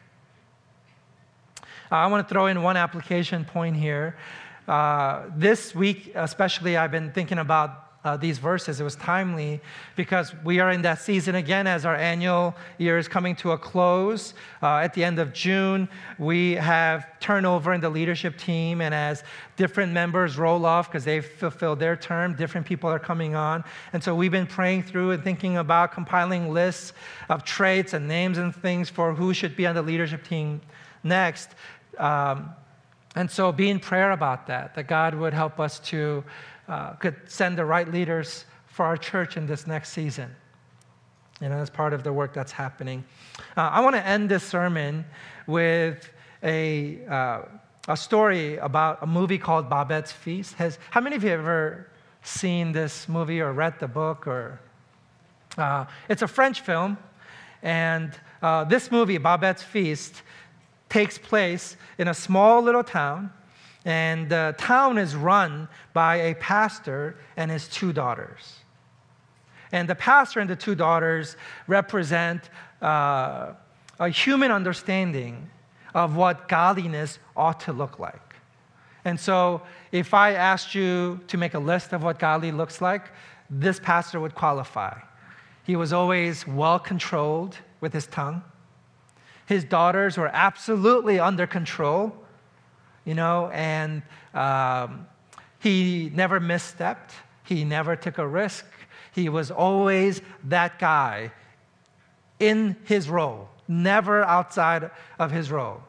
Uh, 1.92 1.96
I 1.96 2.06
want 2.06 2.26
to 2.26 2.32
throw 2.32 2.46
in 2.46 2.62
one 2.62 2.76
application 2.76 3.44
point 3.44 3.76
here. 3.76 4.16
Uh, 4.68 5.24
this 5.34 5.74
week, 5.74 6.12
especially, 6.14 6.76
I've 6.76 6.92
been 6.92 7.10
thinking 7.10 7.38
about 7.38 7.89
uh, 8.04 8.16
these 8.16 8.38
verses. 8.38 8.80
It 8.80 8.84
was 8.84 8.96
timely 8.96 9.60
because 9.94 10.34
we 10.42 10.58
are 10.58 10.70
in 10.70 10.82
that 10.82 11.00
season 11.00 11.34
again 11.34 11.66
as 11.66 11.84
our 11.84 11.96
annual 11.96 12.54
year 12.78 12.98
is 12.98 13.08
coming 13.08 13.36
to 13.36 13.52
a 13.52 13.58
close. 13.58 14.34
Uh, 14.62 14.76
at 14.76 14.94
the 14.94 15.04
end 15.04 15.18
of 15.18 15.32
June, 15.32 15.88
we 16.18 16.52
have 16.52 17.06
turnover 17.20 17.74
in 17.74 17.80
the 17.80 17.90
leadership 17.90 18.38
team, 18.38 18.80
and 18.80 18.94
as 18.94 19.22
different 19.56 19.92
members 19.92 20.38
roll 20.38 20.64
off 20.64 20.88
because 20.88 21.04
they've 21.04 21.26
fulfilled 21.26 21.78
their 21.78 21.96
term, 21.96 22.34
different 22.34 22.66
people 22.66 22.88
are 22.88 22.98
coming 22.98 23.34
on. 23.34 23.62
And 23.92 24.02
so 24.02 24.14
we've 24.14 24.30
been 24.30 24.46
praying 24.46 24.84
through 24.84 25.10
and 25.10 25.22
thinking 25.22 25.58
about 25.58 25.92
compiling 25.92 26.52
lists 26.52 26.94
of 27.28 27.44
traits 27.44 27.92
and 27.92 28.08
names 28.08 28.38
and 28.38 28.54
things 28.54 28.88
for 28.88 29.14
who 29.14 29.34
should 29.34 29.56
be 29.56 29.66
on 29.66 29.74
the 29.74 29.82
leadership 29.82 30.24
team 30.26 30.62
next. 31.02 31.50
Um, 31.98 32.50
and 33.16 33.30
so 33.30 33.50
be 33.52 33.70
in 33.70 33.80
prayer 33.80 34.12
about 34.12 34.46
that, 34.46 34.74
that 34.74 34.86
God 34.86 35.14
would 35.14 35.34
help 35.34 35.58
us 35.58 35.80
to 35.80 36.22
uh, 36.68 36.92
could 36.92 37.16
send 37.26 37.58
the 37.58 37.64
right 37.64 37.90
leaders 37.90 38.44
for 38.66 38.86
our 38.86 38.96
church 38.96 39.36
in 39.36 39.46
this 39.46 39.66
next 39.66 39.90
season. 39.90 40.30
You 41.40 41.48
know, 41.48 41.56
as 41.56 41.70
part 41.70 41.92
of 41.92 42.04
the 42.04 42.12
work 42.12 42.32
that's 42.32 42.52
happening. 42.52 43.04
Uh, 43.56 43.62
I 43.72 43.80
want 43.80 43.96
to 43.96 44.06
end 44.06 44.28
this 44.28 44.44
sermon 44.44 45.04
with 45.46 46.08
a, 46.42 47.04
uh, 47.06 47.42
a 47.88 47.96
story 47.96 48.58
about 48.58 49.02
a 49.02 49.06
movie 49.06 49.38
called 49.38 49.68
Babette's 49.68 50.12
Feast. 50.12 50.54
Has, 50.54 50.78
how 50.90 51.00
many 51.00 51.16
of 51.16 51.24
you 51.24 51.30
have 51.30 51.40
ever 51.40 51.88
seen 52.22 52.72
this 52.72 53.08
movie 53.08 53.40
or 53.40 53.52
read 53.52 53.80
the 53.80 53.88
book? 53.88 54.26
Or 54.26 54.60
uh, 55.58 55.86
It's 56.08 56.22
a 56.22 56.28
French 56.28 56.60
film, 56.60 56.98
and 57.62 58.12
uh, 58.42 58.64
this 58.64 58.90
movie, 58.90 59.18
Babette's 59.18 59.62
Feast, 59.62 60.22
takes 60.90 61.16
place 61.16 61.76
in 61.96 62.08
a 62.08 62.14
small 62.14 62.60
little 62.60 62.84
town, 62.84 63.32
and 63.86 64.28
the 64.28 64.54
town 64.58 64.98
is 64.98 65.16
run 65.16 65.68
by 65.94 66.16
a 66.16 66.34
pastor 66.34 67.16
and 67.36 67.50
his 67.50 67.66
two 67.68 67.92
daughters. 67.92 68.56
And 69.72 69.88
the 69.88 69.94
pastor 69.94 70.40
and 70.40 70.50
the 70.50 70.56
two 70.56 70.74
daughters 70.74 71.36
represent 71.66 72.50
uh, 72.82 73.52
a 73.98 74.08
human 74.08 74.50
understanding 74.50 75.48
of 75.94 76.16
what 76.16 76.48
godliness 76.48 77.18
ought 77.36 77.60
to 77.60 77.72
look 77.72 77.98
like. 77.98 78.34
And 79.04 79.18
so, 79.18 79.62
if 79.92 80.12
I 80.12 80.32
asked 80.32 80.74
you 80.74 81.20
to 81.28 81.38
make 81.38 81.54
a 81.54 81.58
list 81.58 81.92
of 81.92 82.02
what 82.02 82.18
godly 82.18 82.52
looks 82.52 82.82
like, 82.82 83.10
this 83.48 83.80
pastor 83.80 84.20
would 84.20 84.34
qualify. 84.34 84.98
He 85.64 85.76
was 85.76 85.92
always 85.92 86.46
well 86.46 86.78
controlled 86.78 87.56
with 87.80 87.92
his 87.92 88.06
tongue. 88.06 88.42
His 89.50 89.64
daughters 89.64 90.16
were 90.16 90.30
absolutely 90.32 91.18
under 91.18 91.44
control, 91.44 92.14
you 93.04 93.16
know, 93.16 93.50
and 93.52 94.00
um, 94.32 95.08
he 95.58 96.08
never 96.14 96.38
misstepped. 96.38 97.10
He 97.42 97.64
never 97.64 97.96
took 97.96 98.18
a 98.18 98.28
risk. 98.28 98.64
He 99.12 99.28
was 99.28 99.50
always 99.50 100.22
that 100.44 100.78
guy 100.78 101.32
in 102.38 102.76
his 102.84 103.10
role, 103.10 103.48
never 103.66 104.22
outside 104.22 104.88
of 105.18 105.32
his 105.32 105.50
role. 105.50 105.82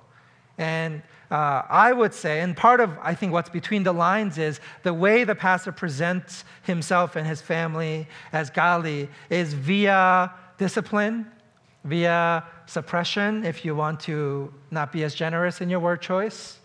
And 0.57 1.03
uh, 1.30 1.62
I 1.70 1.93
would 1.93 2.16
say, 2.16 2.39
and 2.39 2.57
part 2.57 2.80
of 2.80 2.97
I 2.99 3.14
think 3.14 3.32
what's 3.32 3.51
between 3.51 3.84
the 3.84 3.93
lines 3.93 4.39
is 4.39 4.59
the 4.82 4.95
way 4.95 5.24
the 5.24 5.36
pastor 5.36 5.72
presents 5.72 6.45
himself 6.64 7.16
and 7.16 7.28
his 7.28 7.43
family 7.43 8.07
as 8.34 8.49
godly 8.49 9.07
is 9.30 9.53
via 9.53 10.34
discipline 10.57 11.28
via 11.84 12.43
suppression 12.65 13.43
if 13.43 13.65
you 13.65 13.75
want 13.75 13.99
to 14.01 14.53
not 14.69 14.91
be 14.91 15.03
as 15.03 15.15
generous 15.15 15.61
in 15.61 15.69
your 15.69 15.79
word 15.79 16.01
choice. 16.01 16.59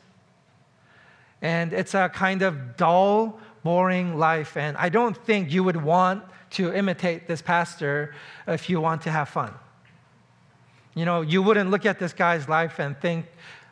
And 1.42 1.72
it's 1.72 1.94
a 1.94 2.08
kind 2.08 2.42
of 2.42 2.76
dull, 2.76 3.38
boring 3.62 4.18
life. 4.18 4.56
And 4.56 4.76
I 4.76 4.88
don't 4.88 5.16
think 5.16 5.52
you 5.52 5.64
would 5.64 5.76
want 5.76 6.22
to 6.50 6.72
imitate 6.72 7.26
this 7.26 7.42
pastor 7.42 8.14
if 8.46 8.70
you 8.70 8.80
want 8.80 9.02
to 9.02 9.10
have 9.10 9.28
fun. 9.28 9.52
You 10.94 11.04
know, 11.04 11.20
you 11.20 11.42
wouldn't 11.42 11.70
look 11.70 11.84
at 11.84 11.98
this 11.98 12.12
guy's 12.12 12.48
life 12.48 12.78
and 12.78 12.98
think 12.98 13.26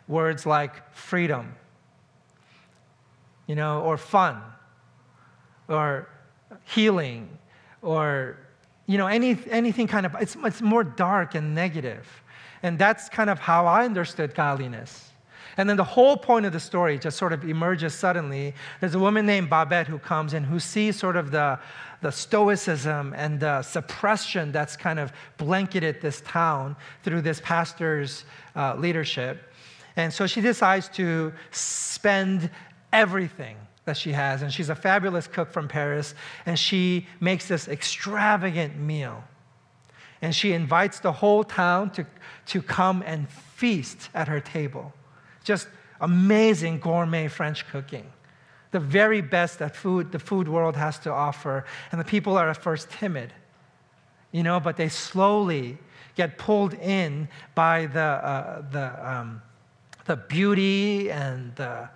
words 0.09 0.45
like 0.45 0.95
freedom, 0.95 1.55
you 3.47 3.55
know, 3.55 3.80
or 3.80 3.97
fun, 3.97 4.42
or 5.68 6.09
healing, 6.64 7.38
or, 7.80 8.36
you 8.87 8.99
know, 8.99 9.07
any, 9.07 9.39
anything 9.51 9.87
kind 9.87 10.07
of, 10.07 10.14
it's, 10.20 10.37
it's 10.45 10.61
more 10.61 10.85
dark 10.85 11.35
and 11.35 11.55
negative. 11.55 12.07
And 12.62 12.78
that's 12.78 13.09
kind 13.09 13.30
of 13.30 13.39
how 13.39 13.66
I 13.66 13.85
understood 13.85 14.35
godliness. 14.35 15.11
And 15.57 15.68
then 15.68 15.76
the 15.76 15.85
whole 15.85 16.16
point 16.16 16.47
of 16.47 16.53
the 16.53 16.61
story 16.61 16.99
just 16.99 17.16
sort 17.16 17.32
of 17.32 17.49
emerges 17.49 17.95
suddenly. 17.95 18.55
There's 18.80 18.95
a 18.95 18.99
woman 18.99 19.24
named 19.24 19.51
Babette 19.51 19.87
who 19.87 19.99
comes 19.99 20.35
in 20.35 20.43
who 20.45 20.59
sees 20.59 20.97
sort 20.97 21.16
of 21.16 21.30
the, 21.30 21.59
the 22.01 22.11
stoicism 22.11 23.14
and 23.16 23.39
the 23.39 23.62
suppression 23.62 24.51
that's 24.51 24.76
kind 24.76 24.99
of 24.99 25.12
blanketed 25.37 26.01
this 26.01 26.22
town 26.22 26.76
through 27.03 27.22
this 27.22 27.41
pastor's 27.41 28.24
uh, 28.57 28.74
leadership. 28.76 29.53
And 29.97 30.12
so 30.12 30.26
she 30.26 30.41
decides 30.41 30.89
to 30.91 31.32
spend 31.53 32.51
everything 32.93 33.57
that 33.85 33.97
she 33.97 34.12
has. 34.12 34.43
And 34.43 34.53
she's 34.53 34.68
a 34.68 34.74
fabulous 34.74 35.26
cook 35.26 35.51
from 35.51 35.68
Paris. 35.68 36.14
And 36.47 36.59
she 36.59 37.07
makes 37.20 37.49
this 37.49 37.68
extravagant 37.68 38.78
meal. 38.78 39.24
And 40.22 40.35
she 40.35 40.53
invites 40.53 41.01
the 41.01 41.12
whole 41.12 41.45
town 41.45 41.91
to, 41.91 42.07
to 42.47 42.62
come 42.62 43.03
and 43.07 43.28
feast 43.28 44.09
at 44.14 44.28
her 44.28 44.41
table. 44.41 44.93
Just 45.43 45.68
amazing 46.01 46.78
gourmet 46.78 47.28
French 47.28 47.66
cooking. 47.68 48.11
The 48.70 48.80
very 48.80 49.20
best 49.20 49.59
that 49.59 49.76
food, 49.76 50.12
the 50.12 50.18
food 50.18 50.49
world 50.49 50.76
has 50.76 50.99
to 51.01 51.12
offer. 51.12 51.64
And 51.93 52.01
the 52.01 52.05
people 52.05 52.37
are 52.37 52.49
at 52.49 52.57
first 52.57 52.91
timid, 52.91 53.32
you 54.32 54.43
know, 54.43 54.59
but 54.61 54.76
they 54.76 54.89
slowly 54.89 55.78
get 56.16 56.39
pulled 56.39 56.74
in 56.74 57.28
by 57.55 57.87
the, 57.87 58.01
uh, 58.01 58.62
the, 58.70 59.11
um, 59.11 59.43
the 60.07 60.16
beauty 60.16 61.11
and 61.11 61.55
the, 61.57 61.89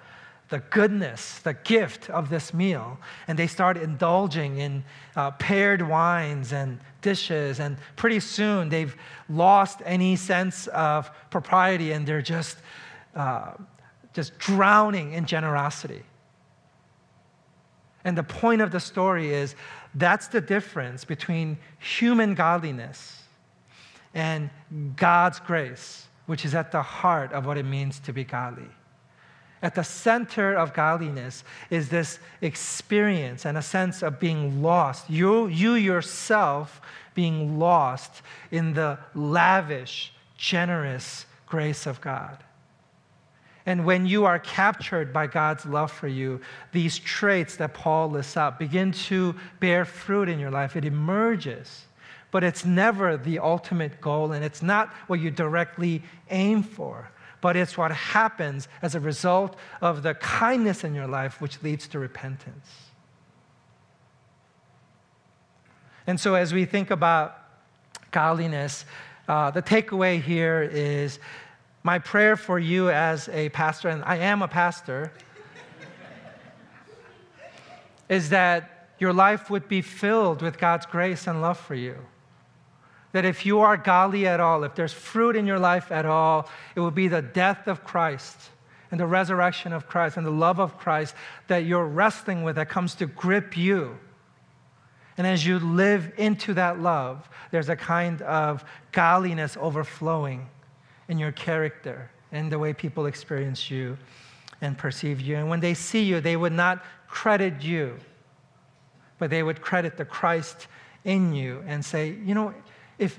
the 0.48 0.60
goodness, 0.70 1.40
the 1.40 1.54
gift 1.54 2.08
of 2.10 2.30
this 2.30 2.54
meal. 2.54 2.98
And 3.26 3.38
they 3.38 3.46
start 3.46 3.76
indulging 3.76 4.58
in 4.58 4.84
uh, 5.14 5.32
paired 5.32 5.82
wines 5.82 6.52
and 6.52 6.80
dishes. 7.02 7.60
And 7.60 7.76
pretty 7.96 8.20
soon 8.20 8.68
they've 8.68 8.96
lost 9.28 9.82
any 9.84 10.16
sense 10.16 10.66
of 10.68 11.10
propriety 11.30 11.92
and 11.92 12.06
they're 12.06 12.22
just 12.22 12.58
uh, 13.14 13.52
just 14.14 14.38
drowning 14.38 15.12
in 15.12 15.26
generosity. 15.26 16.02
And 18.04 18.16
the 18.16 18.22
point 18.22 18.62
of 18.62 18.70
the 18.70 18.80
story 18.80 19.32
is 19.32 19.54
that's 19.94 20.28
the 20.28 20.40
difference 20.40 21.04
between 21.04 21.58
human 21.78 22.34
godliness 22.34 23.22
and 24.14 24.50
God's 24.96 25.40
grace, 25.40 26.06
which 26.26 26.44
is 26.44 26.54
at 26.54 26.72
the 26.72 26.82
heart 26.82 27.32
of 27.32 27.46
what 27.46 27.58
it 27.58 27.64
means 27.64 28.00
to 28.00 28.12
be 28.12 28.24
godly. 28.24 28.68
At 29.62 29.74
the 29.74 29.82
center 29.82 30.54
of 30.54 30.72
godliness 30.72 31.42
is 31.70 31.88
this 31.88 32.18
experience 32.40 33.44
and 33.44 33.58
a 33.58 33.62
sense 33.62 34.02
of 34.02 34.20
being 34.20 34.62
lost. 34.62 35.10
You, 35.10 35.48
you 35.48 35.74
yourself 35.74 36.80
being 37.14 37.58
lost 37.58 38.22
in 38.50 38.74
the 38.74 38.98
lavish, 39.14 40.12
generous 40.36 41.26
grace 41.46 41.86
of 41.86 42.00
God. 42.00 42.38
And 43.66 43.84
when 43.84 44.06
you 44.06 44.24
are 44.24 44.38
captured 44.38 45.12
by 45.12 45.26
God's 45.26 45.66
love 45.66 45.92
for 45.92 46.08
you, 46.08 46.40
these 46.72 46.98
traits 46.98 47.56
that 47.56 47.74
Paul 47.74 48.10
lists 48.10 48.36
out 48.36 48.58
begin 48.58 48.92
to 48.92 49.34
bear 49.60 49.84
fruit 49.84 50.30
in 50.30 50.38
your 50.38 50.50
life. 50.50 50.74
It 50.74 50.86
emerges, 50.86 51.84
but 52.30 52.42
it's 52.42 52.64
never 52.64 53.18
the 53.18 53.40
ultimate 53.40 54.00
goal, 54.00 54.32
and 54.32 54.42
it's 54.42 54.62
not 54.62 54.88
what 55.06 55.20
you 55.20 55.30
directly 55.30 56.02
aim 56.30 56.62
for, 56.62 57.10
but 57.40 57.56
it's 57.56 57.78
what 57.78 57.92
happens 57.92 58.68
as 58.82 58.94
a 58.94 59.00
result 59.00 59.56
of 59.80 60.02
the 60.02 60.14
kindness 60.14 60.84
in 60.84 60.94
your 60.94 61.06
life, 61.06 61.40
which 61.40 61.62
leads 61.62 61.88
to 61.88 61.98
repentance. 61.98 62.68
And 66.06 66.18
so, 66.18 66.34
as 66.34 66.54
we 66.54 66.64
think 66.64 66.90
about 66.90 67.36
godliness, 68.10 68.84
uh, 69.28 69.50
the 69.50 69.62
takeaway 69.62 70.22
here 70.22 70.62
is 70.62 71.18
my 71.82 71.98
prayer 71.98 72.36
for 72.36 72.58
you 72.58 72.90
as 72.90 73.28
a 73.28 73.50
pastor, 73.50 73.88
and 73.88 74.02
I 74.04 74.16
am 74.16 74.42
a 74.42 74.48
pastor, 74.48 75.12
is 78.08 78.30
that 78.30 78.88
your 78.98 79.12
life 79.12 79.50
would 79.50 79.68
be 79.68 79.82
filled 79.82 80.42
with 80.42 80.58
God's 80.58 80.86
grace 80.86 81.26
and 81.26 81.40
love 81.40 81.58
for 81.58 81.74
you. 81.74 81.96
That 83.18 83.24
if 83.24 83.44
you 83.44 83.58
are 83.58 83.76
godly 83.76 84.28
at 84.28 84.38
all, 84.38 84.62
if 84.62 84.76
there's 84.76 84.92
fruit 84.92 85.34
in 85.34 85.44
your 85.44 85.58
life 85.58 85.90
at 85.90 86.06
all, 86.06 86.48
it 86.76 86.78
will 86.78 86.92
be 86.92 87.08
the 87.08 87.20
death 87.20 87.66
of 87.66 87.82
Christ 87.82 88.38
and 88.92 89.00
the 89.00 89.08
resurrection 89.08 89.72
of 89.72 89.88
Christ 89.88 90.16
and 90.16 90.24
the 90.24 90.30
love 90.30 90.60
of 90.60 90.78
Christ 90.78 91.16
that 91.48 91.64
you're 91.64 91.84
wrestling 91.84 92.44
with 92.44 92.54
that 92.54 92.68
comes 92.68 92.94
to 92.94 93.06
grip 93.06 93.56
you. 93.56 93.98
And 95.16 95.26
as 95.26 95.44
you 95.44 95.58
live 95.58 96.12
into 96.16 96.54
that 96.54 96.78
love, 96.78 97.28
there's 97.50 97.68
a 97.68 97.74
kind 97.74 98.22
of 98.22 98.64
godliness 98.92 99.56
overflowing 99.60 100.48
in 101.08 101.18
your 101.18 101.32
character 101.32 102.12
and 102.30 102.52
the 102.52 102.58
way 102.60 102.72
people 102.72 103.06
experience 103.06 103.68
you 103.68 103.98
and 104.60 104.78
perceive 104.78 105.20
you. 105.20 105.34
And 105.34 105.50
when 105.50 105.58
they 105.58 105.74
see 105.74 106.04
you, 106.04 106.20
they 106.20 106.36
would 106.36 106.52
not 106.52 106.84
credit 107.08 107.62
you, 107.62 107.96
but 109.18 109.28
they 109.28 109.42
would 109.42 109.60
credit 109.60 109.96
the 109.96 110.04
Christ 110.04 110.68
in 111.02 111.34
you 111.34 111.64
and 111.66 111.84
say, 111.84 112.10
you 112.24 112.32
know, 112.32 112.54
if, 112.98 113.18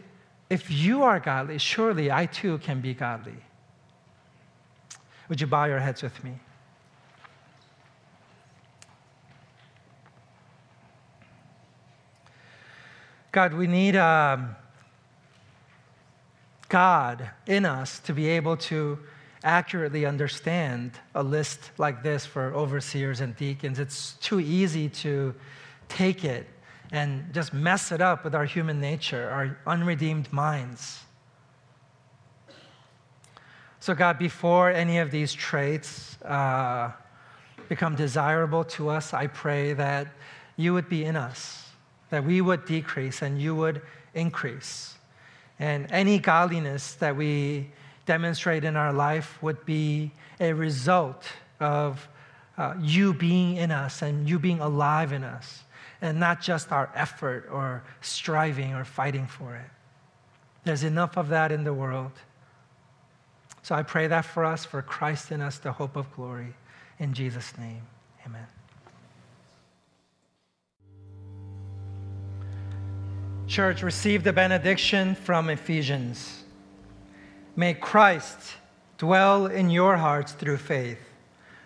if 0.50 0.70
you 0.70 1.04
are 1.04 1.20
godly, 1.20 1.58
surely 1.58 2.12
I 2.12 2.26
too 2.26 2.58
can 2.60 2.82
be 2.82 2.94
godly. 2.94 3.38
Would 5.28 5.40
you 5.42 5.48
bow 5.48 5.66
your 5.66 5.80
heads 5.80 6.02
with 6.02 6.24
me? 6.24 6.40
God, 13.32 13.54
we 13.54 13.68
need. 13.68 13.96
Um, 13.96 14.56
God 16.70 17.32
in 17.48 17.66
us 17.66 18.00
to 18.02 18.14
be 18.14 18.28
able 18.28 18.56
to 18.56 19.00
accurately 19.44 20.06
understand 20.06 20.92
a 21.16 21.24
list 21.24 21.72
like 21.78 22.04
this 22.04 22.26
for 22.26 22.54
overseers 22.54 23.22
and 23.22 23.36
deacons. 23.36 23.80
It's 23.80 24.14
too 24.22 24.40
easy 24.40 24.88
to 24.90 25.34
take 25.88 26.24
it 26.24 26.48
and 26.92 27.34
just 27.34 27.54
mess 27.54 27.92
it 27.92 28.02
up 28.02 28.24
with 28.24 28.34
our 28.34 28.46
human 28.46 28.80
nature, 28.82 29.30
our 29.30 29.58
unredeemed 29.68 30.32
minds. 30.34 31.00
So, 33.80 33.94
God, 33.94 34.20
before 34.20 34.72
any 34.72 34.98
of 34.98 35.12
these 35.12 35.34
traits 35.34 36.22
uh, 36.24 36.92
become 37.70 37.96
desirable 37.96 38.64
to 38.66 38.90
us, 38.90 39.14
I 39.14 39.28
pray 39.28 39.74
that 39.74 40.08
you 40.58 40.74
would 40.74 40.90
be 40.90 41.06
in 41.06 41.16
us, 41.16 41.64
that 42.10 42.26
we 42.26 42.42
would 42.42 42.66
decrease 42.66 43.22
and 43.22 43.42
you 43.42 43.56
would 43.56 43.82
increase. 44.14 44.96
And 45.60 45.88
any 45.92 46.20
godliness 46.20 46.96
that 46.96 47.16
we 47.16 47.70
demonstrate 48.06 48.64
in 48.64 48.76
our 48.76 48.92
life 48.92 49.42
would 49.42 49.66
be 49.66 50.12
a 50.40 50.52
result 50.52 51.26
of 51.60 52.08
uh, 52.58 52.74
you 52.82 53.14
being 53.14 53.56
in 53.56 53.72
us 53.72 54.02
and 54.02 54.28
you 54.28 54.40
being 54.40 54.60
alive 54.60 55.14
in 55.14 55.24
us, 55.24 55.64
and 56.02 56.20
not 56.20 56.42
just 56.42 56.72
our 56.72 56.90
effort 56.96 57.48
or 57.52 57.84
striving 58.02 58.74
or 58.74 58.86
fighting 58.86 59.28
for 59.28 59.56
it. 59.56 59.70
There's 60.64 60.84
enough 60.84 61.18
of 61.18 61.30
that 61.30 61.52
in 61.52 61.64
the 61.64 61.74
world. 61.74 62.12
So 63.62 63.76
I 63.76 63.84
pray 63.84 64.08
that 64.08 64.26
for 64.26 64.46
us, 64.46 64.66
for 64.66 64.82
Christ 64.82 65.32
in 65.32 65.42
us, 65.42 65.58
the 65.58 65.72
hope 65.72 65.96
of 65.96 66.12
glory. 66.16 66.54
In 67.00 67.14
Jesus' 67.14 67.58
name, 67.58 67.82
amen. 68.26 68.48
Church, 73.48 73.82
receive 73.82 74.24
the 74.24 74.34
benediction 74.34 75.16
from 75.16 75.50
Ephesians. 75.50 76.44
May 77.56 77.74
Christ 77.74 78.56
dwell 78.98 79.48
in 79.48 79.70
your 79.70 79.98
hearts 79.98 80.34
through 80.34 80.58
faith, 80.58 81.00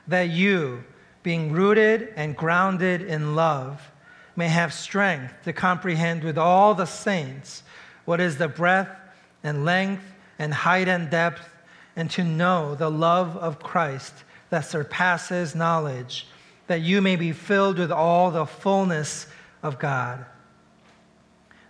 that 0.07 0.29
you, 0.29 0.83
being 1.23 1.51
rooted 1.51 2.13
and 2.15 2.37
grounded 2.37 3.01
in 3.01 3.35
love, 3.35 3.91
may 4.35 4.47
have 4.47 4.73
strength 4.73 5.33
to 5.43 5.53
comprehend 5.53 6.23
with 6.23 6.37
all 6.37 6.73
the 6.73 6.85
saints 6.85 7.63
what 8.05 8.19
is 8.19 8.37
the 8.37 8.47
breadth 8.47 8.95
and 9.43 9.65
length 9.65 10.03
and 10.39 10.53
height 10.53 10.87
and 10.87 11.09
depth, 11.09 11.47
and 11.95 12.09
to 12.09 12.23
know 12.23 12.73
the 12.75 12.89
love 12.89 13.37
of 13.37 13.59
Christ 13.59 14.13
that 14.49 14.65
surpasses 14.65 15.53
knowledge, 15.53 16.27
that 16.67 16.81
you 16.81 17.01
may 17.01 17.15
be 17.15 17.31
filled 17.31 17.77
with 17.77 17.91
all 17.91 18.31
the 18.31 18.45
fullness 18.45 19.27
of 19.61 19.77
God. 19.77 20.25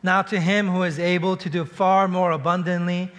Now, 0.02 0.22
to 0.24 0.40
him 0.40 0.70
who 0.70 0.84
is 0.84 1.00
able 1.00 1.38
to 1.38 1.50
do 1.50 1.66
far 1.66 2.08
more 2.08 2.32
abundantly 2.32 3.12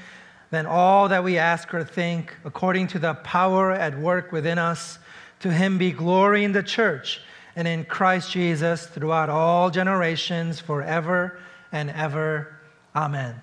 than 0.50 0.66
all 0.66 1.08
that 1.08 1.24
we 1.24 1.36
ask 1.36 1.72
or 1.74 1.84
think, 1.84 2.34
according 2.44 2.88
to 2.88 2.98
the 2.98 3.14
power 3.14 3.72
at 3.72 3.98
work 3.98 4.32
within 4.32 4.58
us, 4.58 4.98
To 5.40 5.52
him 5.52 5.76
be 5.76 5.92
glory 5.92 6.42
in 6.42 6.52
the 6.52 6.62
church 6.62 7.20
and 7.56 7.68
in 7.68 7.84
Christ 7.84 8.30
Jesus 8.30 8.86
throughout 8.86 9.28
all 9.28 9.70
generations, 9.70 10.60
forever 10.60 11.38
and 11.72 11.90
ever. 11.90 12.54
Amen. 12.94 13.40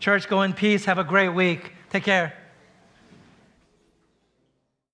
Church, 0.00 0.28
go 0.28 0.42
in 0.42 0.52
peace. 0.52 0.84
Have 0.84 0.98
a 0.98 1.04
great 1.04 1.30
week. 1.30 1.72
Take 1.90 2.04
care. 2.04 2.34